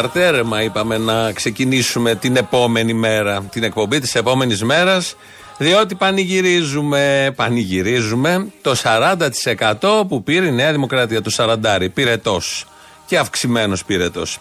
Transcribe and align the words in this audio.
καρτέρεμα 0.00 0.62
είπαμε 0.62 0.98
να 0.98 1.32
ξεκινήσουμε 1.32 2.14
την 2.14 2.36
επόμενη 2.36 2.92
μέρα, 2.92 3.42
την 3.42 3.62
εκπομπή 3.62 3.98
της 3.98 4.14
επόμενης 4.14 4.62
μέρας, 4.62 5.16
διότι 5.58 5.94
πανηγυρίζουμε, 5.94 7.32
πανηγυρίζουμε 7.36 8.46
το 8.62 8.74
40% 8.74 10.04
που 10.08 10.22
πήρε 10.22 10.46
η 10.46 10.52
Νέα 10.52 10.72
Δημοκρατία, 10.72 11.22
το 11.22 11.30
40 11.36 11.88
πυρετός 11.94 12.66
και 13.06 13.18
αυξημένος 13.18 13.84
πυρετός. 13.84 14.40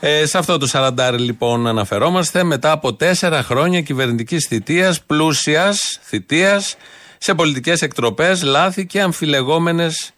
Ε, 0.00 0.26
σε 0.26 0.38
αυτό 0.38 0.58
το 0.58 0.68
40 0.72 1.12
λοιπόν 1.18 1.66
αναφερόμαστε 1.66 2.44
μετά 2.44 2.70
από 2.70 2.94
τέσσερα 2.94 3.42
χρόνια 3.42 3.80
κυβερνητικής 3.80 4.46
θητείας, 4.48 5.02
πλούσιας 5.02 5.98
θητείας, 6.02 6.76
σε 7.18 7.34
πολιτικές 7.34 7.82
εκτροπές, 7.82 8.42
λάθη 8.42 8.86
και 8.86 9.00
αμφιλεγόμενες 9.00 10.10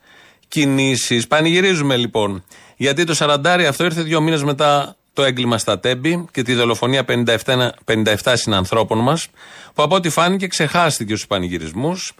κινήσεις. 0.48 1.26
Πανηγυρίζουμε 1.26 1.96
λοιπόν. 1.96 2.44
Γιατί 2.80 3.04
το 3.04 3.14
40 3.18 3.64
αυτό 3.68 3.84
ήρθε 3.84 4.02
δύο 4.02 4.20
μήνες 4.20 4.42
μετά 4.42 4.96
το 5.12 5.24
έγκλημα 5.24 5.58
στα 5.58 5.78
Τέμπη 5.78 6.24
και 6.30 6.42
τη 6.42 6.54
δολοφονία 6.54 7.04
57, 7.08 7.34
57 7.84 8.14
συνανθρώπων 8.32 8.98
μας, 8.98 9.28
που 9.74 9.82
από 9.82 9.94
ό,τι 9.94 10.08
φάνηκε 10.08 10.46
ξεχάστηκε 10.46 11.14
στους 11.14 11.26
πανηγυρισμούς. 11.26 12.12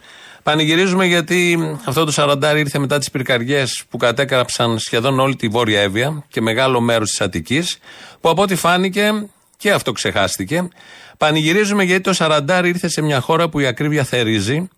Πανηγυρίζουμε 0.43 1.05
γιατί 1.05 1.59
αυτό 1.85 2.05
το 2.05 2.13
40 2.15 2.57
ήρθε 2.57 2.79
μετά 2.79 2.97
τις 2.97 3.11
πυρκαγιές 3.11 3.83
που 3.89 3.97
κατέκραψαν 3.97 4.79
σχεδόν 4.79 5.19
όλη 5.19 5.35
τη 5.35 5.47
Βόρεια 5.47 5.81
Εύβοια 5.81 6.23
και 6.27 6.41
μεγάλο 6.41 6.81
μέρος 6.81 7.09
της 7.09 7.21
Αττικής, 7.21 7.79
που 8.21 8.29
από 8.29 8.41
ό,τι 8.41 8.55
φάνηκε 8.55 9.11
και 9.57 9.71
αυτό 9.71 9.91
ξεχάστηκε. 9.91 10.67
Πανηγυρίζουμε 11.17 11.83
γιατί 11.83 12.01
το 12.01 12.13
40 12.17 12.61
ήρθε 12.65 12.87
σε 12.87 13.01
μια 13.01 13.19
χώρα 13.19 13.49
που 13.49 13.59
η 13.59 13.65
ακρίβεια 13.65 14.03
θερίζει, 14.03 14.69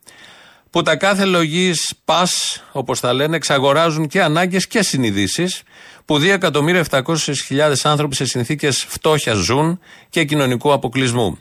που 0.71 0.81
τα 0.81 0.95
κάθε 0.95 1.25
λογής 1.25 1.93
πας, 2.05 2.63
όπως 2.71 2.99
τα 2.99 3.13
λένε, 3.13 3.35
εξαγοράζουν 3.35 4.07
και 4.07 4.21
ανάγκες 4.21 4.67
και 4.67 4.81
συνειδήσεις, 4.81 5.63
που 6.05 6.19
2.700.000 6.19 7.73
άνθρωποι 7.83 8.15
σε 8.15 8.25
συνθήκες 8.25 8.85
φτώχεια 8.87 9.33
ζουν 9.33 9.79
και 10.09 10.23
κοινωνικού 10.23 10.73
αποκλεισμού. 10.73 11.39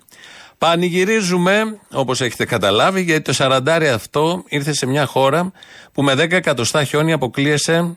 Πανηγυρίζουμε, 0.58 1.78
όπως 1.90 2.20
έχετε 2.20 2.44
καταλάβει, 2.44 3.02
γιατί 3.02 3.22
το 3.22 3.32
40 3.38 3.92
αυτό 3.94 4.44
ήρθε 4.48 4.72
σε 4.72 4.86
μια 4.86 5.06
χώρα 5.06 5.52
που 5.92 6.02
με 6.02 6.12
10 6.12 6.30
εκατοστά 6.32 6.84
χιόνι 6.84 7.12
αποκλείεσαι 7.12 7.96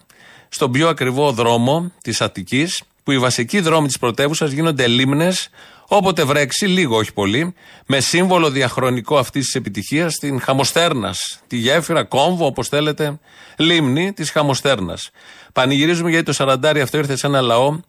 στον 0.50 0.72
πιο 0.72 0.88
ακριβό 0.88 1.32
δρόμο 1.32 1.92
της 2.02 2.22
Αττικής, 2.22 2.84
που 3.04 3.12
οι 3.12 3.20
βασικοί 3.20 3.60
δρόμοι 3.60 3.88
της 3.88 4.00
πρωτεύουσας 4.00 4.52
γίνονται 4.52 4.88
λίμνες 4.88 5.50
όποτε 5.96 6.24
βρέξει, 6.24 6.66
λίγο 6.66 6.98
όχι 6.98 7.14
πολύ, 7.14 7.54
με 7.86 8.00
σύμβολο 8.00 8.50
διαχρονικό 8.50 9.18
αυτής 9.18 9.46
της 9.46 9.56
επιτυχίας 9.56 10.16
την 10.16 10.42
Χαμοστέρνας, 10.42 11.40
τη 11.48 11.58
γέφυρα, 11.58 12.04
κόμβο, 12.04 12.46
όπως 12.46 12.68
θέλετε, 12.68 13.20
λίμνη 13.58 14.14
της 14.14 14.32
Χαμοστέρνας. 14.32 15.10
Πανηγυρίζουμε 15.54 16.10
γιατί 16.10 16.26
το 16.26 16.34
40 16.34 16.80
αυτό 16.82 16.98
ήρθε 16.98 17.16
σε 17.16 17.28
ένα 17.28 17.42
λαό 17.42 17.80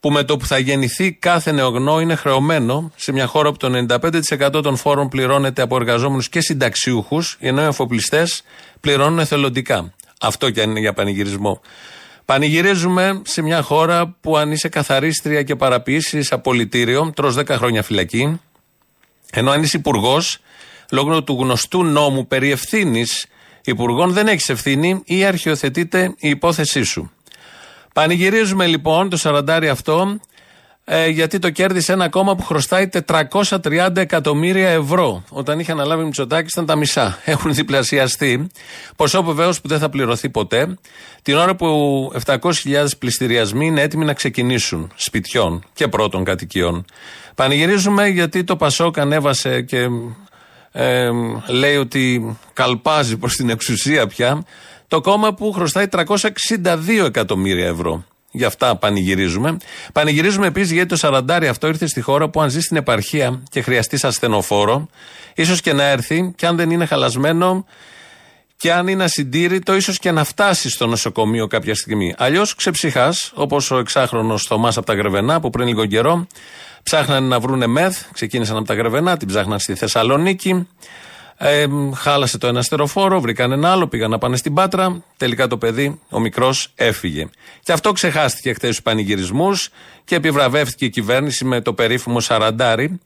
που 0.00 0.10
με 0.10 0.22
το 0.22 0.36
που 0.36 0.46
θα 0.46 0.58
γεννηθεί 0.58 1.12
κάθε 1.12 1.52
νεογνώ 1.52 2.00
είναι 2.00 2.14
χρεωμένο 2.14 2.92
σε 2.96 3.12
μια 3.12 3.26
χώρα 3.26 3.50
που 3.52 3.56
το 3.56 3.86
95% 3.88 4.62
των 4.62 4.76
φόρων 4.76 5.08
πληρώνεται 5.08 5.62
από 5.62 5.76
εργαζόμενους 5.76 6.28
και 6.28 6.40
συνταξιούχους, 6.40 7.36
ενώ 7.40 7.62
οι 7.62 7.66
εφοπλιστές 7.66 8.42
πληρώνουν 8.80 9.18
εθελοντικά. 9.18 9.94
Αυτό 10.20 10.50
και 10.50 10.62
αν 10.62 10.70
είναι 10.70 10.80
για 10.80 10.92
πανηγυρισμό. 10.92 11.60
Πανηγυρίζουμε 12.24 13.22
σε 13.24 13.42
μια 13.42 13.62
χώρα 13.62 14.16
που 14.20 14.36
αν 14.36 14.52
είσαι 14.52 14.68
καθαρίστρια 14.68 15.42
και 15.42 15.56
παραποιήσει 15.56 16.26
απολυτήριο, 16.30 17.12
τρως 17.16 17.36
10 17.38 17.48
χρόνια 17.48 17.82
φυλακή, 17.82 18.40
ενώ 19.32 19.50
αν 19.50 19.62
είσαι 19.62 19.76
υπουργός, 19.76 20.38
λόγω 20.90 21.22
του 21.22 21.36
γνωστού 21.40 21.84
νόμου 21.84 22.26
περί 22.26 22.50
ευθύνης 22.50 23.26
υπουργών, 23.64 24.12
δεν 24.12 24.28
έχεις 24.28 24.48
ευθύνη 24.48 25.02
ή 25.04 25.24
αρχιοθετείται 25.24 26.14
η 26.18 26.28
υπόθεσή 26.28 26.82
σου. 26.82 27.10
Πανηγυρίζουμε 27.92 28.66
λοιπόν 28.66 29.08
το 29.08 29.18
40 29.22 29.66
αυτό, 29.70 30.20
ε, 30.86 31.08
γιατί 31.08 31.38
το 31.38 31.50
κέρδισε 31.50 31.92
ένα 31.92 32.08
κόμμα 32.08 32.34
που 32.36 32.42
χρωστάει 32.42 32.88
430 33.06 33.96
εκατομμύρια 33.96 34.68
ευρώ. 34.68 35.24
Όταν 35.28 35.58
είχε 35.58 35.72
αναλάβει 35.72 36.02
η 36.02 36.04
Μητσοτάκης 36.04 36.52
ήταν 36.52 36.66
τα 36.66 36.76
μισά. 36.76 37.18
Έχουν 37.24 37.54
διπλασιαστεί. 37.54 38.46
Ποσό 38.96 39.22
βεβαίως 39.22 39.60
που 39.60 39.68
δεν 39.68 39.78
θα 39.78 39.88
πληρωθεί 39.88 40.30
ποτέ. 40.30 40.76
Την 41.22 41.36
ώρα 41.36 41.56
που 41.56 42.12
700.000 42.24 42.38
πληστηριασμοί 42.98 43.66
είναι 43.66 43.82
έτοιμοι 43.82 44.04
να 44.04 44.12
ξεκινήσουν 44.12 44.92
σπιτιών 44.94 45.64
και 45.72 45.88
πρώτων 45.88 46.24
κατοικιών. 46.24 46.84
Πανηγυρίζουμε 47.34 48.06
γιατί 48.06 48.44
το 48.44 48.56
Πασόκ 48.56 48.98
ανέβασε 48.98 49.62
και 49.62 49.88
ε, 50.72 51.10
λέει 51.48 51.76
ότι 51.76 52.36
καλπάζει 52.52 53.16
προς 53.16 53.36
την 53.36 53.50
εξουσία 53.50 54.06
πια 54.06 54.44
το 54.88 55.00
κόμμα 55.00 55.34
που 55.34 55.52
χρωστάει 55.52 55.86
362 55.90 56.06
εκατομμύρια 57.06 57.66
ευρώ. 57.66 58.04
Γι' 58.36 58.44
αυτά 58.44 58.76
πανηγυρίζουμε. 58.76 59.56
Πανηγυρίζουμε 59.92 60.46
επίσης 60.46 60.72
γιατί 60.72 60.98
το 60.98 61.08
40 61.28 61.44
αυτό 61.50 61.66
ήρθε 61.66 61.86
στη 61.86 62.00
χώρα 62.00 62.28
που 62.28 62.40
αν 62.40 62.50
ζει 62.50 62.60
στην 62.60 62.76
επαρχία 62.76 63.42
και 63.50 63.62
χρειαστείς 63.62 64.04
ασθενοφόρο, 64.04 64.88
ίσως 65.34 65.60
και 65.60 65.72
να 65.72 65.82
έρθει 65.82 66.32
και 66.36 66.46
αν 66.46 66.56
δεν 66.56 66.70
είναι 66.70 66.86
χαλασμένο 66.86 67.66
και 68.56 68.72
αν 68.72 68.88
είναι 68.88 69.04
ασυντήρητο, 69.04 69.74
ίσως 69.74 69.98
και 69.98 70.10
να 70.10 70.24
φτάσει 70.24 70.70
στο 70.70 70.86
νοσοκομείο 70.86 71.46
κάποια 71.46 71.74
στιγμή. 71.74 72.14
Αλλιώς 72.18 72.54
ξεψυχάς, 72.54 73.32
όπως 73.34 73.70
ο 73.70 73.78
εξάχρονος 73.78 74.42
Θωμάς 74.42 74.76
από 74.76 74.86
τα 74.86 74.94
Γρεβενά 74.94 75.40
που 75.40 75.50
πριν 75.50 75.66
λίγο 75.66 75.86
καιρό 75.86 76.26
ψάχνανε 76.82 77.26
να 77.26 77.40
βρούνε 77.40 77.66
μεθ, 77.66 78.02
ξεκίνησαν 78.12 78.56
από 78.56 78.66
τα 78.66 78.74
Γρεβενά, 78.74 79.16
την 79.16 79.28
ψάχναν 79.28 79.58
στη 79.58 79.74
Θεσσαλονίκη. 79.74 80.68
Ε, 81.36 81.66
χάλασε 81.94 82.38
το 82.38 82.46
ένα 82.46 82.62
στεροφόρο, 82.62 83.20
βρήκαν 83.20 83.52
ένα 83.52 83.70
άλλο, 83.72 83.88
πήγαν 83.88 84.10
να 84.10 84.18
πάνε 84.18 84.36
στην 84.36 84.54
Πάτρα. 84.54 85.02
Τελικά 85.16 85.46
το 85.46 85.58
παιδί, 85.58 86.00
ο 86.08 86.20
μικρός, 86.20 86.72
έφυγε. 86.74 87.28
Και 87.62 87.72
αυτό 87.72 87.92
ξεχάστηκε 87.92 88.52
χθες 88.52 88.70
στους 88.70 88.82
πανηγυρισμούς 88.82 89.68
και 90.04 90.14
επιβραβεύτηκε 90.14 90.84
η 90.84 90.90
κυβέρνηση 90.90 91.44
με 91.44 91.60
το 91.60 91.72
περίφημο 91.72 92.20
Σαραντάρι. 92.20 93.00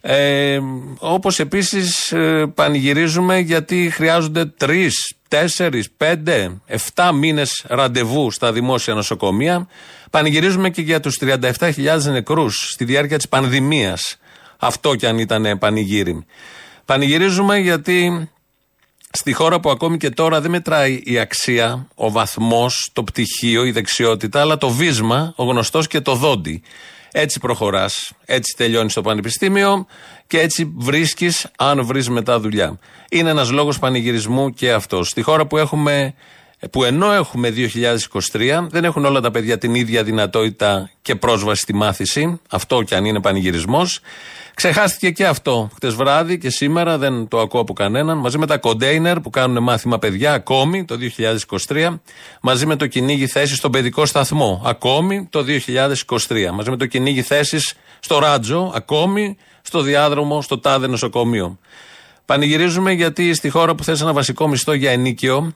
Ε, 0.00 0.58
Όπως 0.98 1.38
επίσης 1.38 2.12
ε, 2.12 2.52
πανηγυρίζουμε 2.54 3.38
γιατί 3.38 3.90
χρειάζονται 3.92 4.46
τρεις, 4.46 5.14
τέσσερις, 5.28 5.90
πέντε, 5.96 6.60
εφτά 6.66 7.12
μήνες 7.12 7.64
ραντεβού 7.66 8.30
στα 8.30 8.52
δημόσια 8.52 8.94
νοσοκομεία. 8.94 9.68
Πανηγυρίζουμε 10.10 10.70
και 10.70 10.82
για 10.82 11.00
τους 11.00 11.18
37.000 11.20 12.00
νεκρούς 12.04 12.70
στη 12.72 12.84
διάρκεια 12.84 13.16
της 13.16 13.28
πανδημίας. 13.28 14.16
Αυτό 14.58 14.94
κι 14.94 15.06
αν 15.06 15.18
ήταν 15.18 15.58
πανηγύρι. 15.58 16.24
Πανηγυρίζουμε 16.88 17.58
γιατί 17.58 18.28
στη 19.10 19.32
χώρα 19.32 19.60
που 19.60 19.70
ακόμη 19.70 19.96
και 19.96 20.10
τώρα 20.10 20.40
δεν 20.40 20.50
μετράει 20.50 21.00
η 21.04 21.18
αξία, 21.18 21.88
ο 21.94 22.10
βαθμός, 22.10 22.90
το 22.92 23.04
πτυχίο, 23.04 23.64
η 23.64 23.70
δεξιότητα, 23.70 24.40
αλλά 24.40 24.58
το 24.58 24.68
βίσμα, 24.68 25.32
ο 25.36 25.44
γνωστός 25.44 25.86
και 25.86 26.00
το 26.00 26.14
δόντι. 26.14 26.62
Έτσι 27.12 27.40
προχωράς. 27.40 28.12
Έτσι 28.24 28.54
τελειώνεις 28.56 28.94
το 28.94 29.00
πανεπιστήμιο 29.00 29.86
και 30.26 30.40
έτσι 30.40 30.72
βρίσκεις, 30.76 31.46
αν 31.56 31.84
βρεις 31.84 32.08
μετά 32.08 32.40
δουλειά. 32.40 32.78
Είναι 33.10 33.30
ένας 33.30 33.50
λόγος 33.50 33.78
πανηγυρισμού 33.78 34.50
και 34.50 34.72
αυτός. 34.72 35.08
Στη 35.08 35.22
χώρα 35.22 35.46
που 35.46 35.56
έχουμε 35.58 36.14
που 36.70 36.84
ενώ 36.84 37.12
έχουμε 37.12 37.52
2023, 38.32 38.66
δεν 38.70 38.84
έχουν 38.84 39.04
όλα 39.04 39.20
τα 39.20 39.30
παιδιά 39.30 39.58
την 39.58 39.74
ίδια 39.74 40.02
δυνατότητα 40.02 40.90
και 41.02 41.14
πρόσβαση 41.14 41.60
στη 41.60 41.74
μάθηση. 41.74 42.40
Αυτό 42.50 42.82
κι 42.82 42.94
αν 42.94 43.04
είναι 43.04 43.20
πανηγυρισμός. 43.20 44.00
Ξεχάστηκε 44.54 45.10
και 45.10 45.26
αυτό 45.26 45.70
χτες 45.74 45.94
βράδυ 45.94 46.38
και 46.38 46.50
σήμερα, 46.50 46.98
δεν 46.98 47.28
το 47.28 47.40
ακούω 47.40 47.60
από 47.60 47.72
κανέναν. 47.72 48.18
Μαζί 48.18 48.38
με 48.38 48.46
τα 48.46 48.58
κοντέινερ 48.58 49.20
που 49.20 49.30
κάνουν 49.30 49.62
μάθημα 49.62 49.98
παιδιά 49.98 50.32
ακόμη 50.32 50.84
το 50.84 50.96
2023, 51.68 51.98
μαζί 52.40 52.66
με 52.66 52.76
το 52.76 52.86
κυνήγι 52.86 53.26
θέση 53.26 53.54
στον 53.54 53.70
παιδικό 53.70 54.06
σταθμό 54.06 54.62
ακόμη 54.64 55.28
το 55.30 55.44
2023, 56.28 56.50
μαζί 56.52 56.70
με 56.70 56.76
το 56.76 56.86
κυνήγι 56.86 57.22
θέση 57.22 57.58
στο 58.00 58.18
Ράτζο 58.18 58.72
ακόμη 58.74 59.36
στο 59.62 59.80
διάδρομο 59.80 60.42
στο 60.42 60.58
τάδε 60.58 60.86
νοσοκομείο. 60.86 61.58
Πανηγυρίζουμε 62.24 62.92
γιατί 62.92 63.34
στη 63.34 63.48
χώρα 63.48 63.74
που 63.74 63.84
θες 63.84 64.00
ένα 64.00 64.12
βασικό 64.12 64.48
μισθό 64.48 64.72
για 64.72 64.90
ενίκιο, 64.90 65.54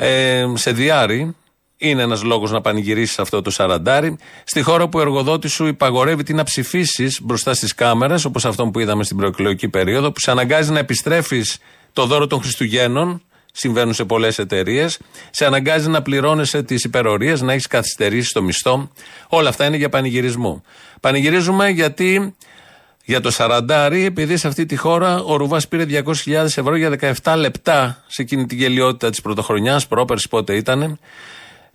ε, 0.00 0.46
σε 0.54 0.72
διάρρη, 0.72 1.34
είναι 1.76 2.02
ένας 2.02 2.22
λόγος 2.22 2.50
να 2.50 2.60
πανηγυρίσεις 2.60 3.18
αυτό 3.18 3.42
το 3.42 3.50
σαραντάρι. 3.50 4.16
Στη 4.44 4.62
χώρα 4.62 4.88
που 4.88 4.98
ο 4.98 5.00
εργοδότης 5.00 5.52
σου 5.52 5.66
υπαγορεύει 5.66 6.22
τι 6.22 6.34
να 6.34 6.42
ψηφίσεις 6.42 7.20
μπροστά 7.22 7.54
στις 7.54 7.74
κάμερες, 7.74 8.24
όπως 8.24 8.44
αυτό 8.44 8.66
που 8.66 8.78
είδαμε 8.78 9.04
στην 9.04 9.16
προεκλογική 9.16 9.68
περίοδο, 9.68 10.12
που 10.12 10.20
σε 10.20 10.30
αναγκάζει 10.30 10.72
να 10.72 10.78
επιστρέφεις 10.78 11.58
το 11.92 12.06
δώρο 12.06 12.26
των 12.26 12.40
Χριστουγέννων, 12.40 13.22
συμβαίνουν 13.52 13.94
σε 13.94 14.04
πολλές 14.04 14.38
εταιρείες, 14.38 14.98
σε 15.30 15.46
αναγκάζει 15.46 15.88
να 15.88 16.02
πληρώνεσαι 16.02 16.62
τις 16.62 16.84
υπερορίες, 16.84 17.40
να 17.40 17.52
έχεις 17.52 17.66
καθυστερήσει 17.66 18.28
στο 18.28 18.42
μισθό. 18.42 18.90
Όλα 19.28 19.48
αυτά 19.48 19.66
είναι 19.66 19.76
για 19.76 19.88
πανηγυρισμό. 19.88 20.62
Πανηγυρίζουμε 21.00 21.68
γιατί 21.68 22.34
για 23.04 23.20
το 23.20 23.30
Σαραντάρι, 23.30 24.04
επειδή 24.04 24.36
σε 24.36 24.48
αυτή 24.48 24.66
τη 24.66 24.76
χώρα 24.76 25.22
ο 25.22 25.36
Ρουβάς 25.36 25.68
πήρε 25.68 25.84
200.000 25.88 26.32
ευρώ 26.32 26.76
για 26.76 27.14
17 27.22 27.34
λεπτά 27.36 28.04
σε 28.06 28.22
εκείνη 28.22 28.46
την 28.46 28.58
γελιότητα 28.58 29.10
της 29.10 29.20
πρωτοχρονιάς, 29.20 29.86
πρόπερση 29.86 30.28
πότε 30.28 30.56
ήταν. 30.56 30.98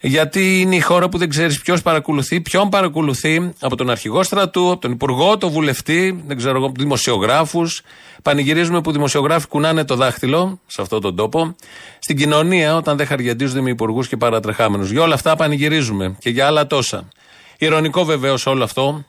Γιατί 0.01 0.61
είναι 0.61 0.75
η 0.75 0.79
χώρα 0.79 1.09
που 1.09 1.17
δεν 1.17 1.29
ξέρεις 1.29 1.61
ποιος 1.61 1.81
παρακολουθεί, 1.81 2.41
ποιον 2.41 2.69
παρακολουθεί 2.69 3.53
από 3.59 3.75
τον 3.75 3.89
αρχηγό 3.89 4.23
στρατού, 4.23 4.71
από 4.71 4.81
τον 4.81 4.91
υπουργό, 4.91 5.37
τον 5.37 5.51
βουλευτή, 5.51 6.23
δεν 6.27 6.37
ξέρω 6.37 6.57
εγώ, 6.57 6.71
δημοσιογράφους. 6.77 7.81
Πανηγυρίζουμε 8.21 8.81
που 8.81 8.91
δημοσιογράφοι 8.91 9.47
κουνάνε 9.47 9.83
το 9.83 9.95
δάχτυλο 9.95 10.59
σε 10.65 10.81
αυτόν 10.81 11.01
τον 11.01 11.15
τόπο. 11.15 11.55
Στην 11.99 12.17
κοινωνία, 12.17 12.75
όταν 12.75 12.97
δεν 12.97 13.07
χαριαντίζονται 13.07 13.61
με 13.61 13.69
υπουργούς 13.69 14.07
και 14.07 14.17
παρατρεχάμενους. 14.17 14.91
Για 14.91 15.01
όλα 15.01 15.13
αυτά 15.13 15.35
πανηγυρίζουμε 15.35 16.15
και 16.19 16.29
για 16.29 16.45
άλλα 16.45 16.67
τόσα. 16.67 17.07
Ηρωνικό 17.57 18.03
βεβαίως 18.03 18.45
όλο 18.45 18.63
αυτό, 18.63 19.05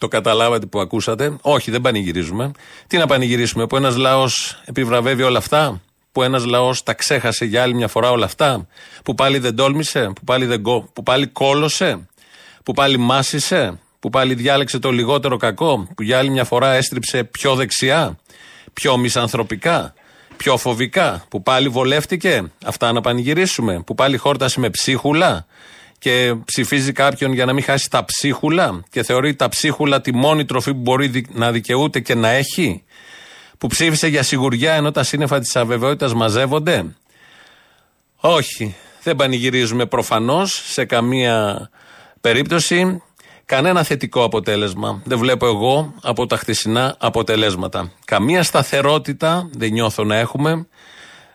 το 0.00 0.08
καταλάβατε 0.08 0.66
που 0.66 0.80
ακούσατε. 0.80 1.36
Όχι, 1.40 1.70
δεν 1.70 1.80
πανηγυρίζουμε. 1.80 2.50
Τι 2.86 2.96
να 2.96 3.06
πανηγυρίσουμε, 3.06 3.66
που 3.66 3.76
ένας 3.76 3.96
λαός 3.96 4.62
επιβραβεύει 4.64 5.22
όλα 5.22 5.38
αυτά, 5.38 5.80
που 6.12 6.22
ένας 6.22 6.44
λαός 6.44 6.82
τα 6.82 6.94
ξέχασε 6.94 7.44
για 7.44 7.62
άλλη 7.62 7.74
μια 7.74 7.88
φορά 7.88 8.10
όλα 8.10 8.24
αυτά, 8.24 8.66
που 9.04 9.14
πάλι 9.14 9.38
δεν 9.38 9.56
τόλμησε, 9.56 10.12
που 10.14 10.24
πάλι, 10.24 10.46
δεν, 10.46 10.62
που 10.92 11.02
πάλι 11.04 11.26
κόλωσε, 11.26 12.08
που 12.62 12.72
πάλι 12.72 12.96
μάσησε, 12.96 13.78
που 14.00 14.10
πάλι 14.10 14.34
διάλεξε 14.34 14.78
το 14.78 14.90
λιγότερο 14.90 15.36
κακό, 15.36 15.88
που 15.94 16.02
για 16.02 16.18
άλλη 16.18 16.30
μια 16.30 16.44
φορά 16.44 16.72
έστριψε 16.72 17.24
πιο 17.24 17.54
δεξιά, 17.54 18.18
πιο 18.72 18.96
μισανθρωπικά, 18.96 19.94
πιο 20.36 20.56
φοβικά, 20.56 21.24
που 21.28 21.42
πάλι 21.42 21.68
βολεύτηκε. 21.68 22.52
Αυτά 22.64 22.92
να 22.92 23.00
πανηγυρίσουμε, 23.00 23.82
που 23.86 23.94
πάλι 23.94 24.16
χόρτασε 24.16 24.60
με 24.60 24.70
ψίχουλα, 24.70 25.46
και 26.00 26.34
ψηφίζει 26.44 26.92
κάποιον 26.92 27.32
για 27.32 27.44
να 27.44 27.52
μην 27.52 27.64
χάσει 27.64 27.90
τα 27.90 28.04
ψίχουλα 28.04 28.82
και 28.90 29.02
θεωρεί 29.02 29.34
τα 29.34 29.48
ψίχουλα 29.48 30.00
τη 30.00 30.14
μόνη 30.14 30.44
τροφή 30.44 30.72
που 30.74 30.80
μπορεί 30.80 31.26
να 31.32 31.52
δικαιούται 31.52 32.00
και 32.00 32.14
να 32.14 32.28
έχει. 32.28 32.82
Που 33.58 33.66
ψήφισε 33.66 34.06
για 34.06 34.22
σιγουριά 34.22 34.72
ενώ 34.72 34.90
τα 34.90 35.02
σύννεφα 35.02 35.38
της 35.38 35.56
αβεβαιότητας 35.56 36.14
μαζεύονται. 36.14 36.96
Όχι. 38.16 38.74
Δεν 39.02 39.16
πανηγυρίζουμε 39.16 39.86
προφανώς 39.86 40.62
σε 40.64 40.84
καμία 40.84 41.70
περίπτωση 42.20 43.02
κανένα 43.44 43.82
θετικό 43.82 44.24
αποτέλεσμα. 44.24 45.02
Δεν 45.04 45.18
βλέπω 45.18 45.46
εγώ 45.46 45.94
από 46.02 46.26
τα 46.26 46.36
χτεσινά 46.36 46.96
αποτελέσματα. 46.98 47.92
Καμία 48.04 48.42
σταθερότητα 48.42 49.48
δεν 49.52 49.72
νιώθω 49.72 50.04
να 50.04 50.16
έχουμε. 50.16 50.66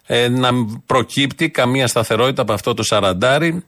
Ε, 0.08 0.28
να 0.30 0.50
προκύπτει 0.86 1.50
καμία 1.50 1.88
σταθερότητα 1.88 2.42
από 2.42 2.54
αυτό 2.54 2.74
το 2.74 2.84
σαραντάρι 2.84 3.64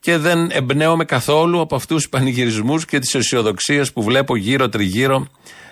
και 0.00 0.16
δεν 0.16 0.50
εμπνέομαι 0.50 1.04
καθόλου 1.04 1.60
από 1.60 1.74
αυτούς 1.74 1.96
τους 1.96 2.08
πανηγυρισμούς 2.08 2.84
και 2.84 2.98
τις 2.98 3.14
αισιοδοξίες 3.14 3.92
που 3.92 4.02
βλέπω 4.02 4.36
γύρω 4.36 4.68
τριγύρω 4.68 5.26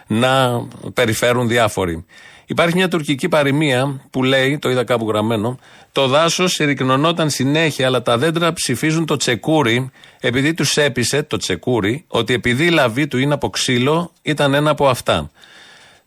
να 0.07 0.63
περιφέρουν 0.95 1.49
διάφοροι. 1.49 2.05
Υπάρχει 2.47 2.77
μια 2.77 2.89
τουρκική 2.89 3.29
παροιμία 3.29 4.01
που 4.11 4.23
λέει, 4.23 4.59
το 4.59 4.71
είδα 4.71 4.85
κάπου 4.85 5.09
γραμμένο, 5.09 5.59
το 5.93 6.07
δάσος 6.07 6.53
συρρυκνωνόταν 6.53 7.31
συνέχεια, 7.31 7.87
αλλά 7.87 8.03
τα 8.03 8.19
δέντρα 8.19 8.53
ψηφίζουν 8.53 9.07
το 9.07 9.17
τσεκούρι, 9.17 9.91
επειδή 10.21 10.55
τους 10.55 10.77
έπεισε 10.77 11.23
το 11.23 11.37
τσεκούρι, 11.37 12.05
ότι 12.09 12.35
επειδή 12.35 12.65
η 12.65 12.71
λαβή 12.71 13.07
του 13.07 13.19
είναι 13.19 13.35
από 13.35 13.51
ξύλο, 13.51 14.13
ήταν 14.23 14.55
ένα 14.55 14.71
από 14.71 14.89
αυτά. 14.89 15.31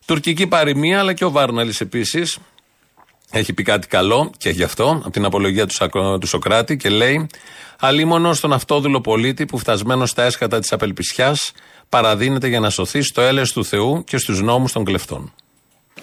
Τουρκική 0.06 0.46
παροιμία, 0.46 0.98
αλλά 0.98 1.12
και 1.12 1.24
ο 1.24 1.30
Βάρναλης 1.30 1.80
επίσης, 1.80 2.38
έχει 3.32 3.52
πει 3.52 3.62
κάτι 3.62 3.86
καλό 3.86 4.30
και 4.36 4.50
γι' 4.50 4.62
αυτό, 4.62 5.00
από 5.02 5.10
την 5.10 5.24
απολογία 5.24 5.66
του, 5.66 5.88
του 6.20 6.26
Σοκράτη 6.26 6.76
και 6.76 6.88
λέει 6.88 7.26
Αλίμονο 7.84 8.34
στον 8.34 8.52
αυτόδουλο 8.52 9.00
πολίτη 9.00 9.46
που 9.46 9.58
φτασμένο 9.58 10.06
στα 10.06 10.22
έσχατα 10.22 10.58
της 10.58 10.72
απελπισιάς 10.72 11.52
παραδίνεται 11.88 12.48
για 12.48 12.60
να 12.60 12.70
σωθεί 12.70 13.02
στο 13.02 13.20
έλεος 13.20 13.52
του 13.52 13.64
Θεού 13.64 14.04
και 14.04 14.18
στους 14.18 14.40
νόμους 14.40 14.72
των 14.72 14.84
κλεφτών. 14.84 15.34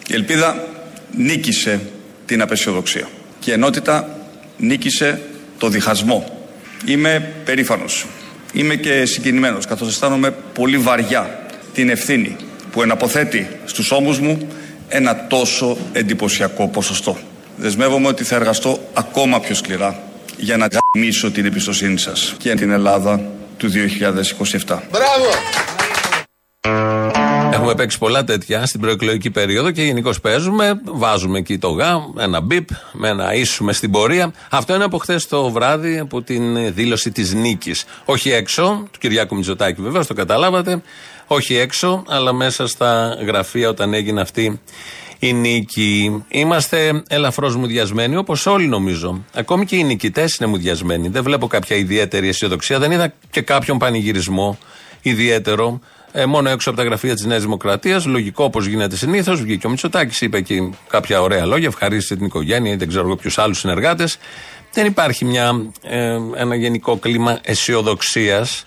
Η 0.08 0.14
ελπίδα 0.14 0.68
νίκησε 1.16 1.82
την 2.26 2.42
απεσιοδοξία 2.42 3.08
και 3.40 3.50
η 3.50 3.54
ενότητα 3.54 4.20
νίκησε 4.58 5.22
το 5.58 5.68
διχασμό. 5.68 6.48
Είμαι 6.86 7.34
περήφανος. 7.46 8.06
Είμαι 8.54 8.76
και 8.76 9.06
συγκινημένος 9.06 9.66
καθώς 9.66 9.88
αισθάνομαι 9.88 10.32
πολύ 10.32 10.78
βαριά 10.78 11.46
την 11.74 11.90
ευθύνη 11.90 12.36
που 12.72 12.82
εναποθέτει 12.82 13.60
στους 13.66 13.92
ώμους 13.92 14.20
μου 14.20 14.48
ένα 14.90 15.28
τόσο 15.28 15.78
εντυπωσιακό 15.92 16.68
ποσοστό. 16.68 17.18
Δεσμεύομαι 17.56 18.08
ότι 18.08 18.24
θα 18.24 18.36
εργαστώ 18.36 18.80
ακόμα 18.94 19.40
πιο 19.40 19.56
σκληρά 19.56 20.04
για 20.38 20.58
να 20.58 20.68
γαμίσω 20.68 21.32
την 21.32 21.46
εμπιστοσύνη 21.46 21.98
σας 21.98 22.36
και 22.38 22.54
την 22.54 22.72
Ελλάδα 22.72 23.22
του 23.58 23.70
2027. 23.70 24.80
Μπράβο! 24.92 25.30
Έχουμε 27.54 27.76
παίξει 27.76 27.98
πολλά 27.98 28.24
τέτοια 28.24 28.66
στην 28.66 28.80
προεκλογική 28.80 29.32
περίοδο 29.32 29.72
και 29.72 29.84
γενικώ 29.84 30.14
παίζουμε. 30.22 30.82
Βάζουμε 30.86 31.38
εκεί 31.38 31.58
το 31.58 31.70
γα, 31.70 32.00
ένα 32.20 32.42
μπιπ, 32.42 32.68
με 32.92 33.10
ένα 33.10 33.34
ίσουμε 33.34 33.74
στην 33.74 33.92
πορεία. 33.92 34.34
Αυτό 34.50 34.76
είναι 34.76 34.84
από 34.84 34.98
χθες 34.98 35.28
το 35.28 35.50
βράδυ, 35.50 36.00
από 36.00 36.22
την 36.22 36.74
δήλωση 36.74 37.12
της 37.12 37.34
νίκης. 37.34 37.86
Όχι 38.06 38.32
έξω, 38.32 38.88
του 38.92 39.00
Κυριάκου 39.00 39.36
Μητσοτάκη 39.36 39.82
βεβαίως, 39.82 40.08
το 40.08 40.14
καταλάβατε. 40.14 40.82
Όχι 41.32 41.56
έξω, 41.56 42.04
αλλά 42.08 42.34
μέσα 42.34 42.68
στα 42.68 43.18
γραφεία 43.26 43.70
όταν 43.70 43.94
έγινε 43.94 44.22
αυτή 44.22 44.60
η 45.20 45.34
νίκη. 45.34 46.24
Είμαστε 46.28 47.04
ελαφρώς 47.08 47.56
μουδιασμένοι, 47.56 48.16
όπως 48.16 48.46
όλοι 48.46 48.68
νομίζω. 48.68 49.24
Ακόμη 49.34 49.66
και 49.66 49.76
οι 49.76 49.84
νικητές 49.84 50.36
είναι 50.36 50.50
μουδιασμένοι. 50.50 51.08
Δεν 51.08 51.24
βλέπω 51.24 51.48
κάποια 51.48 51.76
ιδιαίτερη 51.76 52.28
αισιοδοξία. 52.28 52.80
Δεν 52.80 52.92
είδα 52.92 53.14
και 53.30 53.42
κάποιον 53.42 53.78
πανηγυρισμό 53.78 54.58
ιδιαίτερο. 55.02 55.80
Ε, 56.12 56.26
μόνο 56.26 56.50
έξω 56.50 56.70
από 56.70 56.80
τα 56.80 56.86
γραφεία 56.86 57.14
της 57.14 57.26
Νέας 57.26 57.42
Δημοκρατίας, 57.42 58.06
λογικό 58.06 58.44
όπως 58.44 58.66
γίνεται 58.66 58.96
συνήθως, 58.96 59.42
βγήκε 59.42 59.68
ο 59.68 59.70
Μητσοτάκης, 59.70 60.22
είπε 60.22 60.38
εκεί 60.38 60.70
κάποια 60.88 61.22
ωραία 61.22 61.46
λόγια, 61.46 61.68
ευχαρίστησε 61.68 62.16
την 62.16 62.26
οικογένεια 62.26 62.72
ή 62.72 62.76
δεν 62.76 62.88
ξέρω 62.88 63.06
εγώ 63.06 63.16
ποιους 63.16 63.38
άλλους 63.38 63.60
συνεργάτες. 63.60 64.18
Δεν 64.74 64.86
υπάρχει 64.86 65.26
μια, 65.26 65.72
ε, 65.84 66.18
ένα 66.36 66.56
γενικό 66.56 66.98
κλίμα 66.98 67.40
αισιοδοξίας. 67.42 68.66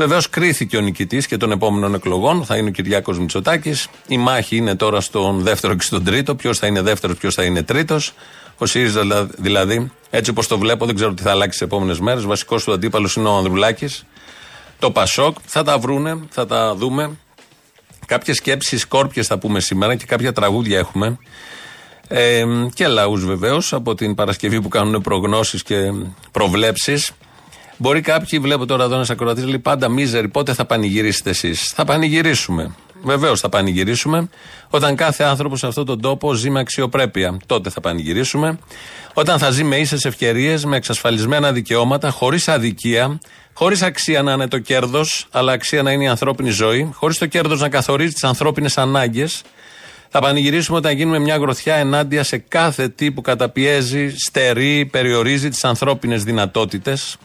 Βεβαίως 0.00 0.30
κρίθηκε 0.30 0.76
ο 0.76 0.80
νικητής 0.80 1.26
και 1.26 1.36
των 1.36 1.52
επόμενων 1.52 1.94
εκλογών. 1.94 2.44
Θα 2.44 2.56
είναι 2.56 2.68
ο 2.68 2.72
Κυριάκος 2.72 3.18
Μητσοτάκης. 3.18 3.88
Η 4.08 4.18
μάχη 4.18 4.56
είναι 4.56 4.74
τώρα 4.74 5.00
στον 5.00 5.40
δεύτερο 5.40 5.74
και 5.74 5.82
στον 5.82 6.04
τρίτο. 6.04 6.34
Ποιος 6.34 6.58
θα 6.58 6.66
είναι 6.66 6.82
δεύτερος, 6.82 7.16
ποιος 7.16 7.34
θα 7.34 7.42
είναι 7.42 7.62
τρίτος. 7.62 8.12
Ο 8.58 8.66
ΣΥΡΙΖΑ 8.66 9.28
δηλαδή, 9.38 9.90
έτσι 10.10 10.30
όπως 10.30 10.46
το 10.46 10.58
βλέπω, 10.58 10.86
δεν 10.86 10.94
ξέρω 10.94 11.14
τι 11.14 11.22
θα 11.22 11.30
αλλάξει 11.30 11.58
τις 11.58 11.66
επόμενες 11.66 12.00
μέρες. 12.00 12.24
Βασικός 12.24 12.64
του 12.64 12.72
αντίπαλος 12.72 13.14
είναι 13.14 13.28
ο 13.28 13.36
Ανδρουλάκης. 13.36 14.04
Το 14.78 14.90
Πασόκ. 14.90 15.36
Θα 15.44 15.62
τα 15.62 15.78
βρούνε, 15.78 16.18
θα 16.30 16.46
τα 16.46 16.74
δούμε. 16.74 17.16
Κάποιες 18.06 18.36
σκέψεις 18.36 18.80
σκόρπιε 18.80 19.22
θα 19.22 19.38
πούμε 19.38 19.60
σήμερα 19.60 19.94
και 19.94 20.04
κάποια 20.04 20.32
τραγούδια 20.32 20.78
έχουμε. 20.78 21.18
Ε, 22.08 22.44
και 22.74 22.86
λαούς 22.86 23.24
βεβαίως 23.24 23.72
από 23.72 23.94
την 23.94 24.14
Παρασκευή 24.14 24.60
που 24.60 24.68
κάνουν 24.68 25.02
προγνώσεις 25.02 25.62
και 25.62 25.92
προβλέψεις. 26.30 27.12
Μπορεί 27.80 28.00
κάποιοι, 28.00 28.38
βλέπω 28.38 28.66
τώρα 28.66 28.84
εδώ 28.84 28.94
ένας 28.94 29.10
ακροατής, 29.10 29.44
λέει 29.44 29.58
πάντα 29.58 29.88
μίζερη, 29.88 30.28
πότε 30.28 30.54
θα 30.54 30.64
πανηγυρίσετε 30.64 31.30
εσείς; 31.30 31.72
Θα 31.74 31.84
πανηγυρίσουμε. 31.84 32.74
Βεβαίως 33.02 33.40
θα 33.40 33.48
πανηγυρίσουμε. 33.48 34.28
Όταν 34.70 34.96
κάθε 34.96 35.24
άνθρωπος 35.24 35.58
σε 35.58 35.66
αυτόν 35.66 35.86
τον 35.86 36.00
τόπο 36.00 36.32
ζει 36.32 36.50
με 36.50 36.60
αξιοπρέπεια, 36.60 37.36
τότε 37.46 37.70
θα 37.70 37.80
πανηγυρίσουμε. 37.80 38.58
Όταν 39.14 39.38
θα 39.38 39.50
ζει 39.50 39.64
με 39.64 39.76
ίσες 39.76 40.04
ευκαιρίες, 40.04 40.64
με 40.64 40.76
εξασφαλισμένα 40.76 41.52
δικαιώματα, 41.52 42.10
χωρίς 42.10 42.48
αδικία, 42.48 43.18
χωρίς 43.52 43.82
αξία 43.82 44.22
να 44.22 44.32
είναι 44.32 44.48
το 44.48 44.58
κέρδος, 44.58 45.26
αλλά 45.30 45.52
αξία 45.52 45.82
να 45.82 45.92
είναι 45.92 46.04
η 46.04 46.08
ανθρώπινη 46.08 46.50
ζωή, 46.50 46.90
χωρίς 46.94 47.18
το 47.18 47.26
κέρδος 47.26 47.60
να 47.60 47.68
καθορίζει 47.68 48.12
τις 48.12 48.24
ανθρώπινες 48.24 48.78
ανάγκες. 48.78 49.42
Θα 50.08 50.20
πανηγυρίσουμε 50.20 50.78
όταν 50.78 50.96
γίνουμε 50.96 51.18
μια 51.18 51.36
γροθιά 51.36 51.74
ενάντια 51.74 52.22
σε 52.22 52.38
κάθε 52.38 52.88
τι 52.88 53.12
που 53.12 53.20
καταπιέζει, 53.20 54.14
στερεί, 54.16 54.88
περιορίζει 54.92 55.48
τις 55.48 55.64
ανθρώπινες 55.64 56.24
δυνατότητες. 56.24 57.16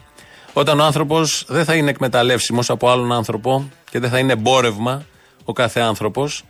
Όταν 0.56 0.80
ο 0.80 0.84
άνθρωπος 0.84 1.44
δεν 1.48 1.64
θα 1.64 1.74
είναι 1.74 1.90
εκμεταλλεύσιμος 1.90 2.70
από 2.70 2.90
άλλον 2.90 3.12
άνθρωπο 3.12 3.70
και 3.90 3.98
δεν 3.98 4.10
θα 4.10 4.18
είναι 4.18 4.32
εμπόρευμα 4.32 5.04
ο 5.44 5.52
κάθε 5.52 5.80
άνθρωπος. 5.80 6.44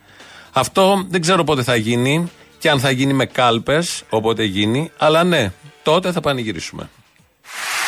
Αυτό 0.51 1.05
δεν 1.09 1.21
ξέρω 1.21 1.43
πότε 1.43 1.63
θα 1.63 1.75
γίνει 1.75 2.31
και 2.57 2.69
αν 2.69 2.79
θα 2.79 2.91
γίνει 2.91 3.13
με 3.13 3.25
κάλπες, 3.25 4.03
όποτε 4.09 4.43
γίνει, 4.43 4.91
αλλά 4.97 5.23
ναι, 5.23 5.51
τότε 5.83 6.11
θα 6.11 6.19
πανηγυρίσουμε. 6.21 6.89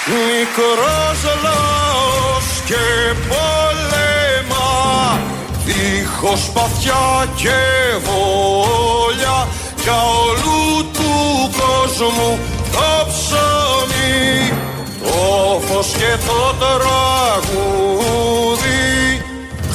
Μικρός 0.06 1.42
λαός 1.44 2.62
και 2.66 3.14
πολέμα 3.28 5.20
Δίχως 5.66 6.52
παθιά 6.54 7.28
και 7.36 7.60
βόλια 8.04 9.48
Για 9.84 9.94
όλου 9.94 10.86
του 10.94 11.50
κόσμου 11.58 12.40
το 12.72 13.08
ψωμί 13.08 14.77
Το 15.18 15.62
φως 15.68 15.88
και 15.88 16.12
το 16.28 16.42
τραγούδι 16.60 16.86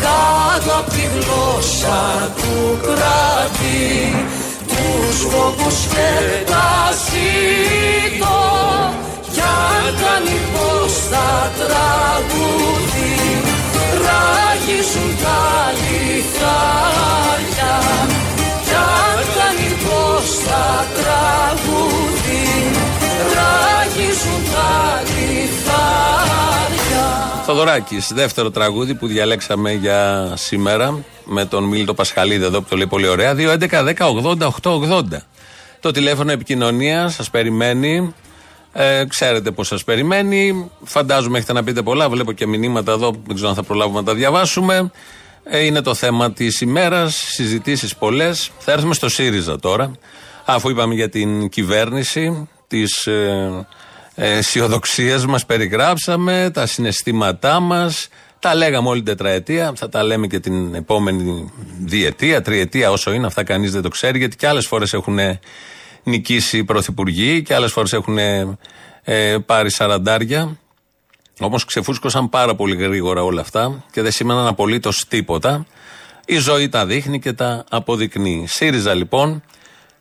Κάτω 0.00 0.72
απ' 0.78 0.90
τη 0.90 1.04
γλώσσα 1.14 2.00
του 2.36 2.56
κράτη 2.82 3.84
Τους 4.66 5.16
φόβους 5.30 5.78
και 5.92 6.10
τα 6.50 6.70
ζήτω. 7.02 8.40
Κι 9.32 9.40
αν 9.40 9.84
κάνει 10.02 10.38
πως 10.52 10.92
θα 11.10 11.30
τραγούδι 11.58 13.14
Ράγιζουν 14.04 15.10
τα 15.22 15.42
λιθάρια. 15.80 17.74
Κι 18.66 18.74
αν 18.74 19.18
κάνει 19.36 19.70
πως 19.84 20.26
θα 20.44 20.64
τραγούδι 20.96 21.91
Θοδωράκης, 27.44 28.12
δεύτερο 28.14 28.50
τραγούδι 28.50 28.94
που 28.94 29.06
διαλέξαμε 29.06 29.72
για 29.72 30.32
σήμερα 30.36 31.04
με 31.24 31.44
τον 31.44 31.64
Μίλτο 31.64 31.94
Πασχαλίδη 31.94 32.44
εδώ 32.44 32.60
που 32.60 32.66
το 32.68 32.76
λέει 32.76 32.86
πολύ 32.86 33.08
ωραία. 33.08 33.34
2.11.10.80.880. 33.36 35.02
Το 35.80 35.90
τηλέφωνο 35.90 36.32
επικοινωνία 36.32 37.08
σας 37.08 37.30
περιμένει. 37.30 38.14
Ε, 38.72 39.04
ξέρετε 39.08 39.50
πώ 39.50 39.64
σας 39.64 39.84
περιμένει. 39.84 40.70
Φαντάζομαι 40.84 41.38
έχετε 41.38 41.52
να 41.52 41.64
πείτε 41.64 41.82
πολλά. 41.82 42.08
Βλέπω 42.08 42.32
και 42.32 42.46
μηνύματα 42.46 42.92
εδώ. 42.92 43.10
Δεν 43.26 43.34
ξέρω 43.34 43.48
αν 43.50 43.54
θα 43.54 43.62
προλάβουμε 43.62 43.98
να 43.98 44.04
τα 44.04 44.14
διαβάσουμε. 44.14 44.90
Ε, 45.44 45.64
είναι 45.64 45.80
το 45.80 45.94
θέμα 45.94 46.32
της 46.32 46.60
ημέρας. 46.60 47.14
Συζητήσεις 47.14 47.96
πολλές. 47.96 48.50
Θα 48.58 48.72
έρθουμε 48.72 48.94
στο 48.94 49.08
ΣΥΡΙΖΑ 49.08 49.58
τώρα. 49.58 49.90
Αφού 50.44 50.70
είπαμε 50.70 50.94
για 50.94 51.08
την 51.08 51.48
κυβέρνηση, 51.48 52.48
τι 52.66 52.82
ε, 53.04 53.48
ε, 54.14 54.36
αισιοδοξίες 54.36 55.26
μας 55.26 55.46
περιγράψαμε, 55.46 56.50
τα 56.52 56.66
συναισθήματά 56.66 57.60
μας. 57.60 58.08
Τα 58.38 58.54
λέγαμε 58.54 58.88
όλη 58.88 59.02
την 59.02 59.16
τετραετία, 59.16 59.72
θα 59.76 59.88
τα 59.88 60.02
λέμε 60.02 60.26
και 60.26 60.40
την 60.40 60.74
επόμενη 60.74 61.52
διετία, 61.84 62.42
τριετία, 62.42 62.90
όσο 62.90 63.12
είναι, 63.12 63.26
αυτά 63.26 63.44
κανείς 63.44 63.72
δεν 63.72 63.82
το 63.82 63.88
ξέρει, 63.88 64.18
γιατί 64.18 64.36
και 64.36 64.46
άλλες 64.46 64.66
φορές 64.66 64.92
έχουν 64.92 65.18
νικήσει 66.02 66.64
πρωθυπουργοί 66.64 67.42
και 67.42 67.54
άλλες 67.54 67.72
φορές 67.72 67.92
έχουν 67.92 68.18
ε, 68.18 69.38
πάρει 69.46 69.70
σαραντάρια. 69.70 70.56
Όμως 71.40 71.64
ξεφούσκωσαν 71.64 72.28
πάρα 72.28 72.54
πολύ 72.54 72.76
γρήγορα 72.76 73.22
όλα 73.22 73.40
αυτά 73.40 73.84
και 73.92 74.02
δεν 74.02 74.12
σήμαιναν 74.12 74.46
απολύτως 74.46 75.04
τίποτα. 75.08 75.66
Η 76.26 76.36
ζωή 76.36 76.68
τα 76.68 76.86
δείχνει 76.86 77.18
και 77.18 77.32
τα 77.32 77.64
αποδεικνύει. 77.70 78.44
ΣΥΡΙΖΑ 78.48 78.94
λοιπόν, 78.94 79.42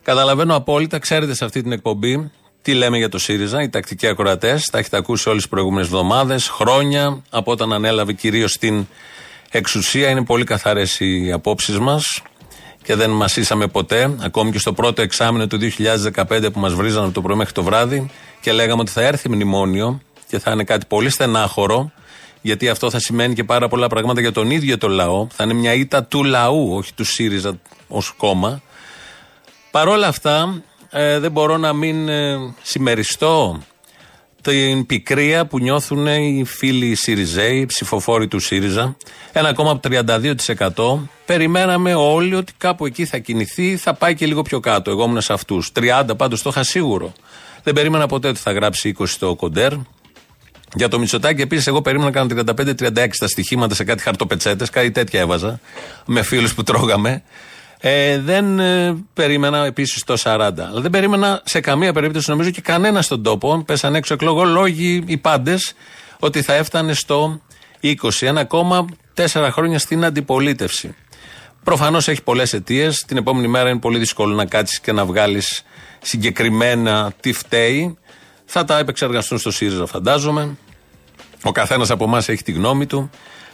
καταλαβαίνω 0.02 0.54
απόλυτα, 0.56 0.98
ξέρετε 0.98 1.34
σε 1.34 1.44
αυτή 1.44 1.62
την 1.62 1.72
εκπομπή 1.72 2.30
τι 2.62 2.74
λέμε 2.74 2.96
για 2.96 3.08
το 3.08 3.18
ΣΥΡΙΖΑ, 3.18 3.62
οι 3.62 3.68
τακτικοί 3.68 4.06
ακροατές. 4.06 4.66
Τα 4.70 4.78
έχετε 4.78 4.96
ακούσει 4.96 5.28
όλες 5.28 5.42
τις 5.42 5.50
προηγούμενες 5.50 5.86
εβδομάδες, 5.86 6.48
χρόνια, 6.48 7.22
από 7.30 7.50
όταν 7.50 7.72
ανέλαβε 7.72 8.12
κυρίως 8.12 8.58
την 8.58 8.86
εξουσία. 9.50 10.08
Είναι 10.08 10.24
πολύ 10.24 10.44
καθαρές 10.44 11.00
οι 11.00 11.32
απόψεις 11.32 11.78
μας 11.78 12.22
και 12.82 12.94
δεν 12.94 13.10
μασίσαμε 13.10 13.66
ποτέ. 13.66 14.16
Ακόμη 14.20 14.50
και 14.50 14.58
στο 14.58 14.72
πρώτο 14.72 15.02
εξάμεινο 15.02 15.46
του 15.46 15.58
2015 15.58 16.52
που 16.52 16.58
μας 16.58 16.74
βρίζανε 16.74 17.04
από 17.04 17.14
το 17.14 17.22
πρωί 17.22 17.36
μέχρι 17.36 17.52
το 17.52 17.62
βράδυ 17.62 18.10
και 18.40 18.52
λέγαμε 18.52 18.80
ότι 18.80 18.90
θα 18.90 19.02
έρθει 19.02 19.28
μνημόνιο 19.28 20.00
και 20.28 20.38
θα 20.38 20.50
είναι 20.50 20.64
κάτι 20.64 20.86
πολύ 20.86 21.10
στενάχωρο, 21.10 21.92
γιατί 22.40 22.68
αυτό 22.68 22.90
θα 22.90 22.98
σημαίνει 22.98 23.34
και 23.34 23.44
πάρα 23.44 23.68
πολλά 23.68 23.88
πράγματα 23.88 24.20
για 24.20 24.32
τον 24.32 24.50
ίδιο 24.50 24.78
το 24.78 24.88
λαό. 24.88 25.26
Θα 25.30 25.44
είναι 25.44 25.52
μια 25.52 25.74
ήττα 25.74 26.04
του 26.04 26.24
λαού, 26.24 26.74
όχι 26.74 26.94
του 26.94 27.04
ΣΥΡΙΖΑ 27.04 27.60
ως 27.88 28.14
κόμμα. 28.16 28.62
Παρόλα 29.70 30.06
αυτά, 30.06 30.62
ε, 30.92 31.18
δεν 31.18 31.32
μπορώ 31.32 31.56
να 31.56 31.72
μην 31.72 32.08
ε, 32.08 32.54
συμμεριστώ 32.62 33.62
την 34.42 34.86
πικρία 34.86 35.46
που 35.46 35.58
νιώθουν 35.58 36.06
οι 36.06 36.44
φίλοι 36.46 36.94
ΣΥΡΙΖΕΙ, 36.94 37.56
οι 37.60 37.66
ψηφοφόροι 37.66 38.28
του 38.28 38.38
ΣΥΡΙΖΑ. 38.38 38.96
Ένα 39.32 39.52
κόμμα 39.52 39.70
από 39.70 39.88
32%. 40.96 41.08
Περιμέναμε 41.26 41.94
όλοι 41.94 42.34
ότι 42.34 42.52
κάπου 42.56 42.86
εκεί 42.86 43.04
θα 43.04 43.18
κινηθεί, 43.18 43.76
θα 43.76 43.94
πάει 43.94 44.14
και 44.14 44.26
λίγο 44.26 44.42
πιο 44.42 44.60
κάτω. 44.60 44.90
Εγώ 44.90 45.04
ήμουν 45.04 45.20
σε 45.20 45.32
αυτούς. 45.32 45.72
30 45.74 46.04
πάντως 46.16 46.42
το 46.42 46.48
είχα 46.50 46.62
σίγουρο. 46.62 47.12
Δεν 47.62 47.74
περίμενα 47.74 48.06
ποτέ 48.06 48.28
ότι 48.28 48.38
θα 48.38 48.52
γράψει 48.52 48.94
20 48.98 49.06
το 49.18 49.34
κοντέρ. 49.34 49.72
Για 50.74 50.88
το 50.88 50.98
Μητσοτάκι 50.98 51.42
επίσης, 51.42 51.66
εγώ 51.66 51.82
περίμενα 51.82 52.10
να 52.10 52.16
κάνω 52.16 52.54
35-36 52.56 53.08
τα 53.18 53.28
στοιχήματα 53.28 53.74
σε 53.74 53.84
κάτι 53.84 54.02
χαρτοπετσέτες, 54.02 54.70
κάτι 54.70 54.90
τέτοια 54.90 55.20
έβαζα. 55.20 55.60
Με 56.06 56.22
φίλους 56.22 56.54
που 56.54 56.62
τρώγαμε. 56.62 57.22
Ε, 57.84 58.18
δεν 58.18 58.58
ε, 58.58 58.96
περίμενα 59.14 59.64
επίσης 59.64 60.04
το 60.04 60.14
40. 60.22 60.52
Αλλά 60.58 60.80
δεν 60.80 60.90
περίμενα 60.90 61.42
σε 61.44 61.60
καμία 61.60 61.92
περίπτωση, 61.92 62.30
νομίζω 62.30 62.50
και 62.50 62.60
κανένα 62.60 63.02
στον 63.02 63.22
τόπο, 63.22 63.62
πέσαν 63.66 63.94
έξω 63.94 64.14
εκλογολόγοι 64.14 65.02
οι 65.06 65.16
πάντες, 65.16 65.74
ότι 66.18 66.42
θα 66.42 66.54
έφτανε 66.54 66.92
στο 66.92 67.40
20. 67.80 67.92
Ένα 68.20 68.44
κόμμα 68.44 68.84
τέσσερα 69.14 69.50
χρόνια 69.50 69.78
στην 69.78 70.04
αντιπολίτευση. 70.04 70.94
Προφανώς 71.64 72.08
έχει 72.08 72.22
πολλές 72.22 72.52
αιτίες. 72.52 73.04
Την 73.06 73.16
επόμενη 73.16 73.48
μέρα 73.48 73.70
είναι 73.70 73.78
πολύ 73.78 73.98
δύσκολο 73.98 74.34
να 74.34 74.44
κάτσεις 74.44 74.80
και 74.80 74.92
να 74.92 75.04
βγάλεις 75.04 75.64
συγκεκριμένα 76.02 77.12
τι 77.20 77.32
φταίει. 77.32 77.98
Θα 78.44 78.64
τα 78.64 78.78
επεξεργαστούν 78.78 79.38
στο 79.38 79.50
ΣΥΡΙΖΑ, 79.50 79.86
φαντάζομαι. 79.86 80.56
Ο 81.42 81.52
καθένας 81.52 81.90
από 81.90 82.04
εμάς 82.04 82.28
έχει 82.28 82.42
τη 82.42 82.52
γνώμη 82.52 82.86
του. 82.86 83.10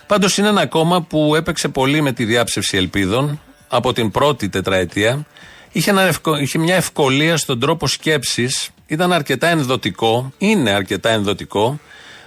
Πάντως 0.06 0.38
είναι 0.38 0.48
ένα 0.48 0.66
κόμμα 0.66 1.02
που 1.02 1.34
έπαιξε 1.34 1.68
πολύ 1.68 2.00
με 2.00 2.12
τη 2.12 2.24
διάψευση 2.24 2.76
ελπίδων 2.76 3.40
από 3.68 3.92
την 3.92 4.10
πρώτη 4.10 4.48
τετραετία. 4.48 5.26
Είχε, 5.72 5.90
ένα 5.90 6.12
είχε 6.40 6.58
μια 6.58 6.74
ευκολία 6.74 7.36
στον 7.36 7.60
τρόπο 7.60 7.86
σκέψης. 7.86 8.70
Ήταν 8.86 9.12
αρκετά 9.12 9.48
ενδοτικό. 9.48 10.32
Είναι 10.38 10.70
αρκετά 10.70 11.10
ενδοτικό. 11.10 11.78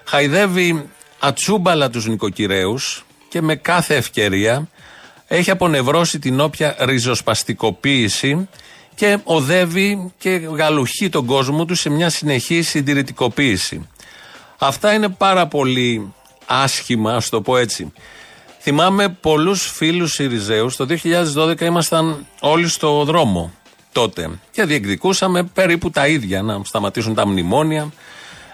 Χαϊδεύει 0.04 0.90
ατσούμπαλα 1.20 1.90
τους 1.90 2.06
νοικοκυρέους 2.06 3.06
και 3.30 3.42
με 3.42 3.56
κάθε 3.56 3.96
ευκαιρία 3.96 4.68
έχει 5.28 5.52
απονευρώσει 5.52 6.20
την 6.20 6.40
όποια 6.40 6.76
ριζοσπαστικοποίηση 6.80 8.48
και 8.96 9.18
οδεύει 9.24 10.12
και 10.18 10.30
γαλουχεί 10.30 11.10
τον 11.10 11.26
κόσμο 11.26 11.66
του 11.66 11.76
σε 11.76 11.90
μια 11.90 12.10
συνεχή 12.10 12.62
συντηρητικοποίηση. 12.62 13.88
Αυτά 14.58 14.94
είναι 14.94 15.10
πάρα 15.10 15.48
πολύ 15.48 16.14
άσχημα, 16.46 17.16
ας 17.16 17.30
το 17.30 17.42
πω 17.42 17.58
έτσι. 17.58 17.94
Θυμάμαι 18.64 19.10
πολλούς 19.10 19.72
φίλους 19.72 20.12
Σιριζέου. 20.12 20.72
Το 20.78 20.86
2012 21.36 21.62
ήμασταν 21.62 22.26
όλοι 22.40 22.68
στο 22.68 23.04
δρόμο 23.04 23.54
τότε 23.92 24.30
και 24.52 24.64
διεκδικούσαμε 24.66 25.44
περίπου 25.44 25.90
τα 25.90 26.08
ίδια 26.08 26.42
να 26.42 26.62
σταματήσουν 26.64 27.14
τα 27.14 27.28
μνημόνια. 27.28 27.92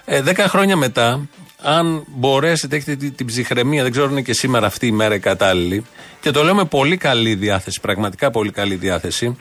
Ε, 0.04 0.22
δέκα 0.22 0.48
χρόνια 0.48 0.76
μετά, 0.76 1.28
αν 1.62 2.04
μπορέσετε, 2.06 2.76
έχετε 2.76 3.10
την 3.10 3.26
ψυχραιμία, 3.26 3.82
δεν 3.82 3.90
ξέρω 3.90 4.06
αν 4.06 4.12
είναι 4.12 4.22
και 4.22 4.32
σήμερα 4.32 4.66
αυτή 4.66 4.86
η 4.86 4.92
μέρα 4.92 5.14
η 5.14 5.18
κατάλληλη, 5.18 5.84
και 6.20 6.30
το 6.30 6.42
λέω 6.42 6.54
με 6.54 6.64
πολύ 6.64 6.96
καλή 6.96 7.34
διάθεση, 7.34 7.80
πραγματικά 7.80 8.30
πολύ 8.30 8.50
καλή 8.50 8.74
διάθεση. 8.74 9.36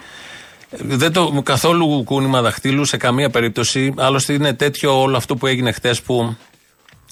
Δεν 0.69 1.13
το 1.13 1.41
καθόλου 1.43 2.03
κούνημα 2.03 2.41
δαχτύλου 2.41 2.85
σε 2.85 2.97
καμία 2.97 3.29
περίπτωση. 3.29 3.93
Άλλωστε 3.97 4.33
είναι 4.33 4.53
τέτοιο 4.53 5.01
όλο 5.01 5.17
αυτό 5.17 5.35
που 5.35 5.47
έγινε 5.47 5.71
χτες 5.71 6.01
που 6.01 6.35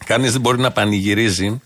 κανείς 0.06 0.32
δεν 0.32 0.42
μπορεί 0.42 0.60
να 0.60 0.72
πανηγυρίζει 0.72 1.62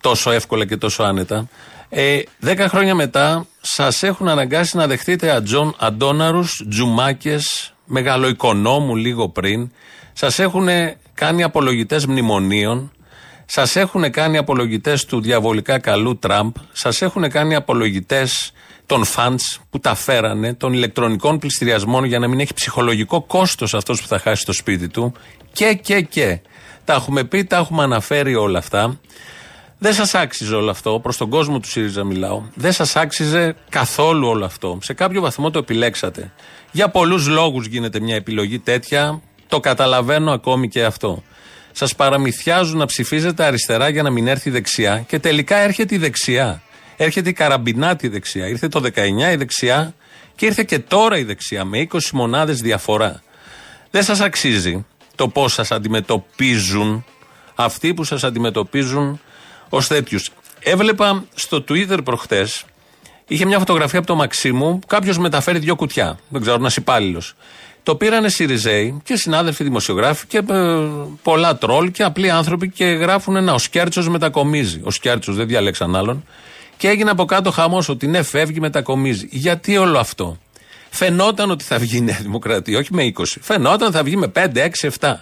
τόσο 0.00 0.30
εύκολα 0.30 0.64
και 0.64 0.76
τόσο 0.76 1.02
άνετα. 1.02 1.48
Ε, 1.88 2.20
δέκα 2.38 2.68
χρόνια 2.68 2.94
μετά 2.94 3.46
σας 3.60 4.02
έχουν 4.02 4.28
αναγκάσει 4.28 4.76
να 4.76 4.86
δεχτείτε 4.86 5.30
ατζον, 5.30 5.74
αντόναρου, 5.78 6.44
τζουμάκες, 6.68 7.74
μεγαλοοικονόμου 7.84 8.96
λίγο 8.96 9.28
πριν. 9.28 9.70
Σας 10.12 10.38
έχουν 10.38 10.68
κάνει 11.14 11.42
απολογητές 11.42 12.06
μνημονίων. 12.06 12.90
Σας 13.46 13.76
έχουν 13.76 14.10
κάνει 14.10 14.36
απολογητές 14.36 15.04
του 15.04 15.20
διαβολικά 15.20 15.78
καλού 15.78 16.18
Τραμπ, 16.18 16.54
σας 16.72 17.02
έχουν 17.02 17.30
κάνει 17.30 17.54
απολογητές 17.54 18.52
των 18.86 19.04
φαντς 19.04 19.60
που 19.70 19.78
τα 19.78 19.94
φέρανε, 19.94 20.54
των 20.54 20.72
ηλεκτρονικών 20.72 21.38
πληστηριασμών 21.38 22.04
για 22.04 22.18
να 22.18 22.28
μην 22.28 22.40
έχει 22.40 22.54
ψυχολογικό 22.54 23.22
κόστος 23.22 23.74
αυτός 23.74 24.00
που 24.00 24.06
θα 24.06 24.18
χάσει 24.18 24.44
το 24.44 24.52
σπίτι 24.52 24.88
του. 24.88 25.12
Και, 25.52 25.74
και, 25.82 26.00
και. 26.00 26.40
Τα 26.84 26.94
έχουμε 26.94 27.24
πει, 27.24 27.44
τα 27.44 27.56
έχουμε 27.56 27.82
αναφέρει 27.82 28.34
όλα 28.34 28.58
αυτά. 28.58 28.98
Δεν 29.78 29.94
σας 29.94 30.14
άξιζε 30.14 30.54
όλο 30.54 30.70
αυτό. 30.70 31.00
Προς 31.02 31.16
τον 31.16 31.30
κόσμο 31.30 31.60
του 31.60 31.68
ΣΥΡΙΖΑ 31.68 32.04
μιλάω. 32.04 32.42
Δεν 32.54 32.72
σας 32.72 32.96
άξιζε 32.96 33.56
καθόλου 33.68 34.28
όλο 34.28 34.44
αυτό. 34.44 34.78
Σε 34.82 34.92
κάποιο 34.92 35.20
βαθμό 35.20 35.50
το 35.50 35.58
επιλέξατε. 35.58 36.32
Για 36.72 36.88
πολλούς 36.88 37.26
λόγους 37.26 37.66
γίνεται 37.66 38.00
μια 38.00 38.14
επιλογή 38.14 38.58
τέτοια. 38.58 39.20
Το 39.48 39.60
καταλαβαίνω 39.60 40.32
ακόμη 40.32 40.68
και 40.68 40.84
αυτό. 40.84 41.22
Σας 41.72 41.94
παραμυθιάζουν 41.94 42.78
να 42.78 42.86
ψηφίζετε 42.86 43.44
αριστερά 43.44 43.88
για 43.88 44.02
να 44.02 44.10
μην 44.10 44.26
έρθει 44.26 44.48
η 44.48 44.52
δεξιά. 44.52 45.04
Και 45.08 45.18
τελικά 45.18 45.56
έρχεται 45.56 45.94
η 45.94 45.98
δεξιά. 45.98 46.62
Έρχεται 46.96 47.28
η 47.28 47.32
καραμπινάτη 47.32 48.08
δεξιά. 48.08 48.48
Ήρθε 48.48 48.68
το 48.68 48.80
19 48.80 49.32
η 49.32 49.36
δεξιά 49.36 49.94
και 50.36 50.46
ήρθε 50.46 50.62
και 50.62 50.78
τώρα 50.78 51.18
η 51.18 51.24
δεξιά 51.24 51.64
με 51.64 51.86
20 51.92 51.98
μονάδες 52.12 52.60
διαφορά. 52.60 53.22
Δεν 53.90 54.02
σας 54.02 54.20
αξίζει 54.20 54.84
το 55.14 55.28
πώς 55.28 55.52
σας 55.52 55.70
αντιμετωπίζουν 55.70 57.04
αυτοί 57.54 57.94
που 57.94 58.04
σας 58.04 58.24
αντιμετωπίζουν 58.24 59.20
ως 59.68 59.86
τέτοιους. 59.86 60.30
Έβλεπα 60.60 61.24
στο 61.34 61.64
Twitter 61.68 61.98
προχτές, 62.04 62.64
είχε 63.26 63.44
μια 63.44 63.58
φωτογραφία 63.58 63.98
από 63.98 64.08
το 64.08 64.14
Μαξίμου, 64.14 64.78
κάποιος 64.86 65.18
μεταφέρει 65.18 65.58
δύο 65.58 65.76
κουτιά. 65.76 66.18
Δεν 66.28 66.40
ξέρω, 66.40 66.56
ένας 66.56 66.76
υπάλληλος. 66.76 67.34
Το 67.82 67.94
πήρανε 67.96 68.28
Σιριζέοι 68.28 69.00
και 69.04 69.16
συνάδελφοι 69.16 69.64
δημοσιογράφοι 69.64 70.26
και 70.26 70.38
ε, 70.38 70.78
πολλά 71.22 71.56
τρόλ 71.56 71.90
και 71.90 72.02
απλοί 72.02 72.30
άνθρωποι 72.30 72.70
και 72.70 72.84
γράφουν 72.84 73.36
ένα 73.36 73.54
ο 73.54 73.58
Σκέρτσος 73.58 74.08
μετακομίζει. 74.08 74.80
Ο 74.84 74.90
Σκέρτσος 74.90 75.36
δεν 75.36 75.46
διαλέξαν 75.46 75.96
άλλον. 75.96 76.24
Και 76.76 76.88
έγινε 76.88 77.10
από 77.10 77.24
κάτω 77.24 77.50
χαμός 77.50 77.88
ότι 77.88 78.06
ναι, 78.06 78.22
φεύγει, 78.22 78.60
μετακομίζει. 78.60 79.28
Γιατί 79.30 79.76
όλο 79.76 79.98
αυτό; 79.98 80.38
Φαινόταν 80.90 81.50
ότι 81.50 81.64
θα 81.64 81.78
βγει 81.78 81.96
η 81.96 82.00
Νέα 82.00 82.18
Δημοκρατία, 82.22 82.78
όχι 82.78 82.94
με 82.94 83.12
20. 83.16 83.24
Φαινόταν 83.40 83.86
ότι 83.86 83.96
θα 83.96 84.02
βγει 84.02 84.16
με 84.16 84.32
5, 84.34 84.48
6, 84.80 84.90
7. 85.00 85.14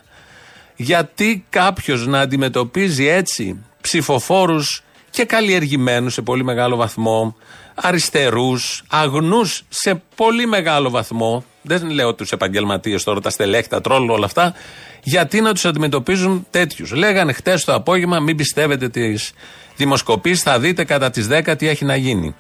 Γιατί 0.77 1.45
κάποιος 1.51 2.07
να 2.07 2.21
αντιμετωπίζει 2.21 3.07
έτσι 3.07 3.65
ψηφοφόρους 3.85 4.83
και 5.11 5.25
καλλιεργημένους 5.25 6.13
σε 6.13 6.23
πολύ 6.23 6.45
μεγάλο 6.45 6.77
βαθμό, 6.77 7.37
αριστερούς, 7.75 8.85
αγνούς 8.89 9.65
σε 9.69 10.03
πολύ 10.15 10.47
μεγάλο 10.47 10.91
βαθμό. 10.91 11.45
Δεν 11.63 11.91
λέω 11.91 12.15
τους 12.15 12.33
επαγγελματίες 12.33 13.03
τώρα, 13.03 13.21
τα 13.21 13.31
στελέχη, 13.31 13.69
τα 13.69 13.81
τρόλ, 13.81 14.11
όλα 14.11 14.25
αυτά. 14.25 14.55
Γιατί 15.03 15.41
να 15.41 15.53
τους 15.53 15.65
αντιμετωπίζουν 15.65 16.47
τέτοιους; 16.51 16.93
Λέγανε 16.93 17.33
χτες 17.33 17.65
το 17.65 17.75
απόγευμα, 17.75 18.21
μην 18.21 18.37
πιστεύετε 18.37 18.89
τις 18.89 19.33
δημοσκοπήσεις, 19.77 20.43
θα 20.43 20.59
δείτε 20.59 20.85
κατά 20.85 21.11
τις 21.11 21.29
10 21.29 21.57
τι 21.57 21.69
έχει 21.69 21.85
να 21.85 21.97
γίνει. 21.97 22.35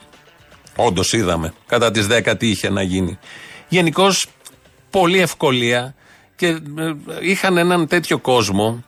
Όντως 0.77 1.13
είδαμε 1.13 1.55
κατά 1.67 1.91
τις 1.91 2.07
10 2.07 2.37
τι 2.39 2.49
είχε 2.49 2.71
να 2.71 2.83
γίνει. 2.83 3.19
Γενικώς 3.69 4.27
πολύ 4.91 5.21
ευκολία 5.21 5.95
και 6.37 6.47
ε, 6.47 6.59
είχαν 7.21 7.57
έναν 7.57 7.87
τέτοιο 7.87 8.19
κόσμο 8.19 8.85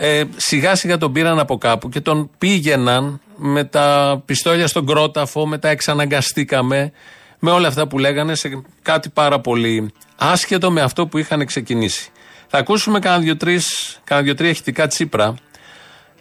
ε, 0.00 0.22
σιγά 0.36 0.74
σιγά 0.74 0.98
τον 0.98 1.12
πήραν 1.12 1.38
από 1.38 1.58
κάπου 1.58 1.88
και 1.88 2.00
τον 2.00 2.30
πήγαιναν 2.38 3.20
με 3.36 3.64
τα 3.64 4.20
πιστόλια 4.24 4.66
στον 4.66 4.86
κρόταφο, 4.86 5.46
με 5.46 5.58
τα 5.58 5.68
εξαναγκαστήκαμε, 5.68 6.92
με 7.38 7.50
όλα 7.50 7.68
αυτά 7.68 7.88
που 7.88 7.98
λέγανε 7.98 8.34
σε 8.34 8.62
κάτι 8.82 9.08
πάρα 9.08 9.40
πολύ 9.40 9.92
άσχετο 10.16 10.70
με 10.70 10.80
αυτό 10.80 11.06
που 11.06 11.18
είχαν 11.18 11.46
ξεκινήσει. 11.46 12.10
Θα 12.46 12.58
ακούσουμε 12.58 12.98
κάνα 12.98 13.18
δύο-τρία 13.18 13.60
δύο, 14.22 14.46
ηχητικά 14.48 14.86
τσίπρα 14.86 15.34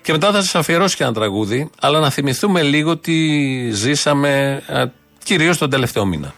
και 0.01 0.11
μετά 0.11 0.31
θα 0.31 0.41
σας 0.41 0.55
αφιερώσω 0.55 0.95
και 0.95 1.03
ένα 1.03 1.13
τραγούδι, 1.13 1.69
αλλά 1.81 1.99
να 1.99 2.09
θυμηθούμε 2.09 2.61
λίγο 2.61 2.97
τι 2.97 3.15
ζήσαμε 3.71 4.61
κυρίως 5.23 5.57
τον 5.57 5.69
τελευταίο 5.69 6.05
μήνα. 6.05 6.33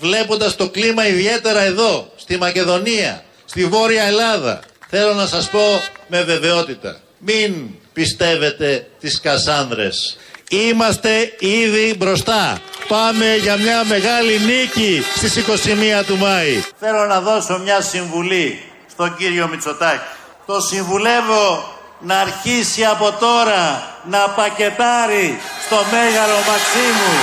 Βλέποντας 0.00 0.56
το 0.56 0.70
κλίμα 0.70 1.08
ιδιαίτερα 1.08 1.60
εδώ, 1.60 2.08
στη 2.16 2.36
Μακεδονία, 2.38 3.24
στη 3.44 3.64
Βόρεια 3.64 4.02
Ελλάδα, 4.02 4.60
θέλω 4.88 5.14
να 5.14 5.26
σας 5.26 5.50
πω 5.50 5.82
με 6.06 6.22
βεβαιότητα. 6.22 7.00
Μην 7.18 7.70
πιστεύετε 7.92 8.86
τις 9.00 9.20
Κασάνδρες. 9.20 10.18
Είμαστε 10.50 11.32
ήδη 11.38 11.94
μπροστά. 11.98 12.58
Πάμε 12.88 13.36
για 13.36 13.56
μια 13.56 13.84
μεγάλη 13.84 14.38
νίκη 14.38 15.02
στις 15.16 15.36
21 15.36 16.04
του 16.06 16.16
Μάη. 16.16 16.64
Θέλω 16.80 17.06
να 17.06 17.20
δώσω 17.20 17.58
μια 17.58 17.80
συμβουλή 17.80 18.60
στον 18.90 19.16
κύριο 19.16 19.48
Μητσοτάκη. 19.48 20.02
Το 20.46 20.60
συμβουλεύω 20.60 21.74
να 22.00 22.18
αρχίσει 22.18 22.84
από 22.84 23.12
τώρα 23.20 23.94
να 24.10 24.18
πακετάρει 24.18 25.38
στο 25.66 25.76
Μέγαρο 25.92 26.38
Μαξίμου 26.48 27.14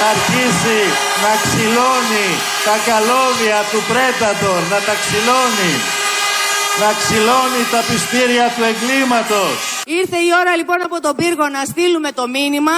να 0.00 0.06
αρχίσει 0.14 0.80
να 1.24 1.32
ξυλώνει 1.44 2.28
τα 2.66 2.76
καλώδια 2.88 3.58
του 3.70 3.80
Πρέτατορ, 3.90 4.60
να 4.72 4.78
τα 4.86 4.94
ξυλώνει 5.02 5.72
να 6.82 6.88
ξυλώνει 7.00 7.62
τα 7.74 7.80
πιστήρια 7.88 8.46
του 8.54 8.62
εγκλήματος. 8.70 9.56
Ήρθε 10.00 10.18
η 10.28 10.30
ώρα 10.40 10.52
λοιπόν 10.60 10.78
από 10.88 10.96
τον 11.04 11.14
πύργο 11.20 11.46
να 11.56 11.62
στείλουμε 11.70 12.10
το 12.18 12.24
μήνυμα 12.36 12.76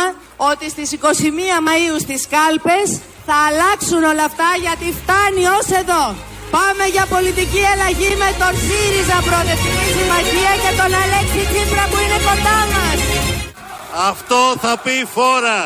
ότι 0.51 0.67
στις 0.75 0.89
21 0.93 1.57
Μαΐου 1.67 1.97
στις 2.05 2.23
κάλπες 2.35 2.89
θα 3.29 3.37
αλλάξουν 3.49 4.03
όλα 4.13 4.25
αυτά 4.31 4.49
γιατί 4.65 4.87
φτάνει 5.01 5.45
ως 5.59 5.67
εδώ. 5.81 6.05
Πάμε 6.57 6.85
για 6.95 7.05
πολιτική 7.15 7.63
αλλαγή 7.73 8.13
με 8.23 8.31
τον 8.43 8.53
ΣΥΡΙΖΑ 8.67 9.19
Προοδευτική 9.27 9.87
Συμμαχία 9.97 10.53
και 10.63 10.73
τον 10.81 10.91
Αλέξη 11.03 11.43
Τσίπρα 11.51 11.85
που 11.91 11.99
είναι 12.05 12.19
κοντά 12.29 12.59
μας. 12.73 12.99
Αυτό 14.11 14.41
θα 14.63 14.73
πει 14.85 14.97
φόρα. 15.15 15.61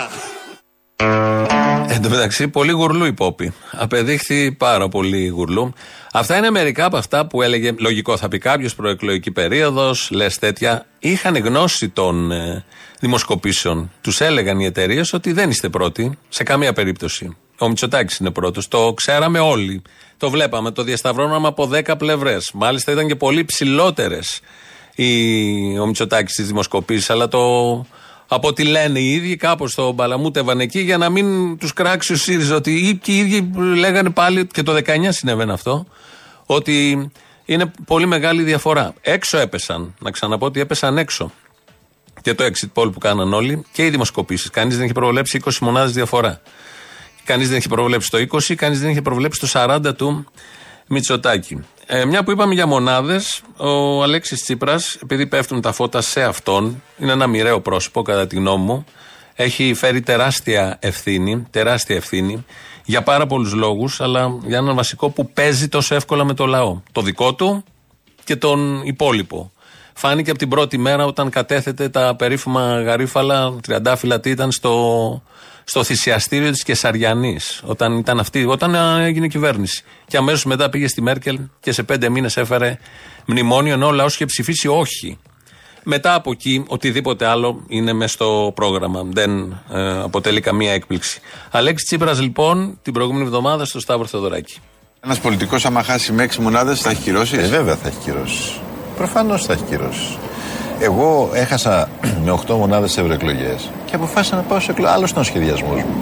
Εν 1.92 2.02
τω 2.02 2.08
μεταξύ, 2.08 2.48
πολύ 2.48 2.72
γουρλού 2.72 3.04
η 3.04 3.12
Πόπη. 3.12 3.54
Απεδείχθη 3.72 4.52
πάρα 4.52 4.88
πολύ 4.88 5.26
γουρλού. 5.28 5.72
Αυτά 6.12 6.36
είναι 6.36 6.50
μερικά 6.50 6.84
από 6.84 6.96
αυτά 6.96 7.26
που 7.26 7.42
έλεγε. 7.42 7.74
Λογικό 7.78 8.16
θα 8.16 8.28
πει 8.28 8.38
κάποιος, 8.38 8.74
προεκλογική 8.74 9.30
περίοδος, 9.30 10.08
λες 10.10 10.38
τέτοια. 10.38 10.86
Είχαν 10.98 11.36
γνώση 11.36 11.88
των 11.88 12.32
ε, 12.32 12.64
δημοσκοπήσεων. 13.00 13.90
Τους 14.00 14.20
έλεγαν 14.20 14.60
οι 14.60 14.64
εταιρείες 14.64 15.12
ότι 15.12 15.32
δεν 15.32 15.50
είστε 15.50 15.68
πρώτοι, 15.68 16.18
σε 16.28 16.42
καμία 16.42 16.72
περίπτωση. 16.72 17.36
Ο 17.58 17.68
Μητσοτάκης 17.68 18.16
είναι 18.16 18.30
πρώτος. 18.30 18.68
Το 18.68 18.92
ξέραμε 18.92 19.38
όλοι. 19.38 19.82
Το 20.16 20.30
βλέπαμε, 20.30 20.70
το 20.70 20.82
διασταυρώναμε 20.82 21.46
από 21.46 21.70
10 21.72 21.98
πλευρές. 21.98 22.50
Μάλιστα 22.54 22.92
ήταν 22.92 23.06
και 23.06 23.16
πολύ 23.16 23.44
ψηλότερες 23.44 24.40
ο 25.80 25.86
Μητσοτάκης 25.86 26.32
στις 26.32 26.46
δημοσκοπήσεις, 26.46 27.10
αλλά 27.10 27.28
το 27.28 27.40
από 28.32 28.48
ό,τι 28.48 28.64
λένε 28.64 28.98
οι 28.98 29.12
ίδιοι, 29.12 29.36
κάπως 29.36 29.74
το 29.74 29.92
μπαλαμούτευαν 29.92 30.60
εκεί 30.60 30.80
για 30.80 30.98
να 30.98 31.08
μην 31.10 31.58
τους 31.58 31.72
κράξει 31.72 32.12
ο 32.12 32.16
ΣΥΡΙΖΑ. 32.16 32.56
Ότι 32.56 32.98
και 33.02 33.12
οι 33.12 33.16
ίδιοι 33.16 33.50
λέγανε 33.76 34.10
πάλι, 34.10 34.46
και 34.46 34.62
το 34.62 34.72
19 34.72 34.80
συνέβαινε 35.08 35.52
αυτό, 35.52 35.86
ότι 36.54 37.10
είναι 37.44 37.72
πολύ 37.86 38.06
μεγάλη 38.06 38.42
διαφορά. 38.42 38.94
Έξω 39.00 39.38
έπεσαν. 39.38 39.94
Να 39.98 40.10
ξαναπώ 40.10 40.46
ότι 40.46 40.60
έπεσαν 40.60 40.98
έξω. 40.98 41.32
Και 42.22 42.34
το 42.34 42.44
exit 42.44 42.68
poll 42.74 42.92
που 42.92 42.98
κάναν 42.98 43.32
όλοι 43.32 43.64
και 43.72 43.84
οι 43.84 43.90
δημοσκοπήσεις. 43.90 44.50
Κανείς 44.50 44.74
δεν 44.74 44.84
έχει 44.84 44.92
προβλέψει 44.92 45.40
20 45.44 45.50
μονάδες 45.60 45.92
διαφορά. 45.92 46.40
Κανείς 47.24 47.48
δεν 47.48 47.56
έχει 47.56 47.68
προβλέψει 47.68 48.10
το 48.10 48.18
20, 48.18 48.54
κανείς 48.54 48.80
δεν 48.80 48.90
έχει 48.90 49.02
προβλέψει 49.02 49.40
το 49.40 49.48
40 49.52 49.96
του 49.96 50.26
Μητσοτάκη. 50.86 51.64
Ε, 51.86 52.04
μια 52.04 52.24
που 52.24 52.30
είπαμε 52.30 52.54
για 52.54 52.66
μονάδες, 52.66 53.42
ο 53.56 54.02
Αλέξης 54.02 54.42
Τσίπρας, 54.42 54.98
επειδή 55.02 55.26
πέφτουν 55.26 55.60
τα 55.60 55.72
φώτα 55.72 56.00
σε 56.00 56.22
αυτόν, 56.22 56.82
είναι 56.98 57.12
ένα 57.12 57.26
μοιραίο 57.26 57.60
πρόσωπο 57.60 58.02
κατά 58.02 58.26
τη 58.26 58.36
γνώμη 58.36 58.64
μου. 58.64 58.84
Έχει 59.34 59.74
φέρει 59.74 60.00
τεράστια 60.00 60.76
ευθύνη, 60.80 61.46
τεράστια 61.50 61.96
ευθύνη 61.96 62.44
για 62.90 63.02
πάρα 63.02 63.26
πολλούς 63.26 63.52
λόγους, 63.52 64.00
αλλά 64.00 64.38
για 64.46 64.58
έναν 64.58 64.74
βασικό 64.74 65.10
που 65.10 65.30
παίζει 65.30 65.68
τόσο 65.68 65.94
εύκολα 65.94 66.24
με 66.24 66.34
το 66.34 66.46
λαό. 66.46 66.80
Το 66.92 67.00
δικό 67.02 67.34
του 67.34 67.64
και 68.24 68.36
τον 68.36 68.82
υπόλοιπο. 68.84 69.52
Φάνηκε 69.92 70.30
από 70.30 70.38
την 70.38 70.48
πρώτη 70.48 70.78
μέρα 70.78 71.04
όταν 71.04 71.30
κατέθετε 71.30 71.88
τα 71.88 72.14
περίφημα 72.16 72.82
γαρίφαλα, 72.82 73.52
τριαντάφυλλα 73.62 74.20
τι 74.20 74.30
ήταν 74.30 74.52
στο 74.52 75.22
στο 75.64 75.84
θυσιαστήριο 75.84 76.50
της 76.50 76.62
Κεσαριανής, 76.62 77.62
όταν 77.64 77.98
ήταν 77.98 78.20
αυτή, 78.20 78.44
όταν 78.44 78.74
έγινε 79.00 79.28
κυβέρνηση. 79.28 79.84
Και 80.06 80.16
αμέσως 80.16 80.44
μετά 80.44 80.70
πήγε 80.70 80.88
στη 80.88 81.02
Μέρκελ 81.02 81.38
και 81.60 81.72
σε 81.72 81.82
πέντε 81.82 82.08
μήνες 82.08 82.36
έφερε 82.36 82.78
μνημόνιο, 83.26 83.72
ενώ 83.72 83.86
ο 83.86 83.92
λαός 83.92 84.14
είχε 84.14 84.24
ψηφίσει 84.24 84.68
όχι. 84.68 85.18
Μετά 85.82 86.14
από 86.14 86.30
εκεί, 86.30 86.64
οτιδήποτε 86.66 87.26
άλλο 87.26 87.64
είναι 87.68 87.92
μέσα 87.92 88.12
στο 88.12 88.52
πρόγραμμα. 88.54 89.02
Δεν 89.06 89.60
ε, 89.72 90.00
αποτελεί 90.02 90.40
καμία 90.40 90.72
έκπληξη. 90.72 91.20
Αλέξης 91.50 91.86
Τσίπρας, 91.86 92.20
λοιπόν, 92.20 92.78
την 92.82 92.92
προηγούμενη 92.92 93.24
εβδομάδα 93.24 93.64
στο 93.64 93.80
Σταύρο 93.80 94.06
Θεοδωράκη. 94.06 94.58
Ένας 95.00 95.20
πολιτικός, 95.20 95.64
άμα 95.64 95.82
χάσει 95.82 96.12
με 96.12 96.22
έξι 96.22 96.40
μονάδες, 96.40 96.80
θα 96.80 96.90
έχει 96.90 97.02
κυρώσεις; 97.02 97.38
Ε, 97.38 97.46
βέβαια 97.46 97.76
θα 97.76 97.88
έχει 97.88 97.96
κυρώσεις. 98.04 98.60
Προφανώς 98.96 99.44
θα 99.44 99.52
έχει 99.52 99.62
κυρώσεις. 99.62 100.18
Εγώ 100.80 101.30
έχασα 101.32 101.88
με 102.24 102.40
8 102.46 102.54
μονάδες 102.54 102.98
ευρωεκλογές 102.98 103.70
και 103.84 103.94
αποφάσισα 103.94 104.36
να 104.36 104.42
πάω 104.42 104.60
σε 104.60 104.70
εκλογέ. 104.70 104.92
Άλλος 104.92 105.10
ήταν 105.10 105.22
ο 105.22 105.24
σχεδιασμός 105.24 105.76
μου. 105.82 105.94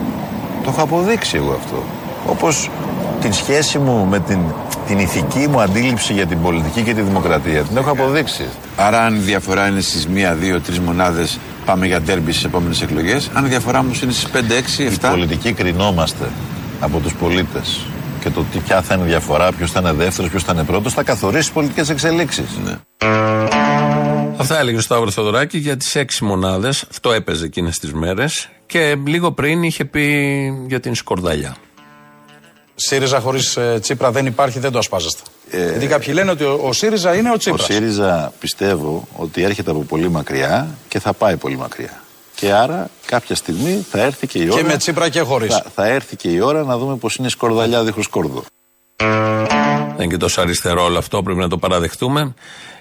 Το 0.64 0.70
έχω 0.70 0.82
αποδείξει 0.82 1.36
εγώ 1.36 1.52
αυτό. 1.52 1.82
Όπως 2.26 2.70
την 3.20 3.32
σχέση 3.32 3.78
μου 3.78 4.04
με 4.04 4.20
την 4.20 4.38
την 4.88 4.98
ηθική 4.98 5.48
μου 5.48 5.60
αντίληψη 5.60 6.12
για 6.12 6.26
την 6.26 6.42
πολιτική 6.42 6.82
και 6.82 6.94
τη 6.94 7.00
δημοκρατία. 7.00 7.62
Την 7.62 7.76
έχω 7.76 7.90
αποδείξει. 7.90 8.44
Άρα, 8.76 9.04
αν 9.04 9.14
η 9.14 9.18
διαφορά 9.18 9.68
είναι 9.68 9.80
στις 9.80 10.08
1, 10.14 10.34
2, 10.34 10.60
3 10.60 10.78
μονάδες, 10.78 11.38
πάμε 11.64 11.86
για 11.86 12.00
τέρμπι 12.00 12.32
στις 12.32 12.44
επόμενες 12.44 12.82
εκλογές. 12.82 13.30
Αν 13.34 13.44
η 13.44 13.48
διαφορά 13.48 13.82
μου 13.82 13.90
είναι 14.02 14.12
στις 14.12 14.28
5, 14.28 14.54
6, 14.54 14.84
7. 14.84 15.08
Οι 15.08 15.10
πολιτικοί 15.10 15.52
κρινόμαστε 15.52 16.24
από 16.80 16.98
τους 16.98 17.14
πολίτες. 17.14 17.86
Και 18.20 18.30
το 18.30 18.44
τι 18.52 18.58
ποια 18.58 18.82
θα 18.82 18.94
είναι 18.94 19.04
η 19.04 19.06
διαφορά, 19.06 19.52
ποιος 19.52 19.70
θα 19.70 19.80
είναι 19.80 19.92
δεύτερος, 19.92 20.30
ποιος 20.30 20.42
θα 20.42 20.52
είναι 20.52 20.64
πρώτος, 20.64 20.92
θα 20.92 21.02
καθορίσει 21.02 21.42
τις 21.42 21.52
πολιτικές 21.52 21.90
εξελίξεις. 21.90 22.46
Ναι. 22.64 22.76
Αυτά 24.36 24.58
έλεγε 24.58 24.76
ο 24.76 24.80
Σταύρος 24.80 25.14
Θοδωράκη 25.14 25.58
για 25.58 25.76
τις 25.76 25.94
έξι 25.94 26.24
μονάδες. 26.24 26.84
Αυτό 26.90 27.12
έπαιζε 27.12 27.44
εκείνες 27.44 27.78
τις 27.78 27.92
μέρες. 27.92 28.48
Και 28.66 28.96
λίγο 29.06 29.32
πριν 29.32 29.62
είχε 29.62 29.84
πει 29.84 30.06
για 30.66 30.80
την 30.80 30.94
σκορδαλιά. 30.94 31.56
ΣΥΡΙΖΑ 32.80 33.20
χωρίς 33.20 33.58
Τσίπρα 33.80 34.10
δεν 34.10 34.26
υπάρχει, 34.26 34.58
δεν 34.58 34.72
το 34.72 34.78
ασπάζεστε. 34.78 35.20
Ε, 35.50 35.70
Γιατί 35.70 35.86
κάποιοι 35.86 36.12
λένε 36.16 36.30
ότι 36.30 36.44
ο, 36.44 36.60
ο 36.64 36.72
ΣΥΡΙΖΑ 36.72 37.14
είναι 37.14 37.28
ο 37.28 37.32
Ο 37.32 37.36
Τσίπρας. 37.36 37.64
ΣΥΡΙΖΑ 37.64 38.32
πιστεύω 38.40 39.08
ότι 39.16 39.42
έρχεται 39.42 39.70
από 39.70 39.80
πολύ 39.80 40.08
μακριά 40.10 40.68
και 40.88 40.98
θα 41.00 41.12
πάει 41.12 41.36
πολύ 41.36 41.56
μακριά. 41.56 42.02
Και 42.34 42.52
άρα 42.52 42.90
κάποια 43.06 43.34
στιγμή 43.34 43.86
θα 43.90 44.00
έρθει 44.00 44.26
και 44.26 44.38
η 44.38 44.48
ώρα. 44.52 44.62
με 44.64 44.76
Τσίπρα 44.76 45.08
και 45.08 45.20
χωρίς. 45.20 45.54
Θα, 45.54 45.64
θα 45.74 45.86
έρθει 45.86 46.16
και 46.16 46.28
η 46.28 46.40
ώρα 46.40 46.62
να 46.64 46.78
δούμε 46.78 46.96
πώ 46.96 47.08
είναι 47.18 47.26
η 47.26 47.30
σκορδαλιά 47.30 47.84
δίχως 47.84 48.06
κόρδο. 48.06 48.44
Δεν 48.96 49.94
είναι 49.96 50.06
και 50.06 50.16
τόσο 50.16 50.40
αριστερό 50.40 50.84
όλο 50.84 50.98
αυτό, 50.98 51.22
πρέπει 51.22 51.38
να 51.38 51.48
το 51.48 51.58
παραδεχτούμε. 51.58 52.34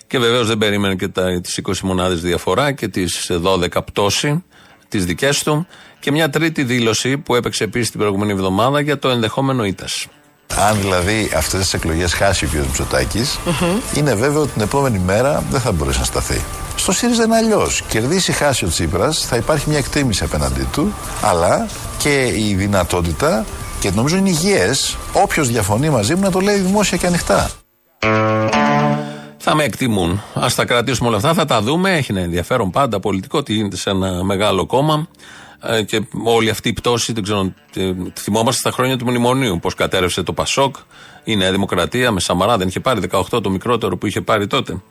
Και 0.07 0.19
βεβαίως 0.19 0.47
δεν 0.47 0.57
περίμενε 0.57 0.95
και 0.95 1.07
τις 1.41 1.61
20 1.67 1.73
μονάδες 1.81 2.21
διαφορά 2.21 2.71
και 2.71 2.87
τις 2.87 3.31
12 3.43 3.67
πτώση, 3.85 4.43
τις 4.89 5.05
δικές 5.05 5.43
του. 5.43 5.67
Και 5.99 6.11
μια 6.11 6.29
τρίτη 6.29 6.63
δήλωση 6.63 7.17
που 7.17 7.35
έπαιξε 7.35 7.63
επίσης 7.63 7.89
την 7.89 7.99
προηγούμενη 7.99 8.31
εβδομάδα 8.31 8.79
για 8.79 8.99
το 8.99 9.09
ενδεχόμενο 9.09 9.65
ήττα. 9.65 9.85
Αν 10.55 10.77
δηλαδή 10.79 11.31
αυτές 11.35 11.59
τις 11.59 11.73
εκλογές 11.73 12.13
χάσει 12.13 12.45
ο 12.45 12.47
κ. 12.51 12.53
μητσοτακη 12.53 13.21
είναι 13.95 14.15
βέβαιο 14.15 14.41
ότι 14.41 14.51
την 14.51 14.61
επόμενη 14.61 14.99
μέρα 14.99 15.43
δεν 15.49 15.59
θα 15.61 15.71
μπορέσει 15.71 15.99
να 15.99 16.05
σταθεί. 16.05 16.41
Στο 16.75 16.91
ΣΥΡΙΖΑ 16.91 17.23
είναι 17.23 17.35
αλλιώς. 17.35 17.83
Κερδίσει, 17.89 18.31
χάσει 18.31 18.65
ο 18.65 18.67
Τσίπρας, 18.67 19.25
θα 19.25 19.35
υπάρχει 19.35 19.69
μια 19.69 19.77
εκτίμηση 19.77 20.23
απέναντί 20.23 20.67
του, 20.71 20.93
αλλά 21.21 21.67
και 21.97 22.33
η 22.35 22.55
δυνατότητα, 22.57 23.45
και 23.79 23.91
νομίζω 23.91 24.17
είναι 24.17 24.29
υγιές, 24.29 24.97
όποιος 25.13 25.47
διαφωνεί 25.49 25.89
μαζί 25.89 26.15
μου 26.15 26.21
να 26.21 26.31
το 26.31 26.39
λέει 26.39 26.57
δημόσια 26.57 26.97
και 26.97 27.07
ανοιχτά. 27.07 27.49
Θα 29.49 29.55
με 29.55 29.63
εκτιμούν. 29.63 30.21
Α 30.33 30.47
τα 30.55 30.65
κρατήσουμε 30.65 31.07
όλα 31.07 31.17
αυτά, 31.17 31.33
θα 31.33 31.45
τα 31.45 31.61
δούμε. 31.61 31.91
Έχει 31.91 32.11
ένα 32.11 32.21
ενδιαφέρον 32.21 32.69
πάντα 32.69 32.99
πολιτικό 32.99 33.43
τι 33.43 33.53
γίνεται 33.53 33.75
σε 33.75 33.89
ένα 33.89 34.23
μεγάλο 34.23 34.65
κόμμα. 34.65 35.07
Ε, 35.61 35.83
και 35.83 36.01
όλη 36.23 36.49
αυτή 36.49 36.69
η 36.69 36.73
πτώση, 36.73 37.13
δεν 37.13 37.23
ξέρω, 37.23 37.53
ε, 37.75 37.93
θυμόμαστε 38.19 38.59
στα 38.59 38.71
χρόνια 38.71 38.97
του 38.97 39.05
μνημονίου 39.05 39.59
πώς 39.61 39.73
κατέρευσε 39.73 40.23
το 40.23 40.33
Πασόκ, 40.33 40.75
η 41.23 41.35
Νέα 41.35 41.51
Δημοκρατία 41.51 42.11
με 42.11 42.19
Σαμαρά, 42.19 42.57
δεν 42.57 42.67
είχε 42.67 42.79
πάρει 42.79 42.99
18 43.11 43.41
το 43.43 43.49
μικρότερο 43.49 43.97
που 43.97 44.05
είχε 44.05 44.21
πάρει 44.21 44.47
τότε. 44.47 44.81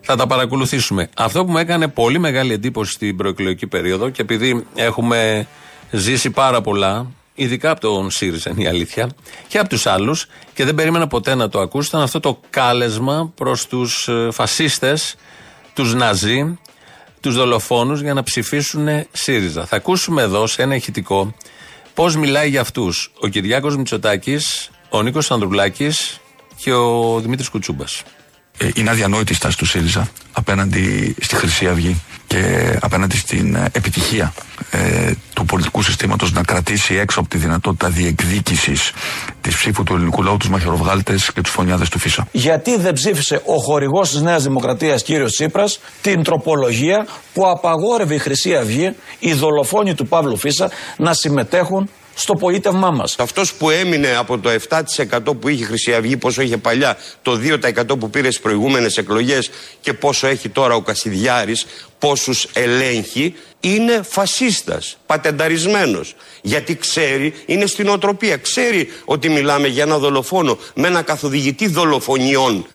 Θα 0.00 0.16
τα 0.16 0.26
παρακολουθήσουμε. 0.26 1.08
Αυτό 1.16 1.44
που 1.44 1.50
μου 1.50 1.58
έκανε 1.58 1.88
πολύ 1.88 2.18
μεγάλη 2.18 2.52
εντύπωση 2.52 2.92
στην 2.92 3.16
προεκλογική 3.16 3.66
περίοδο 3.66 4.08
και 4.08 4.22
επειδή 4.22 4.66
έχουμε 4.74 5.46
ζήσει 5.90 6.30
πάρα 6.30 6.60
πολλά, 6.60 7.06
ειδικά 7.34 7.70
από 7.70 7.80
τον 7.80 8.10
ΣΥΡΙΖΑ 8.10 8.50
είναι 8.50 8.62
η 8.62 8.66
αλήθεια, 8.66 9.10
και 9.48 9.58
από 9.58 9.68
τους 9.68 9.86
άλλους, 9.86 10.26
και 10.54 10.64
δεν 10.64 10.74
περίμενα 10.74 11.06
ποτέ 11.06 11.34
να 11.34 11.48
το 11.48 11.60
ακούσω, 11.60 11.88
ήταν 11.88 12.00
αυτό 12.00 12.20
το 12.20 12.40
κάλεσμα 12.50 13.32
προς 13.34 13.66
τους 13.66 14.08
φασίστες, 14.30 15.14
τους 15.72 15.94
Ναζί, 15.94 16.58
τους 17.20 17.34
δολοφόνους 17.34 18.00
για 18.00 18.14
να 18.14 18.22
ψηφίσουν 18.22 18.88
ΣΥΡΙΖΑ. 19.12 19.66
Θα 19.66 19.76
ακούσουμε 19.76 20.22
εδώ 20.22 20.46
σε 20.46 20.62
ένα 20.62 20.74
ηχητικό 20.74 21.34
πώς 21.94 22.16
μιλάει 22.16 22.48
για 22.48 22.60
αυτούς 22.60 23.12
ο 23.20 23.28
Κυριάκος 23.28 23.76
Μητσοτάκης, 23.76 24.70
ο 24.88 25.02
Νίκος 25.02 25.30
Ανδρουλάκης 25.30 26.20
και 26.56 26.72
ο 26.72 27.20
Δημήτρης 27.20 27.48
Κουτσούμπας. 27.48 28.02
Ε, 28.58 28.68
είναι 28.74 28.90
αδιανόητη 28.90 29.32
η 29.32 29.34
στάση 29.34 29.58
του 29.58 29.66
ΣΥΡΙΖΑ 29.66 30.10
απέναντι 30.32 31.14
στη 31.20 31.34
Χρυσή 31.34 31.68
Αυγή 31.68 32.00
και 32.34 32.78
απέναντι 32.80 33.16
στην 33.16 33.54
ε, 33.54 33.68
επιτυχία 33.72 34.34
ε, 34.70 35.12
του 35.34 35.44
πολιτικού 35.44 35.82
συστήματος 35.82 36.32
να 36.32 36.42
κρατήσει 36.42 36.94
έξω 36.94 37.20
από 37.20 37.28
τη 37.28 37.38
δυνατότητα 37.38 37.88
διεκδίκησης 37.88 38.92
της 39.40 39.56
ψήφου 39.56 39.82
του 39.82 39.94
ελληνικού 39.94 40.22
λαού 40.22 40.36
τους 40.36 40.48
μαχαιροβγάλτες 40.48 41.32
και 41.32 41.40
τους 41.40 41.52
φωνιάδες 41.52 41.88
του 41.88 41.98
ΦΙΣΑ. 41.98 42.26
Γιατί 42.32 42.76
δεν 42.76 42.92
ψήφισε 42.92 43.42
ο 43.44 43.56
χορηγός 43.56 44.10
της 44.10 44.20
Νέας 44.20 44.42
Δημοκρατίας, 44.42 45.02
κύριος 45.02 45.32
Τσίπρας, 45.32 45.80
την 46.02 46.22
τροπολογία 46.22 47.06
που 47.32 47.48
απαγόρευε 47.48 48.14
η 48.14 48.18
Χρυσή 48.18 48.54
Αυγή, 48.56 48.94
οι 49.18 49.32
δολοφόνοι 49.32 49.94
του 49.94 50.06
Παύλου 50.06 50.36
Φίσα, 50.36 50.70
να 50.96 51.14
συμμετέχουν 51.14 51.88
στο 52.14 52.34
πολίτευμά 52.34 52.90
μας. 52.90 53.16
Αυτός 53.18 53.54
που 53.54 53.70
έμεινε 53.70 54.16
από 54.16 54.38
το 54.38 54.50
7% 54.50 55.34
που 55.40 55.48
είχε 55.48 55.62
η 55.62 55.66
Χρυσή 55.66 55.94
Αυγή, 55.94 56.16
πόσο 56.16 56.42
είχε 56.42 56.56
παλιά, 56.56 56.96
το 57.22 57.36
2% 57.36 57.98
που 57.98 58.10
πήρε 58.10 58.30
στις 58.30 58.40
προηγούμενες 58.40 58.96
εκλογές 58.96 59.50
και 59.80 59.92
πόσο 59.92 60.26
έχει 60.26 60.48
τώρα 60.48 60.74
ο 60.74 60.80
Κασιδιάρης, 60.80 61.66
πόσους 61.98 62.46
ελέγχει, 62.52 63.34
είναι 63.60 64.02
φασίστας, 64.02 64.96
πατενταρισμένος. 65.06 66.14
Γιατί 66.42 66.76
ξέρει, 66.76 67.34
είναι 67.46 67.66
στην 67.66 67.88
οτροπία, 67.88 68.36
ξέρει 68.36 68.88
ότι 69.04 69.28
μιλάμε 69.28 69.68
για 69.68 69.82
ένα 69.82 69.98
δολοφόνο 69.98 70.58
με 70.74 70.86
ένα 70.86 71.02
καθοδηγητή 71.02 71.68
δολοφονιών. 71.68 72.66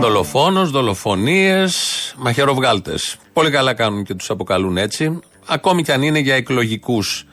Δολοφόνος, 0.00 0.70
δολοφονίες, 0.70 1.74
μαχαιροβγάλτες. 2.16 3.16
Πολύ 3.32 3.50
καλά 3.50 3.74
κάνουν 3.74 4.04
και 4.04 4.14
τους 4.14 4.30
αποκαλούν 4.30 4.76
έτσι. 4.76 5.20
Ακόμη 5.46 5.82
κι 5.82 5.92
αν 5.92 6.02
είναι 6.02 6.18
για 6.18 6.34
εκλογικούς 6.34 7.26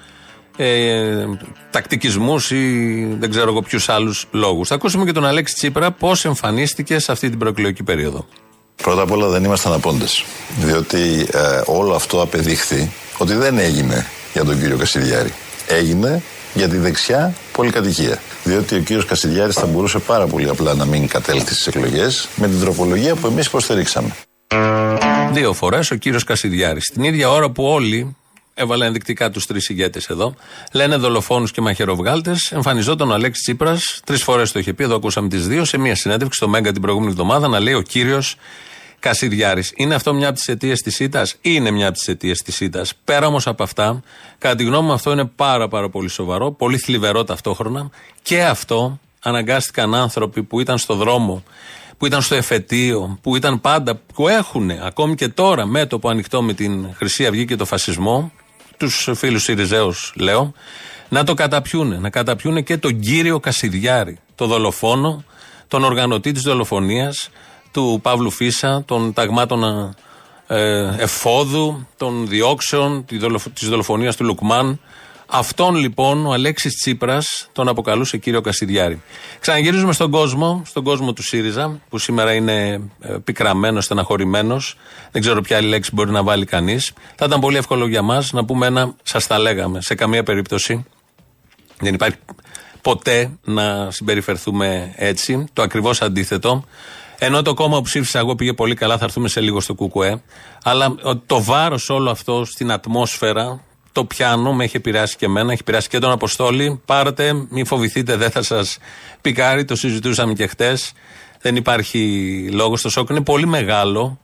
ε, 0.58 1.26
τακτικισμούς 1.72 2.52
ή 2.52 3.16
δεν 3.20 3.30
ξέρω 3.30 3.50
εγώ 3.50 3.62
ποιους 3.62 3.90
άλλους 3.90 4.28
λόγους. 4.32 4.68
Θα 4.68 4.76
ακούσουμε 4.76 5.06
και 5.06 5.12
τον 5.12 5.26
Αλέξη 5.26 5.54
Τσίπρα 5.54 5.92
πώς 5.92 6.26
εμφανίστηκε 6.26 7.00
σε 7.00 7.12
αυτή 7.12 7.30
την 7.30 7.40
προεκλογική 7.40 7.84
περίοδο. 7.84 8.26
Πρώτα 8.76 9.02
απ' 9.02 9.12
όλα 9.12 9.28
δεν 9.28 9.44
ήμασταν 9.44 9.74
απόντες, 9.74 10.26
διότι 10.60 11.28
ε, 11.34 11.62
όλο 11.66 11.94
αυτό 11.94 12.22
απεδείχθη 12.22 12.92
ότι 13.18 13.34
δεν 13.34 13.58
έγινε 13.58 14.06
για 14.34 14.44
τον 14.44 14.60
κύριο 14.60 14.78
Κασιδιάρη. 14.78 15.34
Έγινε 15.68 16.22
για 16.54 16.70
τη 16.70 16.78
δεξιά 16.78 17.34
πολυκατοικία. 17.52 18.22
Διότι 18.44 18.76
ο 18.76 18.80
κύριος 18.80 19.06
Κασιδιάρης 19.06 19.56
θα 19.56 19.66
μπορούσε 19.66 20.00
πάρα 20.00 20.28
πολύ 20.28 20.50
απλά 20.50 20.74
να 20.74 20.86
μην 20.86 21.08
κατέλθει 21.08 21.54
στις 21.54 21.68
εκλογές 21.68 22.28
με 22.36 22.48
την 22.48 22.60
τροπολογία 22.60 23.16
που 23.16 23.28
εμείς 23.28 23.46
υποστηρίξαμε. 23.46 24.16
Δύο 25.32 25.54
φορές 25.54 25.92
ο 25.92 25.96
κύριος 25.96 26.24
Κασιδιάρη. 26.24 26.80
Την 26.80 27.04
ίδια 27.04 27.30
ώρα 27.30 27.50
που 27.50 27.64
όλοι 27.64 28.16
έβαλα 28.54 28.86
ενδεικτικά 28.86 29.30
τους 29.30 29.46
τρεις 29.46 29.70
ηγέτες 29.70 30.08
εδώ. 30.08 30.36
Λένε 30.72 30.96
δολοφόνους 30.96 31.52
και 31.52 31.62
μαχαιροβγάλτες. 31.62 32.52
Εμφανιζόταν 32.52 33.12
ο 33.12 33.14
Αλέξης 33.14 33.44
Τσίπρας. 33.44 34.02
Τρεις 34.06 34.24
φορές 34.24 34.52
το 34.52 34.60
είχε 34.60 34.74
πει, 34.74 34.84
εδώ 34.84 34.96
ακούσαμε 34.96 35.28
τις 35.28 35.48
δύο, 35.48 35.66
σε 35.66 35.78
μια 35.78 35.96
συνέντευξη 35.96 36.38
στο 36.38 36.48
Μέγκα 36.48 36.72
την 36.72 36.82
προηγούμενη 36.82 37.12
εβδομάδα 37.12 37.48
να 37.48 37.60
λέει 37.60 37.74
ο 37.74 37.82
κύριος 37.82 38.36
Κασιδιάρης. 39.00 39.74
Είναι 39.76 39.96
αυτό 39.96 40.14
μια 40.14 40.28
από 40.28 40.38
τις 40.38 40.48
αιτίες 40.48 40.82
της 40.82 41.00
ήττας; 41.00 41.36
Είναι 41.42 41.72
μια 41.72 41.88
από 41.88 41.98
τις 41.98 42.08
αιτίες 42.08 42.42
της 42.42 42.60
ήττας. 42.60 42.94
Πέρα 43.04 43.28
όμως 43.28 43.48
από 43.48 43.64
αυτά, 43.64 44.02
κατά 44.38 44.56
τη 44.56 44.64
γνώμη 44.64 44.88
μου 44.88 44.94
αυτό 44.94 45.12
είναι 45.12 45.26
πάρα, 45.26 45.68
πάρα 45.68 45.90
πολύ 45.90 46.10
σοβαρό, 46.10 46.52
πολύ 46.52 46.78
θλιβερό 46.78 47.24
ταυτόχρονα. 47.24 47.90
Και 48.22 48.44
αυτό 48.44 49.00
αναγκάστηκαν 49.20 49.96
άνθρωποι 49.96 50.44
που 50.44 50.60
ήταν 50.60 50.78
στο 50.78 50.96
δρόμο, 50.96 51.44
που 51.98 52.06
ήταν 52.06 52.22
στο 52.22 52.36
εφετείο, 52.36 53.20
που 53.22 53.36
ήταν 53.36 53.62
πάντα, 53.62 54.02
που 54.14 54.28
έχουν 54.28 54.72
ακόμη 54.72 55.16
και 55.16 55.28
τώρα 55.28 55.66
μέτωπο 55.66 56.10
ανοιχτό 56.10 56.42
με 56.42 56.54
την 56.54 56.88
Χρυσή 56.94 57.26
Αυγή 57.26 57.46
και 57.46 57.56
το 57.56 57.66
φασισμό, 57.66 58.32
τους 58.82 59.10
φίλους 59.14 59.44
Σιριζέους 59.44 60.14
λέω, 60.16 60.54
να 61.10 61.24
το 61.24 61.34
καταπιούνε. 61.34 61.98
Να 61.98 62.10
καταπιούνε 62.10 62.62
και 62.62 62.78
τον 62.78 63.00
κύριο 63.00 63.40
Κασιδιάρη, 63.40 64.20
το 64.36 64.46
δολοφόνο, 64.46 65.24
τον 65.68 65.84
οργανωτή 65.84 66.32
της 66.32 66.42
δολοφονίας, 66.42 67.30
του 67.72 68.00
Παύλου 68.02 68.32
Φίσα, 68.32 68.84
των 68.86 69.14
ταγμάτων 69.14 69.94
ε, 70.48 70.96
εφόδου, 70.98 71.88
των 71.98 72.28
διώξεων, 72.28 73.06
τη 73.06 73.18
δολοφ, 73.18 73.46
της 73.54 73.70
δολοφονίας 73.70 74.16
του 74.16 74.24
Λουκμάν. 74.24 74.80
Αυτόν 75.34 75.76
λοιπόν 75.76 76.26
ο 76.26 76.32
Αλέξης 76.32 76.76
Τσίπρας 76.76 77.50
τον 77.52 77.68
αποκαλούσε 77.68 78.18
κύριο 78.18 78.42
Κασιδιάρη. 78.42 79.02
Ξαναγυρίζουμε 79.40 79.94
στον 79.94 80.12
κόσμο, 80.12 80.62
στον 80.66 80.84
κόσμο 80.84 81.14
του 81.14 81.24
ΣΥΡΙΖΑ, 81.24 81.80
που 81.90 81.98
σήμερα 81.98 82.34
είναι 82.34 82.82
ε, 83.00 83.16
πικραμένος, 83.24 83.86
στεναχωρημένος. 83.86 84.78
Δεν 85.12 85.22
ξέρω 85.22 85.42
ποια 85.42 85.58
άλλη 85.58 85.68
λέξη 85.68 85.92
μπορεί 85.94 86.12
να 86.12 86.24
βάλει 86.24 86.46
κανείς. 86.46 86.94
Θα 87.16 87.26
ήταν 87.26 87.40
πολύ 87.40 87.58
εύκολο 87.58 87.88
για 87.88 88.02
μας 88.02 88.32
να 88.32 88.46
πούμε 88.46 88.66
ένα, 88.66 88.96
σας 89.04 89.28
τα 89.28 89.40
λέγαμε, 89.40 89.82
σε 89.82 89.96
καμία 89.96 90.24
περίπτωση. 90.24 90.86
Δεν 91.80 91.94
υπάρχει 91.94 92.18
ποτέ 92.82 93.32
να 93.44 93.92
συμπεριφερθούμε 93.92 94.94
έτσι. 94.96 95.46
Το 95.54 95.62
ακριβώς 95.62 96.02
αντίθετο. 96.02 96.64
Ενώ 97.18 97.42
το 97.42 97.54
κόμμα 97.54 97.78
που 97.78 97.84
ψήφισα 97.84 98.20
εγώ 98.20 98.36
πήγε 98.36 98.54
πολύ 98.54 98.76
καλά, 98.76 98.98
θα 98.98 99.04
έρθουμε 99.04 99.28
σε 99.28 99.42
λίγο 99.42 99.60
στο 99.60 99.74
ΚΚΕ. 99.74 100.22
Αλλά 100.64 100.96
το 101.26 101.44
βάρος 101.44 101.90
όλο 101.90 102.10
αυτό 102.10 102.46
στην 102.46 102.72
ατμόσφαιρα 102.72 103.62
το 103.92 104.06
πιάνω, 104.06 104.54
με 104.54 104.64
έχει 104.64 104.78
επηρεάσει 104.78 105.16
και 105.16 105.26
εμένα, 105.26 105.52
έχει 105.52 105.62
επηρεάσει 105.62 105.90
και 105.90 106.00
τον 106.00 106.12
Αποστόλη. 106.12 106.82
Πάρτε, 106.86 107.34
μην 107.50 107.66
φοβηθείτε, 107.66 108.16
δεν 108.16 108.32
θα 108.32 108.44
σας 108.44 108.78
πικάρει. 109.22 109.66
Το 109.66 109.76
συζητούσαμε 109.76 110.34
και 110.34 110.48
χτες. 110.48 110.92
Δεν 111.42 111.56
υπάρχει 111.56 112.50
λόγος. 112.52 112.82
Το 112.82 112.90
σοκ 112.90 113.10
είναι 113.10 113.22
πολύ 113.22 113.48
μεγάλο. 113.48 114.20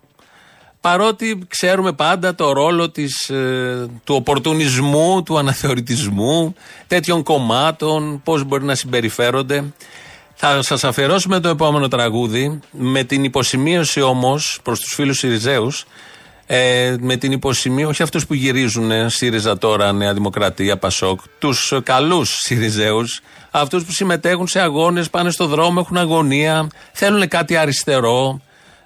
Παρότι 0.82 1.40
ξέρουμε 1.48 1.94
πάντα 1.94 2.36
το 2.36 2.52
ρόλο 2.52 2.90
της, 2.90 3.30
ε, 3.30 3.88
του 4.04 4.16
οπορτουνισμού, 4.16 5.24
του 5.24 5.38
αναθεωρητισμού, 5.38 6.56
τέτοιων 6.88 7.24
κομμάτων, 7.24 8.22
πώς 8.24 8.44
μπορεί 8.44 8.64
να 8.64 8.76
συμπεριφέρονται. 8.76 9.74
Θα 10.36 10.62
σας 10.62 10.84
αφιερώσουμε 10.84 11.40
το 11.40 11.50
επόμενο 11.50 11.88
τραγούδι 11.88 12.60
με 12.72 13.04
την 13.04 13.24
υποσημείωση 13.24 14.02
όμως 14.02 14.60
προς 14.64 14.80
τους 14.80 14.94
φίλους 14.94 15.18
Σιριζέους. 15.18 15.86
Ε, 16.50 16.96
με 17.00 17.16
την 17.16 17.32
υποσημείωση, 17.32 17.92
όχι 17.92 18.04
αυτούς 18.04 18.26
που 18.28 18.34
γυρίζουν 18.34 19.10
ΣΥΡΙΖΑ 19.10 19.58
τώρα, 19.58 19.92
Νέα 19.92 20.14
Δημοκρατία, 20.14 20.78
Πασόκ, 20.78 21.20
τους 21.40 21.74
καλούς 21.84 22.30
Σιριζέου, 22.30 23.04
αυτούς 23.52 23.84
που 23.84 23.92
συμμετέχουν 23.92 24.48
σε 24.48 24.60
αγώνες, 24.60 25.10
πάνε 25.10 25.30
στο 25.32 25.48
δρόμο, 25.48 25.80
έχουν 25.84 25.98
αγωνία, 25.98 26.68
θέλουν 26.92 27.28
κάτι 27.28 27.56
αριστερό. 27.56 28.42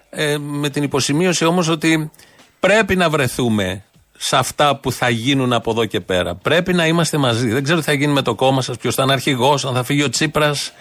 Ε, 0.10 0.38
με 0.38 0.70
την 0.70 0.84
υποσημείωση 0.84 1.46
όμως 1.46 1.68
ότι 1.68 2.12
πρέπει 2.60 2.96
να 2.96 3.10
βρεθούμε 3.10 3.84
σε 4.18 4.38
αυτά 4.38 4.76
που 4.76 4.92
θα 4.92 5.10
γίνουν 5.10 5.54
από 5.54 5.72
εδώ 5.72 5.86
και 5.86 6.00
πέρα. 6.00 6.36
Πρέπει 6.36 6.74
να 6.74 6.88
είμαστε 6.88 7.18
μαζί. 7.18 7.50
Δεν 7.50 7.64
ξέρω 7.64 7.80
τι 7.80 7.86
θα 7.86 7.94
γίνει 7.94 8.14
με 8.14 8.22
το 8.22 8.36
κόμμα 8.36 8.62
σας, 8.62 8.78
ποιος 8.78 8.96
θα 8.96 9.04
είναι 9.04 9.12
αρχηγός, 9.12 9.66
αν 9.66 9.74
θα 9.74 9.84
φύγει 9.84 10.04
ο 10.04 10.10
Τσίπρας. 10.10 10.72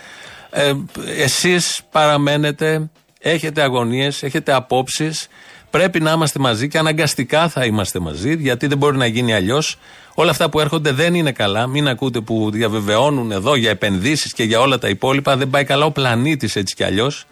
Ε, 0.50 0.72
Εσείς 1.16 1.80
παραμένετε, 1.90 2.90
έχετε 3.18 3.62
αγωνίες, 3.62 4.22
έχετε 4.22 4.52
απόψεις. 4.52 5.28
Πρέπει 5.70 6.00
να 6.00 6.12
είμαστε 6.12 6.38
μαζί 6.38 6.68
και 6.68 6.78
αναγκαστικά 6.78 7.48
θα 7.48 7.64
είμαστε 7.64 7.98
μαζί, 7.98 8.34
γιατί 8.34 8.66
δεν 8.66 8.78
μπορεί 8.78 8.96
να 8.96 9.06
γίνει 9.06 9.34
αλλιώς. 9.34 9.78
Όλα 10.14 10.30
αυτά 10.30 10.50
που 10.50 10.60
έρχονται 10.60 10.92
δεν 10.92 11.14
είναι 11.14 11.32
καλά. 11.32 11.66
Μην 11.66 11.88
ακούτε 11.88 12.20
που 12.20 12.50
διαβεβαιώνουν 12.50 13.32
εδώ 13.32 13.54
για 13.54 13.70
επενδύσεις 13.70 14.32
και 14.32 14.42
για 14.42 14.60
όλα 14.60 14.78
τα 14.78 14.88
υπόλοιπα. 14.88 15.36
Δεν 15.36 15.50
πάει 15.50 15.64
καλά 15.64 15.84
ο 15.84 15.90
πλανήτης 15.90 16.56
έτσι 16.56 16.74
κι 16.74 16.84
αλλιώς. 16.84 17.26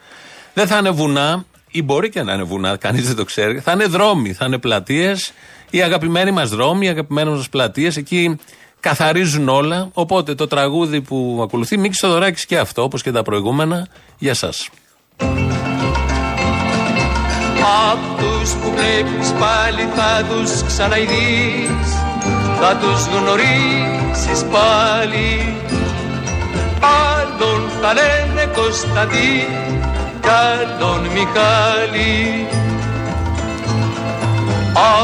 Δεν 0.55 0.67
θα 0.67 0.79
είναι 0.79 0.91
βουνά, 0.91 1.45
ή 1.71 1.83
μπορεί 1.83 2.09
και 2.09 2.23
να 2.23 2.33
είναι 2.33 2.43
βουνά, 2.43 2.77
κανείς 2.77 3.07
δεν 3.07 3.17
το 3.17 3.25
ξέρει. 3.25 3.61
Θα 3.61 3.73
είναι 3.73 3.85
δρόμοι, 3.85 4.33
θα 4.33 4.45
είναι 4.45 4.59
πλατείες. 4.59 5.33
Οι 5.71 5.83
αγαπημένοι 5.83 6.31
μας 6.31 6.51
δρόμοι, 6.51 6.87
οι 6.87 6.89
αγαπημένες 6.89 7.35
μας 7.35 7.49
πλατείες, 7.49 7.97
εκεί 7.97 8.37
καθαρίζουν 8.81 9.49
όλα. 9.49 9.91
Οπότε 9.93 10.35
το 10.35 10.47
τραγούδι 10.47 11.01
που 11.01 11.41
ακολουθεί, 11.43 11.79
Μίξ 11.79 11.99
Θοδωράκης 11.99 12.47
και 12.47 12.59
αυτό, 12.59 12.83
όπως 12.83 13.03
και 13.03 13.13
τα 13.13 13.23
προηγούμενα, 13.23 13.89
για 14.19 14.31
εσά. 14.31 14.53
Αυτούς 17.69 18.51
που 18.51 18.73
βλέπεις 18.77 19.29
πάλι 19.43 19.89
θα 19.97 20.25
τους 20.29 20.63
ξαναειδείς 20.67 21.91
Θα 22.61 22.77
τους 22.81 23.07
γνωρίσεις 23.07 24.41
πάλι. 24.55 25.55
Άλλον 27.11 27.61
θα 27.81 27.93
λένε 27.99 28.51
Κωνσταντή 28.55 29.47
Κι 30.21 30.29
άλλον 30.29 31.01
Μιχάλη. 31.17 32.47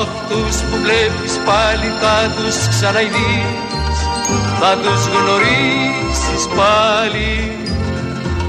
Αυτούς 0.00 0.56
που 0.56 0.76
βλέπεις 0.84 1.34
πάλι 1.48 1.88
θα 2.00 2.16
τους 2.36 2.56
ξαναειδείς 2.68 3.98
Θα 4.60 4.72
τους 4.82 5.02
γνωρίσεις 5.14 6.42
πάλι. 6.58 7.32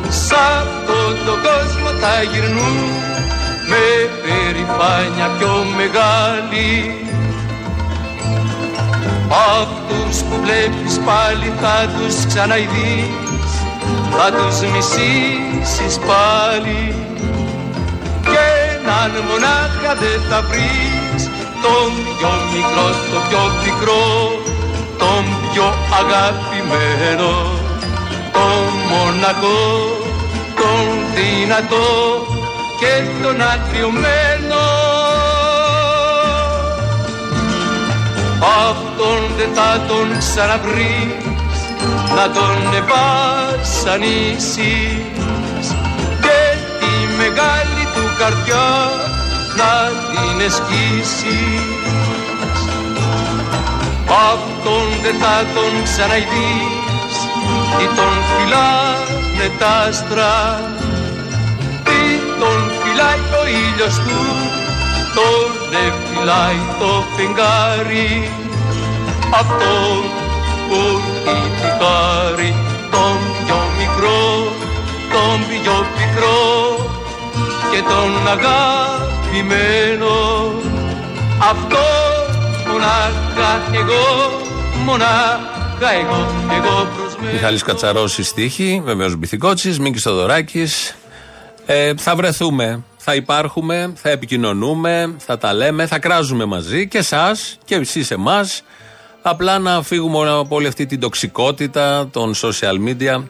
Σ' 0.10 0.32
αυτόν 0.32 1.13
τον 1.25 1.38
κόσμο 1.47 1.89
θα 2.01 2.23
γυρνούν 2.32 3.06
Με 3.69 3.86
περηφάνεια 4.23 5.28
πιο 5.38 5.54
μεγάλη. 5.78 6.99
Αυτούς 9.62 10.17
που 10.23 10.36
βλέπεις 10.43 10.99
πάλι 11.06 11.54
θα 11.62 11.78
τους 11.95 12.25
ξαναειδείς 12.25 13.51
Θα 14.17 14.28
τους 14.36 14.58
μισήσεις 14.71 15.95
πάλι. 16.10 16.95
Και 18.21 18.45
έναν 18.75 19.12
μονάχα 19.30 19.91
δεν 20.01 20.19
θα 20.30 20.41
βρεις 20.49 21.23
Τον 21.63 21.91
πιο 22.17 22.32
μικρό, 22.54 22.88
το 23.12 23.19
πιο 23.28 23.43
πικρό 23.63 24.06
Τον 24.97 25.23
πιο 25.51 25.67
αγαπημένο. 25.99 27.34
Τον 28.36 28.71
μοναχό, 28.89 29.63
τον 30.56 30.86
δυνατό 31.15 32.35
Και 32.79 32.93
τον 33.23 33.41
αγριωμένο 33.41 34.65
Αυτόν 38.69 39.21
δεν 39.38 39.49
θα 39.53 39.71
τον 39.88 40.07
ξαναβρεις 40.19 41.61
Να 42.15 42.25
τον 42.31 42.57
ευασανίσεις 42.81 44.05
Και 46.21 46.39
τη 46.79 46.91
μεγάλη 47.17 47.83
του 47.95 48.05
καρδιά 48.19 48.69
να 49.57 49.73
την 50.11 50.39
εσκίσεις. 50.45 51.63
Αυτόν 54.31 54.88
δεν 55.03 55.15
θα 55.21 55.35
τον 55.55 55.83
ξαναειδείς 55.83 57.15
Τι 57.77 57.85
τον 57.97 58.13
φυλάνε 58.29 59.47
τα 59.59 59.67
άστρα. 59.67 60.35
Τι 60.57 60.63
τον 60.63 60.74
φυλάει 62.95 63.19
ο 63.39 63.43
ήλιος 63.47 63.95
του 63.95 64.19
Τον 65.15 65.47
δεν 65.71 65.93
φυλάει 66.05 66.60
το 66.79 66.91
φεγγάρι. 67.15 68.12
Αυτόν 69.39 70.01
που 70.67 70.79
τη 71.23 71.38
χάρη 71.79 72.51
Τον 72.91 73.17
πιο 73.45 73.60
μικρό, 73.77 74.21
τον 75.13 75.38
πιο 75.49 75.75
πικρό 75.95 76.43
και 77.71 77.81
τον 77.91 78.12
αγαπημένο. 78.36 80.13
Αυτό 81.51 81.86
μονάχα 82.71 83.51
εγώ, 83.73 84.05
μονάχα 84.86 85.89
εγώ, 86.01 86.19
εγώ 86.51 86.88
προσμένω. 86.95 87.34
Μιχάλης 87.34 87.63
Κατσαρός 87.63 88.17
η 88.17 88.23
στίχη, 88.23 88.81
βεβαίως 88.86 89.15
Μπιθικότσης, 89.15 89.79
Μίκης 89.79 90.01
Θοδωράκης. 90.01 90.95
Ε, 91.65 91.93
θα 91.97 92.15
βρεθούμε, 92.15 92.84
θα 92.97 93.15
υπάρχουμε, 93.15 93.93
θα 93.95 94.10
επικοινωνούμε, 94.10 95.15
θα 95.17 95.38
τα 95.38 95.54
λέμε, 95.54 95.86
θα 95.88 95.99
κράζουμε 95.99 96.45
μαζί 96.45 96.88
και 96.88 96.97
εσάς 96.97 97.58
και 97.65 97.75
εσείς 97.75 98.12
εμάς. 98.12 98.63
Απλά 99.21 99.60
να 99.60 99.82
φύγουμε 99.82 100.30
από 100.30 100.56
όλη 100.56 100.67
αυτή 100.67 100.86
την 100.86 100.99
τοξικότητα 100.99 102.10
των 102.12 102.34
social 102.36 102.88
media. 102.88 103.23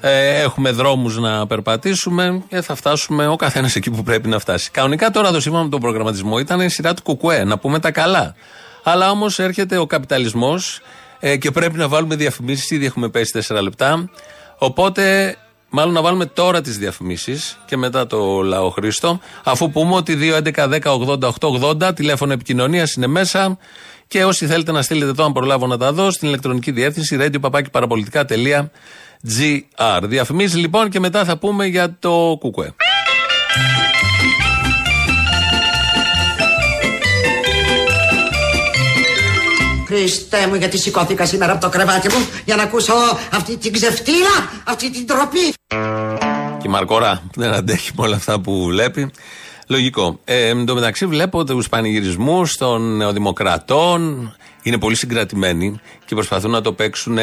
Ε, 0.00 0.40
έχουμε 0.40 0.70
δρόμους 0.70 1.18
να 1.18 1.46
περπατήσουμε 1.46 2.42
και 2.48 2.60
θα 2.60 2.74
φτάσουμε 2.74 3.26
ο 3.26 3.36
καθένας 3.36 3.76
εκεί 3.76 3.90
που 3.90 4.02
πρέπει 4.02 4.28
να 4.28 4.38
φτάσει. 4.38 4.70
Κανονικά 4.70 5.10
τώρα 5.10 5.30
το 5.30 5.40
σύμφωνα 5.40 5.64
με 5.64 5.70
τον 5.70 5.80
προγραμματισμό 5.80 6.38
ήταν 6.38 6.60
η 6.60 6.68
σειρά 6.68 6.94
του 6.94 7.02
Κουκουέ, 7.02 7.44
να 7.44 7.58
πούμε 7.58 7.78
τα 7.78 7.90
καλά. 7.90 8.34
Αλλά 8.82 9.10
όμως 9.10 9.38
έρχεται 9.38 9.76
ο 9.76 9.86
καπιταλισμός 9.86 10.80
ε, 11.20 11.36
και 11.36 11.50
πρέπει 11.50 11.76
να 11.76 11.88
βάλουμε 11.88 12.14
διαφημίσεις. 12.14 12.70
Ήδη 12.70 12.86
έχουμε 12.86 13.08
πέσει 13.08 13.44
4 13.48 13.62
λεπτά. 13.62 14.10
Οπότε, 14.58 15.36
μάλλον 15.74 15.92
να 15.92 16.02
βάλουμε 16.02 16.26
τώρα 16.26 16.60
τις 16.60 16.78
διαφημίσεις 16.78 17.58
και 17.66 17.76
μετά 17.76 18.06
το 18.06 18.42
λαό 18.42 18.70
Χρήστο. 18.70 19.20
Αφού 19.44 19.70
πούμε 19.70 19.94
ότι 19.94 20.18
2.11.10.80.880 20.54 21.94
τηλέφωνο 21.94 22.32
επικοινωνίας 22.32 22.94
είναι 22.94 23.06
μέσα. 23.06 23.58
Και 24.06 24.24
όσοι 24.24 24.46
θέλετε 24.46 24.72
να 24.72 24.82
στείλετε 24.82 25.10
εδώ, 25.10 25.24
αν 25.24 25.32
προλάβω 25.32 25.66
να 25.66 25.78
τα 25.78 25.92
δω, 25.92 26.10
στην 26.10 26.28
ηλεκτρονική 26.28 26.70
διεύθυνση 26.70 27.16
radio.parapolitica.gr. 27.20 30.02
Διαφημίσεις 30.02 30.56
λοιπόν 30.56 30.88
και 30.88 31.00
μετά 31.00 31.24
θα 31.24 31.38
πούμε 31.38 31.66
για 31.66 31.96
το 31.98 32.36
κουκουέ. 32.40 32.74
Χριστέ 39.98 40.46
μου 40.46 40.54
γιατί 40.54 40.78
σηκώθηκα 40.78 41.26
σήμερα 41.26 41.52
από 41.52 41.60
το 41.60 41.68
κρεβάτι 41.68 42.08
μου 42.08 42.26
για 42.44 42.56
να 42.56 42.62
ακούσω 42.62 42.92
αυτή 43.32 43.56
την 43.56 43.72
ξεφτύλα, 43.72 44.50
αυτή 44.64 44.90
την 44.90 45.06
τροπή. 45.06 45.54
Και 46.58 46.66
η 46.66 46.68
Μαρκορά 46.68 47.22
δεν 47.34 47.52
αντέχει 47.52 47.90
με 47.96 48.04
όλα 48.04 48.16
αυτά 48.16 48.40
που 48.40 48.64
βλέπει. 48.64 49.10
Λογικό. 49.66 50.20
Ε, 50.24 50.48
εν 50.48 50.64
τω 50.64 50.74
μεταξύ 50.74 51.06
βλέπω 51.06 51.44
τους 51.44 51.68
πανηγυρισμούς 51.68 52.56
των 52.56 52.96
νεοδημοκρατών. 52.96 54.34
Είναι 54.66 54.78
πολύ 54.78 54.96
συγκρατημένοι 54.96 55.80
και 56.04 56.14
προσπαθούν 56.14 56.50
να 56.50 56.60
το 56.60 56.72
παίξουν 56.72 57.18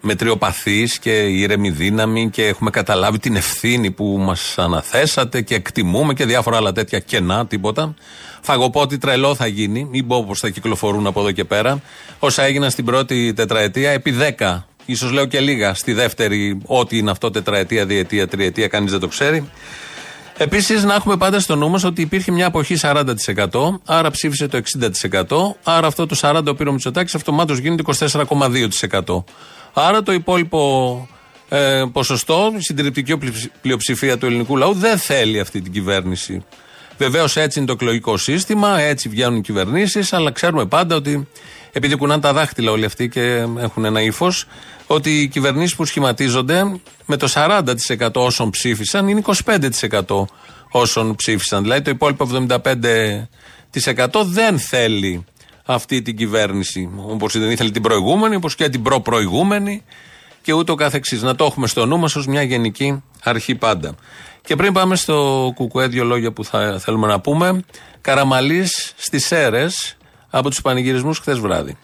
με 0.00 0.14
τριοπαθείς 0.14 0.98
και 0.98 1.10
ήρεμη 1.10 1.70
δύναμη 1.70 2.30
και 2.30 2.46
έχουμε 2.46 2.70
καταλάβει 2.70 3.18
την 3.18 3.36
ευθύνη 3.36 3.90
που 3.90 4.16
μας 4.18 4.54
αναθέσατε 4.58 5.40
και 5.40 5.54
εκτιμούμε 5.54 6.14
και 6.14 6.24
διάφορα 6.24 6.56
άλλα 6.56 6.72
τέτοια 6.72 6.98
κενά, 6.98 7.46
τίποτα. 7.46 7.94
Φαγοπότη 8.40 8.98
τρελό 8.98 9.34
θα 9.34 9.46
γίνει, 9.46 9.84
μην 9.90 10.06
πω 10.06 10.24
πώ 10.24 10.34
θα 10.34 10.48
κυκλοφορούν 10.48 11.06
από 11.06 11.20
εδώ 11.20 11.32
και 11.32 11.44
πέρα. 11.44 11.82
Όσα 12.18 12.42
έγιναν 12.42 12.70
στην 12.70 12.84
πρώτη 12.84 13.32
τετραετία, 13.32 13.90
επί 13.90 14.10
δέκα, 14.10 14.66
ίσως 14.84 15.12
λέω 15.12 15.26
και 15.26 15.40
λίγα, 15.40 15.74
στη 15.74 15.92
δεύτερη, 15.92 16.58
ό,τι 16.66 16.98
είναι 16.98 17.10
αυτό, 17.10 17.30
τετραετία, 17.30 17.86
διετία, 17.86 18.28
τριετία, 18.28 18.68
κανείς 18.68 18.90
δεν 18.90 19.00
το 19.00 19.08
ξέρει. 19.08 19.50
Επίσης, 20.40 20.84
να 20.84 20.94
έχουμε 20.94 21.16
πάντα 21.16 21.40
στο 21.40 21.56
νου 21.56 21.68
μας 21.70 21.84
ότι 21.84 22.02
υπήρχε 22.02 22.32
μια 22.32 22.46
αποχή 22.46 22.76
40%, 22.80 23.04
άρα 23.84 24.10
ψήφισε 24.10 24.48
το 24.48 24.56
60%, 24.56 25.56
άρα 25.62 25.86
αυτό 25.86 26.06
το 26.06 26.16
40% 26.20 26.42
που 26.44 26.54
πήρε 26.54 26.68
ο 26.68 26.72
Μητσοτάκης 26.72 27.14
αυτομάτως 27.14 27.58
γίνεται 27.58 27.82
24,2%. 29.02 29.24
Άρα 29.72 30.02
το 30.02 30.12
υπόλοιπο 30.12 31.08
ε, 31.48 31.84
ποσοστό, 31.92 32.52
η 32.56 32.60
συντριπτική 32.60 33.18
πλειοψηφία 33.60 34.18
του 34.18 34.26
ελληνικού 34.26 34.56
λαού 34.56 34.72
δεν 34.72 34.98
θέλει 34.98 35.40
αυτή 35.40 35.60
την 35.60 35.72
κυβέρνηση. 35.72 36.44
Βεβαίως 36.98 37.36
έτσι 37.36 37.58
είναι 37.58 37.66
το 37.66 37.72
εκλογικό 37.72 38.16
σύστημα, 38.16 38.80
έτσι 38.80 39.08
βγαίνουν 39.08 39.38
οι 39.38 39.40
κυβερνήσεις, 39.40 40.12
αλλά 40.12 40.30
ξέρουμε 40.30 40.66
πάντα 40.66 40.96
ότι 40.96 41.28
επειδή 41.72 41.96
κουνάνε 41.96 42.20
τα 42.20 42.32
δάχτυλα 42.32 42.70
όλοι 42.70 42.84
αυτοί 42.84 43.08
και 43.08 43.46
έχουν 43.58 43.84
ένα 43.84 44.02
ύφος, 44.02 44.46
ότι 44.86 45.20
οι 45.20 45.28
κυβερνήσεις 45.28 45.76
που 45.76 45.84
σχηματίζονται 45.84 46.80
με 47.06 47.16
το 47.16 47.32
40% 47.34 47.62
όσων 48.12 48.50
ψήφισαν 48.50 49.08
είναι 49.08 49.22
25% 50.04 50.24
όσων 50.70 51.14
ψήφισαν. 51.14 51.62
Δηλαδή 51.62 51.82
το 51.82 51.90
υπόλοιπο 51.90 52.28
75% 52.48 54.24
δεν 54.24 54.58
θέλει 54.58 55.24
αυτή 55.64 56.02
την 56.02 56.16
κυβέρνηση. 56.16 56.90
Όπως 56.96 57.38
δεν 57.38 57.50
ήθελε 57.50 57.70
την 57.70 57.82
προηγούμενη, 57.82 58.34
όπως 58.34 58.54
και 58.54 58.68
την 58.68 58.82
προπροηγούμενη 58.82 59.82
και 60.42 60.52
ούτω 60.52 60.74
καθεξής. 60.74 61.22
Να 61.22 61.34
το 61.34 61.44
έχουμε 61.44 61.66
στο 61.66 61.86
νου 61.86 61.98
μας 61.98 62.16
ως 62.16 62.26
μια 62.26 62.42
γενική 62.42 63.02
αρχή 63.22 63.54
πάντα. 63.54 63.94
Και 64.42 64.56
πριν 64.56 64.72
πάμε 64.72 64.96
στο 64.96 65.50
κουκουέ, 65.54 65.86
δύο 65.86 66.04
λόγια 66.04 66.32
που 66.32 66.44
θα 66.44 66.78
θέλουμε 66.78 67.06
να 67.06 67.20
πούμε. 67.20 67.64
Καραμαλής 68.00 68.92
στις 68.96 69.32
αίρε 69.32 69.66
από 70.30 70.48
τους 70.48 70.60
πανηγυρισμούς 70.60 71.18
χθες 71.18 71.38
βράδυ. 71.38 71.76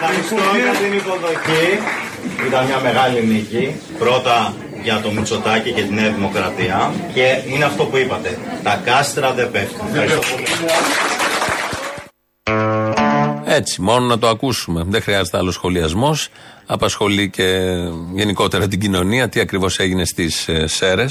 Ευχαριστώ 0.00 0.56
για 0.56 0.72
την 0.72 0.92
υποδοχή. 0.92 1.78
Ήταν 2.46 2.66
μια 2.66 2.80
μεγάλη 2.80 3.26
νίκη. 3.26 3.80
Πρώτα 3.98 4.54
για 4.88 5.00
το 5.00 5.10
Μητσοτάκι 5.10 5.72
και 5.72 5.82
τη 5.82 5.92
Νέα 5.92 6.10
Δημοκρατία. 6.10 6.92
Και 7.14 7.42
είναι 7.52 7.64
αυτό 7.64 7.84
που 7.84 7.96
είπατε. 7.96 8.38
Τα 8.62 8.82
κάστρα 8.84 9.32
δεν 9.32 9.50
πέφτουν. 9.50 9.86
Ευχαριστώ 9.88 10.20
πολύ. 10.30 10.44
Έτσι, 13.44 13.82
μόνο 13.82 14.06
να 14.06 14.18
το 14.18 14.28
ακούσουμε. 14.28 14.84
Δεν 14.86 15.02
χρειάζεται 15.02 15.38
άλλος 15.38 15.54
σχολιασμός. 15.54 16.28
Απασχολεί 16.66 17.30
και 17.30 17.72
γενικότερα 18.14 18.68
την 18.68 18.80
κοινωνία 18.80 19.28
τι 19.28 19.40
ακριβώς 19.40 19.78
έγινε 19.78 20.04
στις 20.04 20.48
ΣΕΡΕ. 20.64 21.08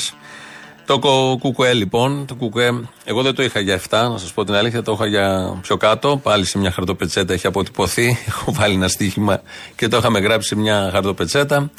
Το 0.87 0.99
κουκουέ 1.39 1.73
λοιπόν, 1.73 2.25
το 2.25 2.35
κουκουέ, 2.35 2.81
εγώ 3.03 3.21
δεν 3.21 3.35
το 3.35 3.43
είχα 3.43 3.59
για 3.59 3.79
7, 3.79 3.83
να 3.89 4.17
σας 4.17 4.33
πω 4.33 4.43
την 4.43 4.53
αλήθεια, 4.53 4.81
το 4.81 4.91
είχα 4.91 5.05
για 5.05 5.57
πιο 5.61 5.77
κάτω. 5.77 6.19
Πάλι 6.23 6.45
σε 6.45 6.57
μια 6.57 6.71
χαρτοπετσέτα 6.71 7.33
έχει 7.33 7.47
αποτυπωθεί. 7.47 8.17
Έχω 8.27 8.53
βάλει 8.53 8.73
ένα 8.73 8.87
στοίχημα 8.87 9.41
και 9.75 9.87
το 9.87 9.97
είχαμε 9.97 10.19
γράψει 10.19 10.47
σε 10.47 10.55
μια 10.55 10.89
χαρτοπετσέτα. 10.91 11.71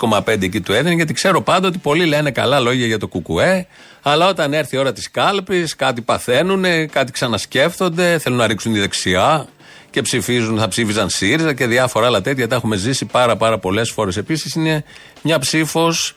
6,5 0.00 0.26
εκεί 0.26 0.60
του 0.60 0.72
έδινε, 0.72 0.94
γιατί 0.94 1.12
ξέρω 1.12 1.42
πάντα 1.42 1.68
ότι 1.68 1.78
πολλοί 1.78 2.04
λένε 2.04 2.30
καλά 2.30 2.60
λόγια 2.60 2.86
για 2.86 2.98
το 2.98 3.08
κουκουέ. 3.08 3.66
Αλλά 4.02 4.28
όταν 4.28 4.52
έρθει 4.52 4.76
η 4.76 4.78
ώρα 4.78 4.92
της 4.92 5.10
κάλπης, 5.10 5.76
κάτι 5.76 6.00
παθαίνουν, 6.00 6.64
κάτι 6.90 7.12
ξανασκέφτονται, 7.12 8.18
θέλουν 8.18 8.38
να 8.38 8.46
ρίξουν 8.46 8.72
τη 8.72 8.78
δεξιά 8.78 9.46
και 9.90 10.02
ψηφίζουν, 10.02 10.58
θα 10.58 10.68
ψήφιζαν 10.68 11.08
ΣΥΡΙΖΑ 11.08 11.54
και 11.54 11.66
διάφορα 11.66 12.06
άλλα 12.06 12.20
τέτοια. 12.20 12.48
Τα 12.48 12.54
έχουμε 12.54 12.76
ζήσει 12.76 13.04
πάρα, 13.04 13.36
πάρα 13.36 13.58
πολλές 13.58 13.90
φορές. 13.90 14.16
Επίσης 14.16 14.54
είναι 14.54 14.84
μια 15.22 15.38
ψήφος 15.38 16.16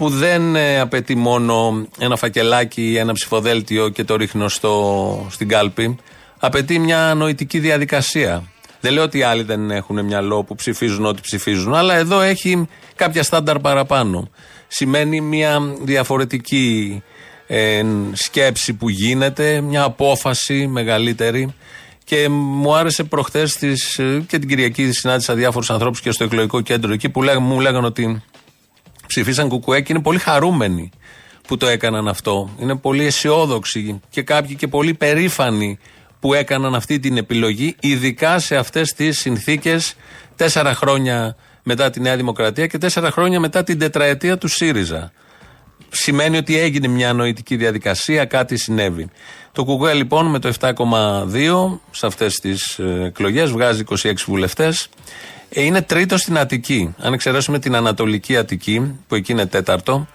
που 0.00 0.08
δεν 0.08 0.56
ε, 0.56 0.80
απαιτεί 0.80 1.16
μόνο 1.16 1.86
ένα 1.98 2.16
φακελάκι 2.16 2.82
ή 2.82 2.96
ένα 2.96 3.12
ψηφοδέλτιο 3.12 3.88
και 3.88 4.04
το 4.04 4.16
ρίχνω 4.16 4.48
στο, 4.48 5.26
στην 5.30 5.48
κάλπη. 5.48 5.96
Απαιτεί 6.38 6.78
μια 6.78 7.14
νοητική 7.16 7.58
διαδικασία. 7.58 8.44
Δεν 8.80 8.92
λέω 8.92 9.02
ότι 9.02 9.18
οι 9.18 9.22
άλλοι 9.22 9.42
δεν 9.42 9.70
έχουν 9.70 10.04
μυαλό 10.04 10.44
που 10.44 10.54
ψηφίζουν 10.54 11.04
ό,τι 11.04 11.20
ψηφίζουν, 11.20 11.74
αλλά 11.74 11.94
εδώ 11.94 12.20
έχει 12.20 12.68
κάποια 12.94 13.22
στάνταρ 13.22 13.58
παραπάνω. 13.58 14.30
Σημαίνει 14.68 15.20
μια 15.20 15.60
διαφορετική 15.82 17.02
ε, 17.46 17.84
σκέψη 18.12 18.74
που 18.74 18.88
γίνεται, 18.88 19.60
μια 19.60 19.82
απόφαση 19.82 20.66
μεγαλύτερη. 20.66 21.54
Και 22.04 22.28
μου 22.28 22.74
άρεσε 22.74 23.04
προχθέ 23.04 23.42
ε, 23.96 24.20
και 24.26 24.38
την 24.38 24.48
Κυριακή 24.48 24.92
συνάντησα 24.92 25.34
διάφορους 25.34 25.70
ανθρώπους 25.70 26.00
και 26.00 26.10
στο 26.10 26.24
εκλογικό 26.24 26.60
κέντρο 26.60 26.92
εκεί 26.92 27.08
που 27.08 27.22
μου 27.40 27.60
λέγανε 27.60 27.86
ότι 27.86 28.22
ψηφίσαν 29.10 29.48
κουκουέ 29.48 29.80
και 29.80 29.92
είναι 29.92 30.02
πολύ 30.02 30.18
χαρούμενοι 30.18 30.90
που 31.46 31.56
το 31.56 31.66
έκαναν 31.66 32.08
αυτό. 32.08 32.50
Είναι 32.60 32.76
πολύ 32.76 33.04
αισιόδοξοι 33.04 34.00
και 34.10 34.22
κάποιοι 34.22 34.54
και 34.54 34.68
πολύ 34.68 34.94
περήφανοι 34.94 35.78
που 36.20 36.34
έκαναν 36.34 36.74
αυτή 36.74 36.98
την 36.98 37.16
επιλογή, 37.16 37.76
ειδικά 37.80 38.38
σε 38.38 38.56
αυτές 38.56 38.92
τις 38.92 39.18
συνθήκες 39.18 39.94
τέσσερα 40.36 40.74
χρόνια 40.74 41.36
μετά 41.62 41.90
τη 41.90 42.00
Νέα 42.00 42.16
Δημοκρατία 42.16 42.66
και 42.66 42.78
τέσσερα 42.78 43.10
χρόνια 43.10 43.40
μετά 43.40 43.62
την 43.62 43.78
τετραετία 43.78 44.38
του 44.38 44.48
ΣΥΡΙΖΑ. 44.48 45.12
Σημαίνει 45.88 46.36
ότι 46.36 46.58
έγινε 46.58 46.88
μια 46.88 47.12
νοητική 47.12 47.56
διαδικασία, 47.56 48.24
κάτι 48.24 48.56
συνέβη. 48.56 49.08
Το 49.52 49.64
Κουκουέ 49.64 49.92
λοιπόν 49.92 50.26
με 50.26 50.38
το 50.38 50.52
7,2 50.60 51.78
σε 51.90 52.06
αυτές 52.06 52.34
τις 52.34 52.78
ε, 52.78 53.04
εκλογές 53.04 53.50
βγάζει 53.50 53.84
26 54.02 54.12
βουλευτές. 54.26 54.88
Ε, 55.52 55.62
είναι 55.62 55.82
τρίτο 55.82 56.16
στην 56.16 56.38
Αττική. 56.38 56.94
Αν 56.98 57.12
εξαιρέσουμε 57.12 57.58
την 57.58 57.74
Ανατολική 57.74 58.36
Αττική, 58.36 58.98
που 59.08 59.14
εκεί 59.14 59.32
είναι 59.32 59.46
τέταρτο, 59.46 60.06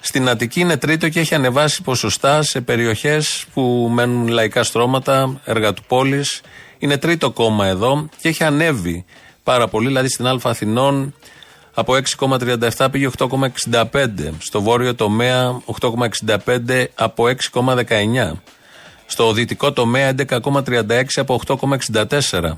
στην 0.00 0.28
Αττική 0.28 0.60
είναι 0.60 0.76
τρίτο 0.76 1.08
και 1.08 1.20
έχει 1.20 1.34
ανεβάσει 1.34 1.82
ποσοστά 1.82 2.42
σε 2.42 2.60
περιοχές 2.60 3.44
που 3.52 3.90
μένουν 3.92 4.28
λαϊκά 4.28 4.62
στρώματα, 4.62 5.40
εργατοπόλει. 5.44 6.24
Είναι 6.78 6.96
τρίτο 6.96 7.30
κόμμα 7.30 7.66
εδώ 7.66 8.08
και 8.20 8.28
έχει 8.28 8.44
ανέβει 8.44 9.04
πάρα 9.42 9.68
πολύ. 9.68 9.86
Δηλαδή 9.86 10.08
στην 10.08 10.26
Α 10.26 10.38
Αθηνών 10.42 11.14
από 11.74 11.94
6,37 12.18 12.86
πήγε 12.90 13.10
8,65. 13.18 14.06
Στο 14.38 14.62
βόρειο 14.62 14.94
τομέα 14.94 15.60
8,65 15.80 16.84
από 16.94 17.24
6,19. 17.52 18.32
Στο 19.06 19.32
δυτικό 19.32 19.72
τομέα 19.72 20.14
11,36 20.28 21.02
από 21.16 21.40
8,64. 21.46 22.52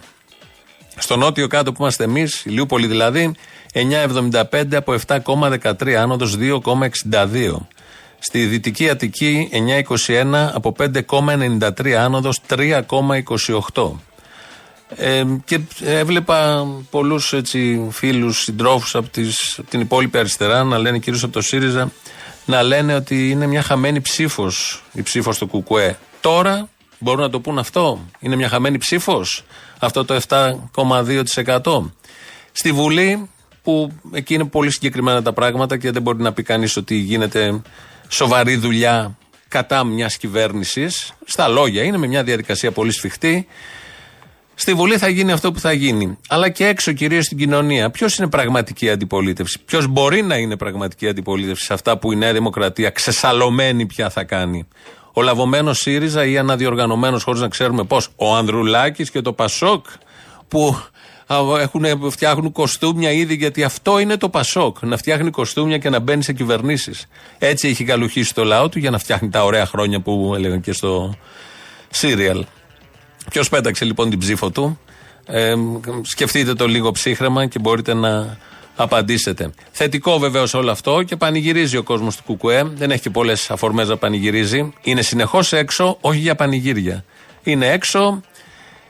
Στο 0.98 1.16
νότιο 1.16 1.46
κάτω 1.46 1.72
που 1.72 1.82
είμαστε 1.82 2.04
εμείς, 2.04 2.42
Λιούπολη 2.46 2.86
δηλαδή, 2.86 3.34
9,75 3.72 4.74
από 4.74 4.94
7,13, 5.06 5.92
άνοδος 5.92 6.36
2,62. 6.38 7.66
Στη 8.18 8.44
Δυτική 8.44 8.88
Αττική 8.88 9.48
9,21 10.06 10.50
από 10.52 10.74
5,93, 10.78 11.90
άνοδος 11.90 12.40
3,28. 12.48 14.00
Ε, 14.96 15.24
και 15.44 15.60
έβλεπα 15.84 16.66
πολλούς 16.90 17.34
φίλους, 17.90 18.38
συντρόφους 18.38 18.94
από, 18.94 19.08
από 19.56 19.70
την 19.70 19.80
υπόλοιπη 19.80 20.18
αριστερά 20.18 20.64
να 20.64 20.78
λένε, 20.78 20.98
κυρίως 20.98 21.22
από 21.22 21.32
το 21.32 21.40
ΣΥΡΙΖΑ, 21.40 21.90
να 22.44 22.62
λένε 22.62 22.94
ότι 22.94 23.30
είναι 23.30 23.46
μια 23.46 23.62
χαμένη 23.62 24.00
ψήφος 24.00 24.82
η 24.92 25.02
ψήφος 25.02 25.38
του 25.38 25.46
Κουκουέ. 25.46 25.98
Τώρα 26.20 26.68
μπορούν 26.98 27.20
να 27.20 27.30
το 27.30 27.40
πούν 27.40 27.58
αυτό; 27.58 28.00
Είναι 28.18 28.36
μια 28.36 28.48
χαμένη 28.48 28.78
ψήφος; 28.78 29.44
Αυτό 29.78 30.04
το 30.04 30.20
7,2%. 30.28 31.92
Στη 32.52 32.72
Βουλή, 32.72 33.28
που 33.62 33.92
εκεί 34.12 34.34
είναι 34.34 34.44
πολύ 34.44 34.70
συγκεκριμένα 34.70 35.22
τα 35.22 35.32
πράγματα 35.32 35.76
και 35.76 35.90
δεν 35.90 36.02
μπορεί 36.02 36.22
να 36.22 36.32
πει 36.32 36.42
κανείς 36.42 36.76
ότι 36.76 36.94
γίνεται 36.94 37.62
σοβαρή 38.08 38.56
δουλειά 38.56 39.16
κατά 39.48 39.84
μιας 39.84 40.16
κυβέρνησης. 40.16 41.12
Στα 41.24 41.48
λόγια 41.48 41.82
είναι 41.82 41.96
με 41.96 42.06
μια 42.06 42.22
διαδικασία 42.22 42.72
πολύ 42.72 42.92
σφιχτή. 42.92 43.46
Στη 44.54 44.74
Βουλή 44.74 44.98
θα 44.98 45.08
γίνει 45.08 45.32
αυτό 45.32 45.52
που 45.52 45.60
θα 45.60 45.72
γίνει. 45.72 46.18
Αλλά 46.28 46.48
και 46.48 46.66
έξω, 46.66 46.92
κυρίως 46.92 47.24
στην 47.24 47.38
κοινωνία. 47.38 47.90
Ποιος 47.90 48.16
είναι 48.16 48.28
πραγματική 48.28 48.90
αντιπολίτευση; 48.90 49.58
Ποιος 49.64 49.86
μπορεί 49.86 50.22
να 50.22 50.36
είναι 50.36 50.56
πραγματική 50.56 51.08
αντιπολίτευση 51.08 51.64
σε 51.64 51.72
αυτά 51.72 51.98
που 51.98 52.12
η 52.12 52.16
Νέα 52.16 52.32
Δημοκρατία 52.32 52.90
ξεσαλωμένη 52.90 53.86
πια 53.86 54.10
θα 54.10 54.24
κάνει; 54.24 54.68
Ο 55.18 55.22
λαβωμένος 55.22 55.78
ΣΥΡΙΖΑ 55.78 56.24
ή 56.26 56.38
αναδιοργανωμένος 56.38 57.22
χωρίς 57.22 57.40
να 57.40 57.48
ξέρουμε 57.48 57.84
πώς. 57.84 58.08
Ο 58.16 58.34
Ανδρουλάκης 58.34 59.10
και 59.10 59.20
το 59.20 59.32
Πασόκ 59.32 59.86
που 60.48 60.76
έχουν, 61.58 62.10
φτιάχνουν 62.10 62.52
κοστούμια 62.52 63.10
ήδη 63.10 63.34
γιατί 63.34 63.64
αυτό 63.64 63.98
είναι 63.98 64.16
το 64.16 64.28
Πασόκ. 64.28 64.76
Να 64.82 64.96
φτιάχνει 64.96 65.30
κοστούμια 65.30 65.78
και 65.78 65.90
να 65.90 65.98
μπαίνει 65.98 66.22
σε 66.22 66.32
κυβερνήσεις. 66.32 67.06
Έτσι 67.38 67.68
έχει 67.68 67.84
καλουχίσει 67.84 68.34
το 68.34 68.44
λαό 68.44 68.68
του 68.68 68.78
για 68.78 68.90
να 68.90 68.98
φτιάχνει 68.98 69.28
τα 69.28 69.44
ωραία 69.44 69.66
χρόνια 69.66 70.00
που 70.00 70.32
έλεγαν 70.36 70.60
και 70.60 70.72
στο 70.72 71.14
Σύριαλ. 71.90 72.44
Ποιος 73.30 73.48
πέταξε 73.48 73.84
λοιπόν 73.84 74.10
την 74.10 74.18
ψήφο 74.18 74.50
του; 74.50 74.78
Ε, 75.26 75.54
σκεφτείτε 76.02 76.54
το 76.54 76.66
λίγο 76.66 76.90
ψύχρεμα 76.90 77.46
και 77.46 77.58
μπορείτε 77.58 77.94
να 77.94 78.36
απαντήσετε. 78.76 79.50
Θετικό 79.70 80.18
βεβαίως 80.18 80.54
όλο 80.54 80.70
αυτό 80.70 81.02
και 81.02 81.16
πανηγυρίζει 81.16 81.76
ο 81.76 81.82
κόσμος 81.82 82.16
του 82.16 82.22
Κουκουέ. 82.26 82.62
Δεν 82.74 82.90
έχει 82.90 83.02
και 83.02 83.10
πολλές 83.10 83.50
αφορμές 83.50 83.88
να 83.88 83.96
πανηγυρίζει. 83.96 84.72
Είναι 84.82 85.02
συνεχώς 85.02 85.52
έξω, 85.52 85.96
όχι 86.00 86.18
για 86.18 86.34
πανηγύρια. 86.34 87.04
Είναι 87.42 87.66
έξω 87.66 88.20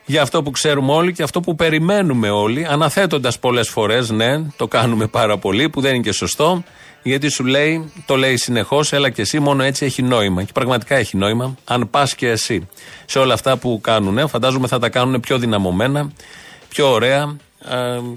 για 0.07 0.22
αυτό 0.22 0.43
που 0.43 0.51
ξέρουμε 0.51 0.93
όλοι 0.93 1.12
και 1.12 1.22
αυτό 1.22 1.41
που 1.41 1.55
περιμένουμε 1.55 2.30
όλοι, 2.30 2.66
αναθέτοντας 2.66 3.39
πολλές 3.39 3.68
φορές, 3.68 4.11
ναι, 4.11 4.43
το 4.57 4.68
κάνουμε 4.68 5.07
πάρα 5.07 5.39
πολύ, 5.39 5.68
που 5.68 5.80
δεν 5.80 5.95
είναι 5.95 6.03
και 6.03 6.12
σωστό, 6.12 6.62
γιατί 7.03 7.28
σου 7.28 7.45
λέει, 7.45 7.93
το 8.07 8.16
λέει 8.16 8.37
συνεχώς, 8.37 8.93
έλα 8.93 9.11
και 9.11 9.22
εσύ, 9.22 9.41
μόνο 9.41 9.62
έτσι 9.62 9.84
έχει 9.84 10.03
νόημα. 10.03 10.43
Και 10.43 10.53
πραγματικά 10.53 10.97
έχει 10.97 11.16
νόημα, 11.16 11.55
αν 11.64 11.91
πας 11.91 12.14
και 12.14 12.28
εσύ 12.28 12.68
σε 13.05 13.18
όλα 13.18 13.34
αυτά 13.34 13.57
που 13.57 13.80
κάνουν. 13.82 14.28
Φαντάζομαι 14.28 14.66
θα 14.66 14.78
τα 14.78 14.89
κάνουν 14.89 15.20
πιο 15.20 15.39
δυναμωμένα, 15.39 16.12
πιο 16.68 16.91
ωραία, 16.91 17.37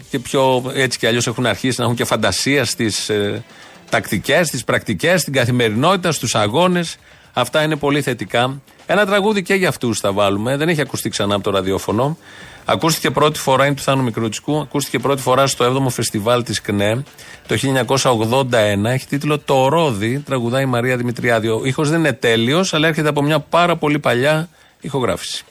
και 0.09 0.19
πιο 0.19 0.71
έτσι 0.73 0.97
κι 0.97 1.07
αλλιώς 1.07 1.27
έχουν 1.27 1.45
αρχίσει 1.45 1.75
να 1.77 1.83
έχουν 1.83 1.95
και 1.95 2.05
φαντασία 2.05 2.65
στις 2.65 3.09
ε, 3.09 3.43
τακτικές, 3.89 4.47
στις 4.47 4.63
πρακτικές, 4.63 5.21
στην 5.21 5.33
καθημερινότητα, 5.33 6.11
στους 6.11 6.35
αγώνες. 6.35 6.97
Αυτά 7.33 7.63
είναι 7.63 7.75
πολύ 7.75 8.01
θετικά. 8.01 8.61
Ένα 8.85 9.05
τραγούδι 9.05 9.41
και 9.41 9.53
για 9.53 9.67
αυτούς 9.67 9.99
θα 9.99 10.11
βάλουμε. 10.11 10.57
Δεν 10.57 10.69
έχει 10.69 10.81
ακουστεί 10.81 11.09
ξανά 11.09 11.35
από 11.35 11.43
το 11.43 11.51
ραδιόφωνο. 11.51 12.17
Ακούστηκε 12.65 13.11
πρώτη 13.11 13.39
φορά, 13.39 13.65
είναι 13.65 13.75
του 13.75 13.81
Θάνου 13.81 14.03
Μικρούτσικου. 14.03 14.59
Ακούστηκε 14.59 14.99
πρώτη 14.99 15.21
φορά 15.21 15.47
στο 15.47 15.65
7ο 15.65 15.89
φεστιβάλ 15.89 16.43
της 16.43 16.61
ΚΝΕ 16.61 17.03
το 17.47 17.55
1981. 17.55 18.85
Έχει 18.85 19.07
τίτλο 19.07 19.39
Το 19.39 19.67
Ρόδι. 19.67 20.19
Τραγουδάει 20.19 20.63
η 20.63 20.65
Μαρία 20.65 20.97
Δημητριάδη. 20.97 21.47
Ο 21.47 21.61
ήχος 21.63 21.89
δεν 21.89 21.99
είναι 21.99 22.13
τέλειος, 22.13 22.73
αλλά 22.73 22.87
έρχεται 22.87 23.09
από 23.09 23.21
μια 23.21 23.39
πάρα 23.39 23.75
πολύ 23.75 23.99
παλιά 23.99 24.49
ηχογράφηση. 24.81 25.45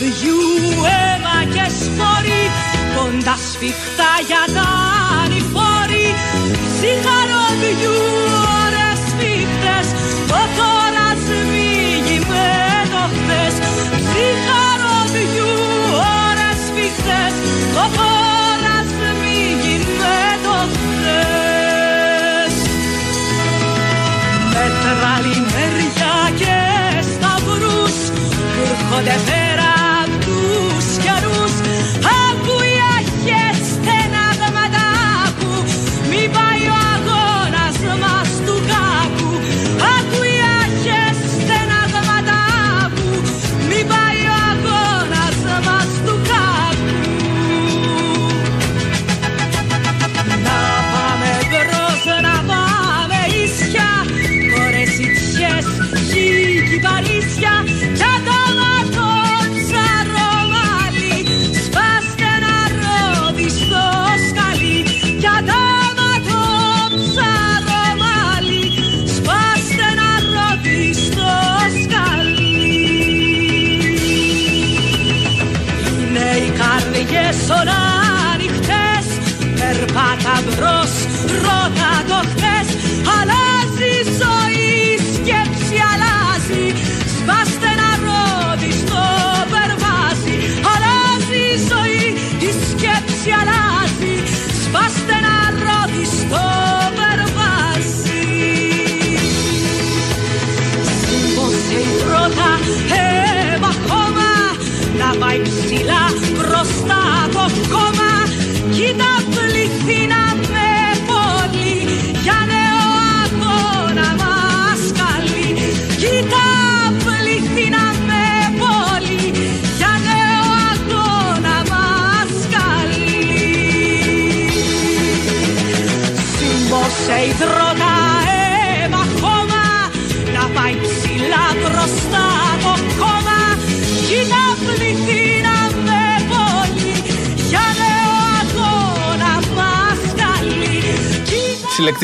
Ψυχαροδιού 0.00 0.40
αίμα 0.96 1.38
και 1.54 1.66
σπόρι 1.80 2.42
Κοντά 2.96 3.36
σφιχτά 3.50 4.12
για 4.28 4.44
τα 4.56 4.68
ανηφόρη. 5.22 6.08
Ψυχαροδιού 6.72 7.98
ώρες 8.62 8.98
σφιχτές 9.08 9.86
Το 10.30 10.40
τώρα 10.58 11.06
σμίγει 11.24 12.18
με 12.30 12.48
το 12.92 13.02
χθες 13.14 13.54
Ψυχαροδιού 14.06 15.52
ώρες 16.24 16.58
σφιχτές 16.66 17.34
Το 17.76 17.84
τώρα 17.98 18.76
σμίγει 18.92 19.76
με 20.00 20.20
το 20.44 20.56
χθες. 20.74 22.54
Με 24.52 24.64
τραλιμέρια 24.82 26.14
και 26.40 26.56
σταυρούς 27.12 27.96
που 28.52 28.60
έρχονται 28.72 29.16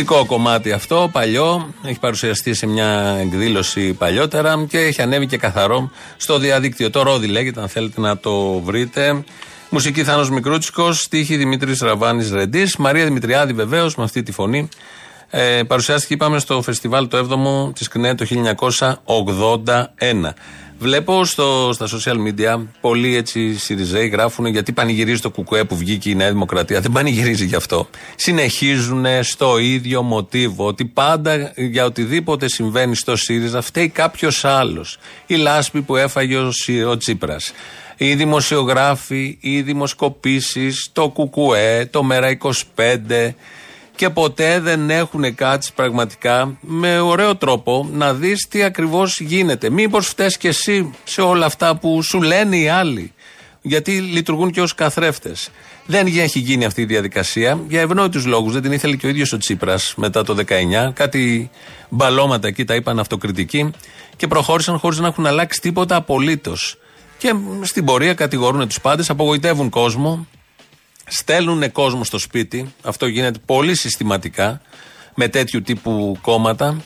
Κοίτα 0.06 0.18
Συλλεκτικό 0.18 0.42
κομμάτι 0.42 0.72
αυτό, 0.72 1.08
παλιό. 1.12 1.74
Έχει 1.84 1.98
παρουσιαστεί 1.98 2.54
σε 2.54 2.66
μια 2.66 3.16
εκδήλωση 3.20 3.92
παλιότερα 3.92 4.64
και 4.68 4.78
έχει 4.78 5.02
ανέβει 5.02 5.26
και 5.26 5.36
καθαρό 5.36 5.90
στο 6.16 6.38
διαδίκτυο. 6.38 6.90
Το 6.90 7.02
Ρόδι 7.02 7.26
λέγεται, 7.26 7.60
αν 7.60 7.68
θέλετε 7.68 8.00
να 8.00 8.18
το 8.18 8.60
βρείτε. 8.60 9.24
Μουσική 9.70 10.04
Θάνος 10.04 10.30
Μικρούτσικος, 10.30 11.02
στίχη 11.02 11.36
Δημήτρης 11.36 11.80
Ραβάνης 11.80 12.30
Ρεντής, 12.30 12.76
Μαρία 12.76 13.04
Δημητριάδη 13.04 13.52
βεβαίως 13.52 13.96
με 13.96 14.04
αυτή 14.04 14.22
τη 14.22 14.32
φωνή. 14.32 14.68
Ε, 15.30 15.62
παρουσιάστηκε, 15.62 16.14
είπαμε, 16.14 16.38
στο 16.38 16.62
φεστιβάλ 16.62 17.08
το 17.08 17.18
7ο 17.18 17.74
της 17.74 17.88
ΚΝΕ 17.88 18.14
το 18.14 18.24
1981. 18.24 20.34
Βλέπω 20.78 21.24
στο, 21.24 21.70
στα 21.72 21.86
social 21.86 22.16
media 22.16 22.64
πολλοί 22.80 23.16
έτσι 23.16 23.58
Σιριζέοι 23.58 24.08
γράφουν 24.08 24.46
γιατί 24.46 24.72
πανηγυρίζει 24.72 25.20
το 25.20 25.30
κουκουέ 25.30 25.64
που 25.64 25.76
βγήκε 25.76 26.10
η 26.10 26.14
Νέα 26.14 26.30
Δημοκρατία. 26.30 26.80
Δεν 26.80 26.92
πανηγυρίζει 26.92 27.44
γι' 27.44 27.54
αυτό. 27.54 27.88
Συνεχίζουν 28.16 29.06
στο 29.22 29.58
ίδιο 29.58 30.02
μοτίβο 30.02 30.66
ότι 30.66 30.84
πάντα 30.84 31.52
για 31.56 31.84
οτιδήποτε 31.84 32.48
συμβαίνει 32.48 32.94
στο 32.94 33.16
ΣΥΡΙΖΑ 33.16 33.60
φταίει 33.60 33.88
κάποιος 33.88 34.44
άλλος. 34.44 34.98
Η 35.26 35.34
λάσπη 35.34 35.82
που 35.82 35.96
έφαγε 35.96 36.36
ο, 36.36 36.50
Σι- 36.50 36.84
ο 36.84 36.96
Τσίπρας 36.96 37.52
οι 37.96 38.14
δημοσιογράφοι, 38.14 39.38
οι 39.40 39.62
δημοσκοπήσεις, 39.62 40.88
το 40.92 41.08
κουκουέ, 41.08 41.88
το 41.90 42.02
Μέρα 42.02 42.28
25 42.28 43.32
και 43.96 44.10
ποτέ 44.10 44.60
δεν 44.60 44.90
έχουν 44.90 45.34
κάτσει 45.34 45.72
πραγματικά 45.74 46.58
με 46.60 46.98
ωραίο 46.98 47.36
τρόπο 47.36 47.88
να 47.92 48.14
δεις 48.14 48.48
τι 48.48 48.62
ακριβώς 48.62 49.20
γίνεται. 49.20 49.70
Μήπως 49.70 50.06
φταίς 50.06 50.36
και 50.36 50.48
εσύ 50.48 50.90
σε 51.04 51.20
όλα 51.20 51.46
αυτά 51.46 51.76
που 51.76 52.02
σου 52.02 52.22
λένε 52.22 52.56
οι 52.56 52.68
άλλοι. 52.68 53.12
Γιατί 53.62 54.00
λειτουργούν 54.00 54.50
και 54.50 54.60
ως 54.60 54.74
καθρέφτες. 54.74 55.50
Δεν 55.86 56.06
έχει 56.06 56.38
γίνει 56.38 56.64
αυτή 56.64 56.80
η 56.80 56.84
διαδικασία 56.84 57.60
για 57.68 57.80
ευνόητους 57.80 58.26
λόγους. 58.26 58.52
Δεν 58.52 58.62
την 58.62 58.72
ήθελε 58.72 58.96
και 58.96 59.06
ο 59.06 59.08
ίδιος 59.08 59.32
ο 59.32 59.38
Τσίπρας 59.38 59.94
μετά 59.96 60.24
το 60.24 60.34
19. 60.34 60.92
Κάτι 60.92 61.50
μπαλώματα 61.88 62.48
εκεί 62.48 62.64
τα 62.64 62.74
είπαν 62.74 62.98
αυτοκριτικοί 62.98 63.70
και 64.16 64.26
προχώρησαν 64.26 64.78
χωρίς 64.78 64.98
να 64.98 65.06
έχουν 65.06 65.26
αλλάξει 65.26 65.60
τίποτα 65.60 65.96
απολύτως. 65.96 66.78
Και 67.18 67.34
στην 67.62 67.84
πορεία 67.84 68.14
κατηγορούν 68.14 68.68
τους 68.68 68.80
πάντες, 68.80 69.10
απογοητεύουν 69.10 69.70
κόσμο, 69.70 70.26
στέλνουν 71.06 71.72
κόσμο 71.72 72.04
στο 72.04 72.18
σπίτι. 72.18 72.74
Αυτό 72.82 73.06
γίνεται 73.06 73.38
πολύ 73.46 73.76
συστηματικά 73.76 74.60
με 75.14 75.28
τέτοιου 75.28 75.62
τύπου 75.62 76.18
κόμματα. 76.20 76.76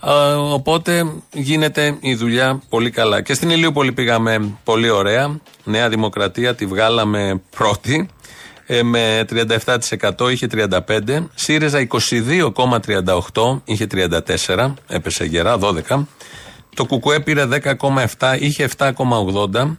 Α, 0.00 0.36
οπότε 0.38 1.12
γίνεται 1.32 1.96
η 2.00 2.14
δουλειά 2.14 2.62
πολύ 2.68 2.90
καλά. 2.90 3.20
Και 3.22 3.34
στην 3.34 3.50
Ηλίουπολη 3.50 3.92
πήγαμε 3.92 4.54
πολύ 4.64 4.90
ωραία. 4.90 5.40
Νέα 5.64 5.88
Δημοκρατία 5.88 6.54
τη 6.54 6.66
βγάλαμε 6.66 7.40
πρώτη. 7.56 8.08
ε, 8.66 8.82
με 8.82 9.24
37% 10.18 10.30
είχε 10.30 10.46
35%. 10.52 11.26
ΣΥΡΙΖΑ 11.34 11.86
22,38% 11.88 13.60
είχε 13.64 13.86
34%. 13.92 14.74
Έπεσε 14.88 15.24
γερά, 15.24 15.58
12%. 15.58 16.06
Το 16.74 16.84
ΚΚΕ 16.84 17.20
πήρε 17.20 17.46
10,7%, 18.18 18.36
είχε 18.40 18.68
7,80%. 18.78 19.76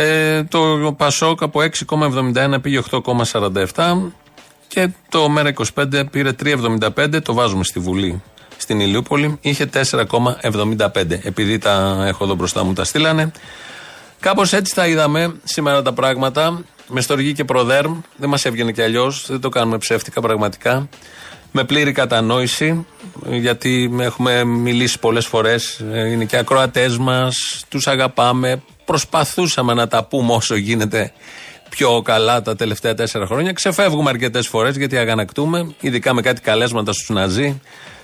Ε, 0.00 0.42
το 0.44 0.94
Πασόκ 0.96 1.42
από 1.42 1.60
6,71 1.86 2.62
πήγε 2.62 2.80
8,47 2.90 3.66
και 4.68 4.88
το 5.08 5.28
ΜΕΡΑ25 5.36 6.02
πήρε 6.10 6.30
3,75, 6.42 7.22
το 7.22 7.34
βάζουμε 7.34 7.64
στη 7.64 7.80
Βουλή 7.80 8.22
στην 8.56 8.80
Ηλιούπολη, 8.80 9.38
είχε 9.40 9.70
4,75. 9.72 11.18
Επειδή 11.22 11.58
τα 11.58 12.04
έχω 12.06 12.24
εδώ 12.24 12.34
μπροστά 12.34 12.64
μου, 12.64 12.72
τα 12.72 12.84
στείλανε. 12.84 13.32
Κάπως 14.20 14.52
έτσι 14.52 14.74
τα 14.74 14.86
είδαμε 14.86 15.34
σήμερα 15.44 15.82
τα 15.82 15.92
πράγματα. 15.92 16.60
Με 16.88 17.00
στοργή 17.00 17.32
και 17.32 17.44
προδέρμ. 17.44 18.00
Δεν 18.16 18.28
μας 18.28 18.44
έβγαινε 18.44 18.72
κι 18.72 18.82
αλλιώς. 18.82 19.26
Δεν 19.28 19.40
το 19.40 19.48
κάνουμε 19.48 19.78
ψεύτικα 19.78 20.20
πραγματικά. 20.20 20.88
Με 21.52 21.64
πλήρη 21.64 21.92
κατανόηση. 21.92 22.86
Γιατί 23.30 23.94
έχουμε 23.98 24.44
μιλήσει 24.44 24.98
πολλές 24.98 25.26
φορές. 25.26 25.84
Είναι 26.12 26.24
και 26.24 26.36
ακροατές 26.36 26.98
μας. 26.98 27.64
Τους 27.68 27.86
αγαπάμε. 27.86 28.62
Προσπαθούσαμε 28.88 29.74
να 29.74 29.88
τα 29.88 30.04
πούμε 30.04 30.32
όσο 30.32 30.54
γίνεται 30.54 31.12
πιο 31.68 32.02
καλά 32.02 32.42
τα 32.42 32.56
τελευταία 32.56 32.94
τέσσερα 32.94 33.26
χρόνια. 33.26 33.52
Ξεφεύγουμε 33.52 34.10
αρκετές 34.10 34.48
φορές 34.48 34.76
γιατί 34.76 34.96
αγανακτούμε, 34.96 35.74
ειδικά 35.80 36.14
με 36.14 36.20
κάτι 36.22 36.40
καλέσματα 36.40 36.92
στους 36.92 37.08
Ναζί. 37.08 37.60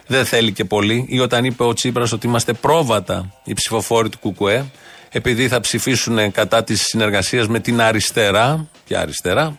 Δεν 0.06 0.24
θέλει 0.24 0.52
και 0.52 0.64
πολύ. 0.64 1.04
Ή 1.08 1.20
όταν 1.20 1.44
είπε 1.44 1.62
ο 1.62 1.72
Τσίπρας 1.72 2.12
ότι 2.12 2.26
είμαστε 2.26 2.52
πρόβατα 2.52 3.32
οι 3.44 3.52
ψηφοφόροι 3.52 4.08
του 4.08 4.18
Κουκουέ, 4.18 4.64
επειδή 5.10 5.48
θα 5.48 5.60
ψηφίσουν 5.60 6.32
κατά 6.32 6.64
της 6.64 6.82
συνεργασίας 6.82 7.48
με 7.48 7.60
την 7.60 7.80
αριστερά. 7.80 8.66
και 8.84 8.96
αριστερά. 8.96 9.58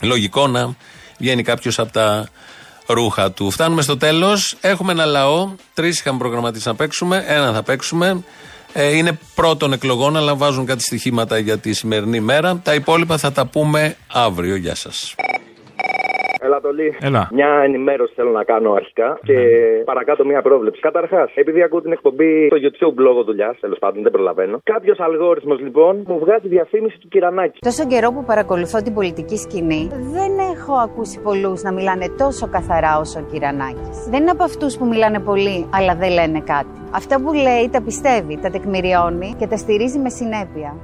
Λογικό 0.00 0.46
να 0.46 0.74
βγαίνει 1.18 1.42
κάποιος 1.42 1.78
από 1.78 1.92
τα 1.92 2.28
ρούχα 2.86 3.32
του. 3.32 3.50
Φτάνουμε 3.50 3.82
στο 3.82 3.96
τέλος. 3.96 4.56
Έχουμε 4.60 4.92
ένα 4.92 5.04
λαό. 5.04 5.54
Τρεις 5.74 5.98
είχαμε 5.98 6.18
προγραμματίσει 6.18 6.68
να 6.68 6.74
παίξουμε. 6.74 7.24
Ένα 7.26 7.52
θα 7.52 7.62
παίξουμε. 7.62 8.24
Ε, 8.76 8.96
είναι 8.96 9.18
πρώτων 9.34 9.72
εκλογών, 9.72 10.16
αλλά 10.16 10.34
βάζουν 10.34 10.66
κάτι 10.66 10.82
στοιχήματα 10.82 11.38
για 11.38 11.58
τη 11.58 11.72
σημερινή 11.72 12.20
μέρα. 12.20 12.60
Τα 12.64 12.74
υπόλοιπα 12.74 13.16
θα 13.18 13.32
τα 13.32 13.46
πούμε 13.46 13.96
αύριο. 14.12 14.56
Γεια 14.56 14.74
σας. 14.74 15.14
Έλα, 16.46 16.60
Τολί. 16.60 16.96
Έλα. 17.00 17.28
Μια 17.32 17.50
ενημέρωση 17.64 18.12
θέλω 18.16 18.30
να 18.30 18.44
κάνω 18.44 18.72
αρχικά 18.72 19.18
και 19.22 19.36
παρακάτω 19.84 20.24
μια 20.24 20.42
πρόβλεψη. 20.42 20.80
Καταρχάς, 20.80 21.30
επειδή 21.34 21.62
ακούω 21.62 21.80
την 21.80 21.92
εκπομπή 21.92 22.46
στο 22.46 22.58
YouTube 22.64 22.96
λόγω 22.96 23.22
δουλειάς, 23.24 23.56
τέλος 23.60 23.78
πάντων 23.78 24.02
δεν 24.02 24.12
προλαβαίνω. 24.12 24.60
Κάποιος 24.62 24.98
αλγόριθμος 25.00 25.60
λοιπόν 25.60 26.04
μου 26.06 26.18
βγάζει 26.18 26.48
διαφήμιση 26.48 26.98
του 26.98 27.08
κυρανάκι. 27.08 27.58
Τόσο 27.60 27.86
καιρό 27.86 28.12
που 28.12 28.24
παρακολουθώ 28.24 28.82
την 28.82 28.94
πολιτική 28.94 29.36
σκηνή, 29.36 29.88
δεν 30.16 30.33
έχω 30.54 30.74
ακούσει 30.74 31.18
πολλούς 31.18 31.62
να 31.62 31.72
μιλάνε 31.72 32.08
τόσο 32.08 32.46
καθαρά 32.48 32.98
όσο 32.98 33.18
ο 33.18 33.22
Κυρανάκης. 33.22 33.98
Δεν 34.08 34.20
είναι 34.20 34.30
από 34.30 34.44
αυτούς 34.44 34.76
που 34.76 34.86
μιλάνε 34.86 35.18
πολύ, 35.18 35.66
αλλά 35.70 35.94
δεν 35.94 36.10
λένε 36.10 36.40
κάτι. 36.40 36.78
Αυτά 36.90 37.20
που 37.20 37.32
λέει 37.32 37.68
τα 37.72 37.80
πιστεύει, 37.80 38.38
τα 38.42 38.50
τεκμηριώνει 38.50 39.34
και 39.38 39.46
τα 39.46 39.56
στηρίζει 39.56 39.98
με 39.98 40.08
συνέπεια. 40.08 40.76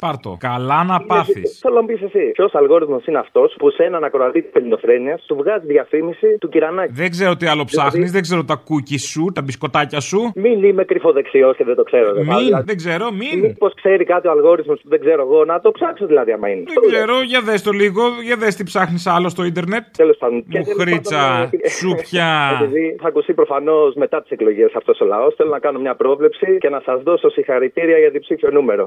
Πάρτο. 0.00 0.36
Καλά 0.40 0.84
να 0.84 1.00
πάθεις. 1.00 1.58
Θέλω 1.62 1.74
να 1.74 1.80
μου 1.80 1.86
πεις 1.86 2.02
εσύ, 2.02 2.30
ποιος 2.32 2.54
αλγόριθμος 2.54 3.06
είναι 3.06 3.18
αυτός 3.18 3.54
που 3.58 3.70
σε 3.70 3.82
έναν 3.82 4.04
ακροατή 4.04 4.42
της 4.42 4.52
ελληνοφρένειας 4.52 5.22
του 5.26 5.36
βγάζει 5.36 5.66
διαφήμιση 5.66 6.38
του 6.40 6.48
κυρανάκι. 6.48 6.92
Δεν 6.92 7.10
ξέρω 7.10 7.36
τι 7.36 7.46
άλλο 7.46 7.64
ψάχνεις, 7.64 8.12
δεν 8.12 8.22
ξέρω 8.22 8.44
τα 8.44 8.54
κούκι 8.64 8.98
σου, 8.98 9.24
τα 9.34 9.42
μπισκοτάκια 9.42 10.00
σου. 10.00 10.32
Μην 10.34 10.64
είμαι 10.64 10.84
κρυφοδεξιό 10.84 11.54
και 11.56 11.64
δεν 11.64 11.74
το 11.74 11.82
ξέρω. 11.82 12.12
δε. 12.12 12.22
Μην, 12.24 12.38
Δηλαδή, 12.38 12.64
δεν 12.66 12.76
ξέρω, 12.76 13.10
μην. 13.12 13.38
Μήπως 13.40 13.74
ξέρει 13.74 14.04
κάτι 14.04 14.28
ο 14.28 14.30
αλγόριθμος 14.30 14.80
που 14.82 14.88
δεν 14.88 15.00
ξέρω 15.00 15.22
εγώ, 15.22 15.44
να 15.44 15.60
το 15.60 15.70
ψάξω 15.70 16.06
δηλαδή 16.06 16.32
άμα 16.32 16.48
είναι. 16.48 16.62
Δεν 16.66 16.90
ξέρω, 16.90 17.22
για 17.22 17.40
δες 17.40 17.62
το 17.62 17.70
λίγο, 17.70 18.02
για 18.24 18.36
δες 18.36 18.54
τι 18.56 18.62
ψάχνεις 18.64 19.06
άλλο 19.06 19.28
στο 19.28 19.44
ίντερνετ. 19.44 19.84
Τέλος 19.96 20.16
πάντων. 20.16 20.44
Και 20.48 20.58
Μου 20.58 20.64
τέλος 20.64 20.82
χρήτσα, 20.82 21.18
πάντων, 21.18 21.60
ε, 21.62 21.68
σούπια. 21.68 22.28
Επειδή 22.60 22.96
θα 23.02 23.08
ακουστεί 23.08 23.32
προφανώς 23.32 23.94
μετά 23.94 24.22
τις 24.22 24.30
εκλογές 24.30 24.72
αυτός 24.74 25.00
ο 25.00 25.04
λαός, 25.04 25.34
θέλω 25.34 25.50
να 25.50 25.58
κάνω 25.58 25.78
μια 25.78 25.94
πρόβλεψη 25.94 26.56
και 26.58 26.68
να 26.68 26.80
σας 26.84 27.02
δώσω 27.02 27.30
συγχαρητήρια 27.30 27.98
για 27.98 28.10
την 28.10 28.20
ψήφιο 28.30 28.50
νούμερο. 28.50 28.84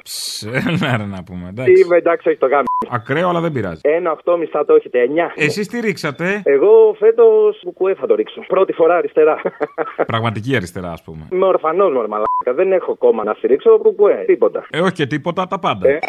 Ναι, 0.79 0.97
ρε, 0.97 1.05
να 1.05 1.23
πούμε. 1.23 1.49
Εντάξει. 1.49 1.71
Είμαι 1.81 1.97
εντάξει, 1.97 2.29
όχι 2.29 2.37
το 2.37 2.47
γάμι. 2.47 2.63
Ακραίο, 2.89 3.29
αλλά 3.29 3.39
δεν 3.39 3.51
πειράζει. 3.51 3.81
Ένα 3.83 4.15
8,5 4.25 4.47
θα 4.51 4.65
το 4.65 4.73
έχετε, 4.75 4.99
9. 5.05 5.31
Εσείς 5.35 5.67
τι 5.67 5.79
ρίξατε; 5.79 6.41
Εγώ 6.43 6.95
φέτος 6.99 7.61
κουκουέ 7.63 7.93
θα 7.95 8.07
το 8.07 8.15
ρίξω. 8.15 8.41
Πρώτη 8.47 8.73
φορά 8.73 8.95
αριστερά. 8.95 9.41
Πραγματική 10.13 10.55
αριστερά, 10.55 10.91
ας 10.91 11.03
πούμε. 11.03 11.27
Είμαι 11.31 11.45
ορφανό 11.45 11.89
μου, 11.89 12.01
ρε 12.01 12.07
μαλάκα. 12.07 12.53
Δεν 12.55 12.71
έχω 12.71 12.95
κόμμα 12.95 13.23
να 13.23 13.33
στηρίξω 13.33 13.77
κουκουέ. 13.77 14.23
Τίποτα. 14.25 14.65
Ε, 14.69 14.79
όχι 14.79 14.91
και 14.91 15.05
τίποτα, 15.05 15.47
τα 15.47 15.59
πάντα. 15.59 15.89
Ε. 15.89 15.99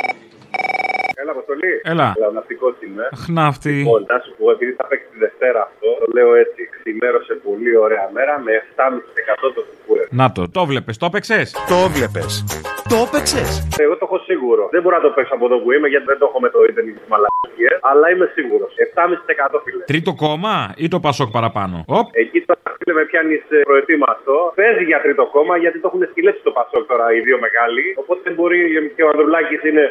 Έλα, 1.25 1.33
Αποστολή. 1.39 1.73
Έλα. 1.93 2.09
Ναυτικό 2.37 2.67
είμαι. 2.85 3.05
Χνάφτη. 3.25 3.73
Λοιπόν, 3.73 4.03
να 4.13 4.19
σου 4.25 4.31
πω, 4.39 4.45
επειδή 4.57 4.73
θα 4.79 4.85
παίξει 4.89 5.07
τη 5.13 5.19
Δευτέρα 5.27 5.61
αυτό, 5.69 5.89
το 6.01 6.07
λέω 6.17 6.31
έτσι, 6.43 6.61
ξημέρωσε 6.77 7.35
πολύ 7.47 7.73
ωραία 7.85 8.07
μέρα 8.17 8.35
με 8.47 8.53
7,5% 8.77 9.55
το 9.57 9.63
κουκουέ. 9.69 10.03
Να 10.21 10.27
το, 10.37 10.43
το 10.57 10.63
βλέπες, 10.71 10.95
το 11.01 11.07
έπαιξες; 11.11 11.47
Το 11.73 11.79
βλέπει. 11.95 12.23
Το 12.93 12.97
έπαιξες. 13.07 13.49
Εγώ 13.85 13.95
το 14.01 14.05
έχω 14.09 14.19
σίγουρο. 14.31 14.63
Δεν 14.75 14.81
μπορώ 14.83 14.95
να 15.01 15.05
το 15.07 15.11
παίξω 15.17 15.35
από 15.39 15.45
εδώ 15.49 15.57
που 15.63 15.69
είμαι 15.75 15.89
γιατί 15.93 16.07
δεν 16.11 16.19
το 16.21 16.27
έχω 16.29 16.39
με 16.45 16.51
το 16.55 16.61
ίντερνετ 16.69 16.95
της 17.01 17.09
μαλακίε, 17.13 17.73
αλλά 17.91 18.07
είμαι 18.13 18.27
σίγουρος. 18.37 18.71
7,5% 18.87 19.59
φίλε. 19.65 19.83
Τρίτο 19.93 20.13
κόμμα 20.25 20.55
ή 20.85 20.87
το 20.95 20.99
Πασόκ 21.07 21.29
παραπάνω; 21.39 21.77
Οπ. 21.99 22.07
Εκεί 22.23 22.39
τώρα 22.49 22.61
φίλε 22.79 22.93
με 22.99 23.05
πιάνεις 23.11 23.43
προετοίμαστο. 23.71 24.35
Παίζει 24.61 24.85
για 24.91 25.01
τρίτο 25.05 25.25
κόμμα 25.35 25.55
γιατί 25.65 25.77
το 25.83 25.87
έχουν 25.91 26.03
σκυλέψει 26.11 26.43
το 26.49 26.53
Πασόκ 26.59 26.83
τώρα 26.93 27.07
οι 27.15 27.21
δύο 27.27 27.39
μεγάλοι. 27.45 27.85
Οπότε 28.03 28.21
δεν 28.27 28.35
μπορεί 28.37 28.59
και 28.97 29.03
ο 29.07 29.09
Ανδρουλάκης 29.13 29.63
είναι. 29.71 29.85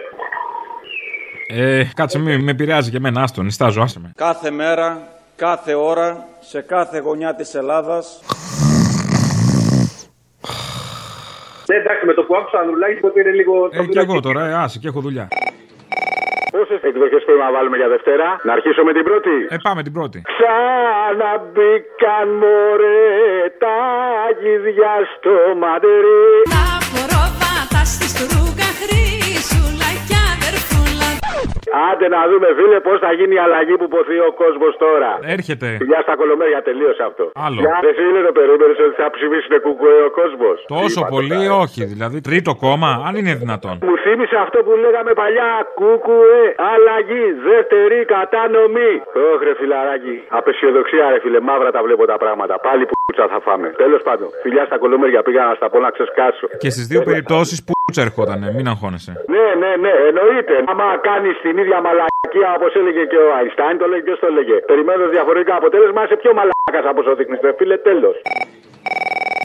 Ε, 1.56 1.84
κάτσε, 1.96 2.20
μην 2.20 2.44
με 2.44 2.52
επηρεάζει 2.52 2.92
και 2.92 2.98
εμένα, 2.98 3.22
άστον, 3.22 3.46
νιστάζω, 3.46 3.82
άσε 3.82 4.00
με. 4.00 4.12
Κάθε 4.16 4.52
μέρα, 4.52 5.08
κάθε 5.36 5.74
ώρα, 5.74 6.26
σε 6.40 6.62
κάθε 6.62 7.00
γωνιά 7.00 7.36
της 7.36 7.56
Ελλάδας 7.56 8.20
Ναι, 11.68 11.76
εντάξει, 11.76 12.06
με 12.06 12.14
το 12.14 12.24
που 12.24 12.36
άκουσα 12.36 12.58
Ανδρουλάκη 12.60 13.00
τότε 13.02 13.20
είναι 13.22 13.32
λίγο. 13.32 13.54
Ε, 13.72 13.86
και 13.86 14.00
εγώ 14.00 14.20
τώρα, 14.20 14.42
ε, 14.48 14.54
άσε, 14.54 14.80
και 14.80 14.88
έχω 14.88 15.00
δουλειά. 15.02 15.28
Πόσε 16.52 16.80
εκδοχές 16.90 17.24
πρέπει 17.26 17.40
να 17.40 17.52
βάλουμε 17.52 17.78
για 17.78 17.88
Δευτέρα, 17.88 18.28
να 18.44 18.54
αρχίσω 18.54 18.84
με 18.84 18.94
την 18.94 19.04
πρώτη. 19.04 19.36
Ε, 19.50 19.56
πάμε 19.68 19.84
την 19.84 19.94
πρώτη. 19.94 20.22
Ξαναμπήκαν 20.34 22.28
μωρέ 22.42 23.04
τα 23.64 23.78
γυδιά 24.42 24.96
στο 25.14 25.36
μαντερί. 25.62 26.26
Τα 26.56 26.66
προβάτα 26.94 27.82
στη 27.94 28.08
στρούγκα 28.14 28.70
χρήσουλα 28.80 28.94
κι 28.94 29.14
αδερφούλα. 29.14 29.23
Άντε 31.90 32.08
να 32.16 32.22
δούμε, 32.30 32.48
φίλε, 32.58 32.80
πώς 32.88 32.98
θα 33.06 33.12
γίνει 33.18 33.36
η 33.40 33.42
αλλαγή 33.46 33.76
που 33.82 33.88
ποθεί 33.94 34.18
ο 34.30 34.32
κόσμος 34.42 34.74
τώρα. 34.86 35.12
Έρχεται. 35.38 35.68
Φιλιά 35.82 36.00
στα 36.06 36.14
κολομέρια, 36.22 36.60
τελείωσε 36.68 37.04
αυτό. 37.10 37.24
Άλλο. 37.46 37.60
Δεν 37.86 37.94
φίλε, 38.00 38.20
το 38.28 38.34
περίμενες 38.40 38.78
ότι 38.86 38.96
θα 39.02 39.08
ψηφίσουν 39.16 39.54
κουκουέ 39.66 39.98
ο 40.10 40.12
κόσμος. 40.20 40.58
Τόσο 40.78 41.02
πολύ, 41.14 41.42
όχι. 41.64 41.82
Δηλαδή, 41.94 42.18
τρίτο 42.28 42.52
κόμμα, 42.66 42.92
αν 43.08 43.14
είναι 43.20 43.34
δυνατόν. 43.44 43.76
Μου 43.88 43.96
θύμισε 44.04 44.38
αυτό 44.46 44.58
που 44.66 44.72
λέγαμε 44.84 45.12
παλιά. 45.22 45.52
Κούκουε, 45.80 46.42
αλλαγή, 46.74 47.26
δεύτερη 47.50 48.00
κατανομή. 48.16 48.94
Ωχ, 49.30 49.40
ρε 49.48 49.54
φιλαράκι. 49.60 50.16
Απεσιοδοξία, 50.40 51.06
ρε 51.14 51.20
φίλε, 51.24 51.40
μαύρα 51.50 51.72
τα 51.76 51.82
βλέπω 51.86 52.04
τα 52.14 52.18
πράγματα. 52.24 52.54
Πάλι 52.68 52.84
που 52.86 52.96
θα 53.34 53.40
φάμε. 53.46 53.68
Τέλος 53.84 54.02
πάντων, 54.08 54.28
φιλιά 54.44 54.64
στα 54.66 54.78
κολομέρια 54.84 55.22
πήγα 55.24 55.42
να 55.50 55.54
στα 55.60 55.68
πω 55.70 55.80
να 55.80 55.90
ξεσκάσω. 55.96 56.48
Και 56.64 56.70
στις 56.70 56.86
δύο 56.88 57.02
περιπτώσεις 57.10 57.58
που 57.66 57.74
ερχότανε, 58.02 58.52
μην 58.56 58.68
αγχώνεσαι. 58.68 59.14
Ναι, 59.28 59.48
ναι, 59.62 59.72
ναι, 59.84 59.94
εννοείται. 60.10 60.56
Άμα 60.72 60.98
κάνεις 61.10 61.36
την 61.42 61.58
ίδια 61.58 61.82
μαλακία 61.82 62.50
όπως 62.58 62.76
έλεγε 62.76 63.04
και 63.06 63.18
ο 63.18 63.36
Αϊνστάιν, 63.38 63.78
το 63.78 63.88
λέγε 63.88 64.02
και 64.02 64.18
το 64.22 64.28
έλεγε. 64.32 64.56
Περιμένω 64.72 65.08
διαφορετικό 65.08 65.56
αποτέλεσμα, 65.56 66.04
είσαι 66.04 66.16
πιο 66.16 66.32
μαλάκας 66.34 66.86
από 66.90 67.00
όσο 67.02 67.16
δείχνεις, 67.16 67.40
φίλε, 67.58 67.78
τέλος. 67.78 68.16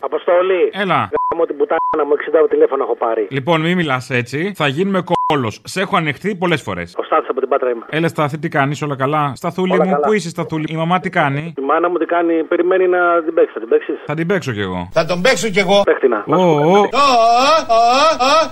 Αποστολή. 0.00 0.70
Έλα. 0.72 1.10
Γάμο 1.38 1.50
την 1.50 1.56
πουτάνα 1.56 2.04
μου, 2.08 2.14
60 2.44 2.48
τηλέφωνο 2.50 2.82
έχω 2.84 2.96
πάρει. 2.96 3.26
Λοιπόν, 3.30 3.60
μην 3.60 3.76
μιλάς 3.76 4.10
έτσι, 4.10 4.52
θα 4.56 4.66
γίνουμε 4.68 5.02
κόλος. 5.10 5.60
Σε 5.64 5.80
έχω 5.80 5.96
ανοιχτεί 5.96 6.34
πολλές 6.36 6.62
φορές. 6.62 6.94
Ο 6.98 7.02
Στάθη 7.02 7.26
από 7.28 7.40
την 7.40 7.48
Πάτρα 7.48 7.70
είμαι. 7.70 7.84
Έλα, 7.90 8.08
Στάθη, 8.08 8.38
τι 8.38 8.48
κάνεις, 8.48 8.82
όλα 8.82 8.96
καλά; 8.96 9.32
Σταθούλη 9.34 9.72
Όλα 9.72 9.84
μου, 9.84 9.90
καλά. 9.90 10.06
πού 10.06 10.12
είσαι, 10.12 10.28
Σταθούλη; 10.28 10.66
Η 10.68 10.76
μαμά 10.76 11.00
τι 11.00 11.10
κάνει; 11.10 11.54
Η 11.58 11.60
μάνα 11.62 11.88
μου 11.90 11.96
τι 11.98 12.04
κάνει, 12.04 12.34
περιμένει 12.44 12.88
να 12.88 13.22
την 13.24 13.34
παίξει. 13.34 13.52
Θα 13.54 13.60
την 13.60 13.68
παίξει. 13.68 13.92
Θα 14.06 14.14
την 14.14 14.26
παίξω 14.26 14.52
κι 14.52 14.60
εγώ. 14.60 14.88
Θα 14.92 15.04
τον 15.04 15.22
παίξω 15.22 15.48
κι 15.48 15.58
εγώ. 15.58 15.82
Παίχτη 15.84 16.08
να. 16.08 16.24
Ω, 16.26 16.42
ω. 16.42 16.88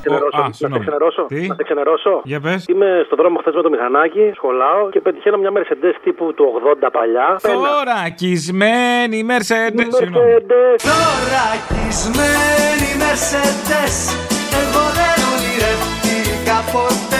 Ξενερώσω. 0.01 0.37
Α, 0.37 0.41
Να 0.41 0.47
σε 0.47 0.53
συγγνώμη. 0.53 0.83
ξενερώσω. 0.85 1.23
Τι; 1.29 1.47
Να 1.47 1.55
σε 1.55 1.63
ξενερώσω. 1.63 2.21
Για 2.25 2.41
πες. 2.41 2.65
Είμαι 2.69 3.03
στο 3.07 3.17
δρόμο 3.17 3.39
χθες 3.39 3.55
με 3.55 3.63
το 3.63 3.71
μηχανάκι, 3.71 4.31
σχολάω 4.35 4.89
και 4.91 5.01
πετυχαίνω 5.01 5.37
μια 5.39 5.51
Mercedes 5.57 5.95
τύπου 6.05 6.35
του 6.35 6.45
80 6.83 6.89
παλιά. 6.93 7.29
Θωρακισμένη 7.39 9.19
Mercedes. 9.31 9.87
Συγγνώμη. 9.99 10.31
Θωρακισμένη 12.77 12.97
Mercedes. 13.03 13.97
Εγώ 14.61 14.85
δεν 14.99 15.19
ονειρεύτηκα 15.33 16.65
ποτέ 16.73 17.16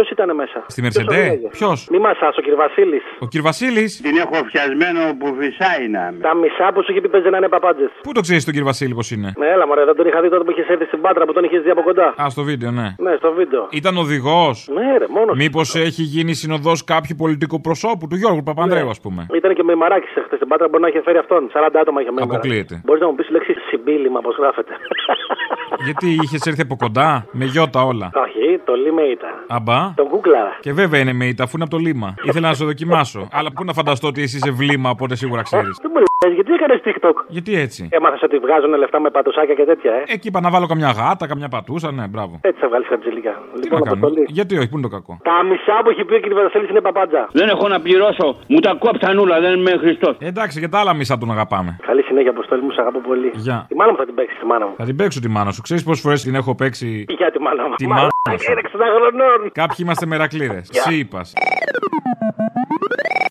Ποιος 0.00 0.12
ήταν 0.18 0.34
μέσα; 0.36 0.58
Στη 0.66 0.82
Μερσεντέ; 0.82 1.22
Ποιος; 1.50 1.88
Μη 1.92 1.98
μασάς, 1.98 2.36
ο 2.40 2.42
κ. 2.46 2.48
Βασίλης. 2.64 3.02
Ο 3.24 3.26
κ. 3.32 3.34
Βασίλης; 3.48 4.00
Την 4.06 4.16
έχω 4.24 4.36
φτιασμένο 4.48 5.00
που 5.18 5.26
φυσάει 5.40 5.84
να 5.94 6.02
είμαι. 6.08 6.20
Τα 6.26 6.34
μισά 6.34 6.66
που 6.72 6.82
σου 6.84 6.90
είχε 6.90 7.00
πει 7.00 7.08
παίζει 7.08 7.28
να 7.30 7.36
είναι 7.36 7.48
παπάντζες. 7.48 7.90
Πού 8.02 8.12
το 8.12 8.20
ξέρεις 8.20 8.44
τον 8.44 8.54
κ. 8.54 8.58
Βασίλη 8.70 8.94
πώς 8.94 9.10
είναι; 9.10 9.32
Ναι, 9.36 9.46
έλα 9.54 9.66
μωρέ, 9.66 9.84
δεν 9.84 9.96
τον 9.96 10.06
είχα 10.06 10.20
δει 10.22 10.28
τότε 10.28 10.44
που 10.44 10.50
είχε 10.50 10.64
έρθει 10.72 10.84
στην 10.84 11.00
Πάτρα 11.00 11.24
που 11.26 11.32
τον 11.32 11.44
είχες 11.44 11.62
δει 11.62 11.70
από 11.70 11.82
κοντά. 11.82 12.14
Α, 12.22 12.24
στο 12.34 12.42
βίντεο, 12.42 12.70
ναι. 12.70 12.88
Ναι, 12.98 13.12
στο 13.16 13.32
βίντεο. 13.32 13.66
Ήταν 13.70 13.96
οδηγός. 13.96 14.68
Ναι, 14.76 14.98
ρε, 14.98 15.06
μόνος. 15.08 15.36
Μήπως 15.36 15.74
έχει 15.74 16.02
γίνει 16.02 16.32
συνοδός 16.34 16.84
κάποιου 16.84 17.14
πολιτικού 17.18 17.60
προσώπου, 17.60 18.06
του 18.10 18.16
Γιώργου 18.16 18.42
Παπανδρέου, 18.42 18.88
ας 18.88 19.00
πούμε. 19.00 19.26
Ήταν 19.34 19.54
και 19.54 19.62
με 19.62 19.74
μαράκι 19.74 20.06
σε 20.14 20.20
χτε 20.24 20.36
στην 20.36 20.48
Πάτρα, 20.48 20.68
μπορεί 20.68 20.82
να 20.82 20.88
είχε 20.88 21.00
φέρει 21.02 21.18
αυτόν. 21.18 21.50
40 21.52 21.80
άτομα 21.82 22.00
είχε 22.00 22.10
μέσα. 22.10 22.24
Αποκλείεται. 22.24 22.80
Μπορείς 22.84 23.00
να 23.02 23.08
μου 23.08 23.14
πεις 23.14 23.28
λέξη 23.30 23.52
συμπίλημα, 23.68 24.20
πώς 24.20 24.36
γράφεται. 24.40 24.72
Γιατί 25.84 26.18
είχες 26.22 26.46
έρθει 26.46 26.60
από 26.60 26.76
κοντά, 26.76 27.26
με 27.32 27.44
γιώτα 27.44 27.84
όλα. 27.84 28.10
Όχι, 28.14 28.60
το 28.64 28.74
λίμε 28.74 29.02
ήταν. 29.02 29.30
Αμπά. 29.48 29.94
Τον 29.94 30.08
κούκλαρα. 30.08 30.56
Και 30.60 30.72
βέβαια 30.72 31.00
είναι 31.00 31.12
με 31.12 31.24
ήττα, 31.26 31.44
αφού 31.44 31.52
είναι 31.54 31.64
από 31.64 31.76
το 31.76 31.80
λίμα. 31.80 32.14
Ήθελα 32.22 32.48
να 32.48 32.54
σε 32.54 32.64
δοκιμάσω. 32.64 33.28
Αλλά 33.32 33.52
πού 33.52 33.64
να 33.64 33.72
φανταστώ 33.72 34.06
ότι 34.08 34.22
εσύ 34.22 34.36
είσαι 34.36 34.50
βλήμα, 34.50 34.90
οπότε 34.90 35.14
σίγουρα 35.14 35.42
ξέρεις. 35.42 35.80
Δεν 36.22 36.32
μου 36.32 36.36
λες, 36.36 36.44
γιατί 36.46 36.52
έκανες 36.58 36.80
TikTok; 36.86 37.16
Γιατί 37.36 37.52
έτσι; 37.64 37.88
Έμαθες 37.90 38.22
ότι 38.22 38.36
βγάζουν 38.44 38.72
λεφτά 38.74 39.00
με 39.00 39.10
πατουσάκια 39.10 39.54
και 39.54 39.64
τέτοια, 39.64 39.92
ε; 39.92 40.02
Εκεί 40.14 40.26
είπα 40.28 40.40
να 40.40 40.50
βάλω 40.50 40.66
καμιά 40.66 40.90
γάτα, 40.98 41.26
καμιά 41.26 41.48
πατούσα, 41.48 41.92
ναι, 41.92 42.04
μπράβο. 42.12 42.34
Έτσι 42.48 42.60
θα 42.60 42.68
βγάλεις 42.68 42.86
χατζηλικά. 42.88 43.32
Τι 43.54 43.60
Λοιπόν, 43.62 43.78
να 43.78 43.84
κάνω. 43.84 43.96
αποστολή. 43.96 44.26
Γιατί 44.28 44.52
όχι, 44.58 44.68
πού 44.68 44.76
είναι 44.78 44.88
το 44.88 44.94
κακό; 44.96 45.12
Τα 45.22 45.36
μισά 45.48 45.76
που 45.82 45.90
έχει 45.92 46.04
πει 46.04 46.14
ο 46.14 46.20
κ. 46.24 46.26
Βασίλη 46.40 46.66
είναι 46.70 46.80
παπάντζα. 46.80 47.22
Δεν 47.32 47.48
έχω 47.48 47.68
να 47.68 47.80
πληρώσω. 47.80 48.26
Μου 48.52 48.60
τα 48.60 48.72
κόψαν 48.84 49.18
όλα, 49.18 49.40
δεν 49.40 49.52
είμαι 49.58 49.70
Χριστός. 49.82 50.14
Ε, 50.20 50.26
εντάξει, 50.26 50.60
και 50.60 50.68
τα 50.68 50.78
άλλα 50.78 50.94
μισά 50.94 51.18
τον 51.18 51.30
αγαπάμε. 51.30 51.70
Καλή 51.86 52.02
συνέχεια, 52.02 52.30
Αποστολή 52.30 52.62
μου, 52.62 52.70
σε 52.70 52.80
αγαπώ 52.80 53.00
πολύ. 53.10 53.30
Γεια. 53.34 53.66
Η 53.68 53.74
μάνα 53.74 53.90
μου 53.90 53.96
θα 53.96 54.04
την 54.04 54.14
παίξεις 54.14 54.38
τη 54.38 54.46
μάνα 54.46 54.66
μου. 54.66 54.74
Θα 54.76 54.84
την 54.84 54.96
παίξω 54.96 55.20
τη 55.20 55.28
μάνα 55.28 55.50
σου. 55.50 55.62
Ξέρεις 55.62 55.82
πόσες 55.84 56.02
φορές 56.02 56.22
την 56.22 56.34
έχω 56.34 56.54
παίξει. 56.54 57.04
Για 57.08 57.30
τη 57.30 57.38
μάνα 57.40 57.68
μου. 57.68 57.74
Τη 57.74 57.86
μάνα 57.86 58.08
σου; 58.38 58.50
Είναι 58.52 58.60
60 58.64 58.68
χρονών. 58.96 59.38
Κάποιοι 59.52 59.76
είμαστε 59.84 60.06
μερακλείδες. 60.06 60.68
Γεια. 60.72 60.82
Σύπα. 60.82 61.20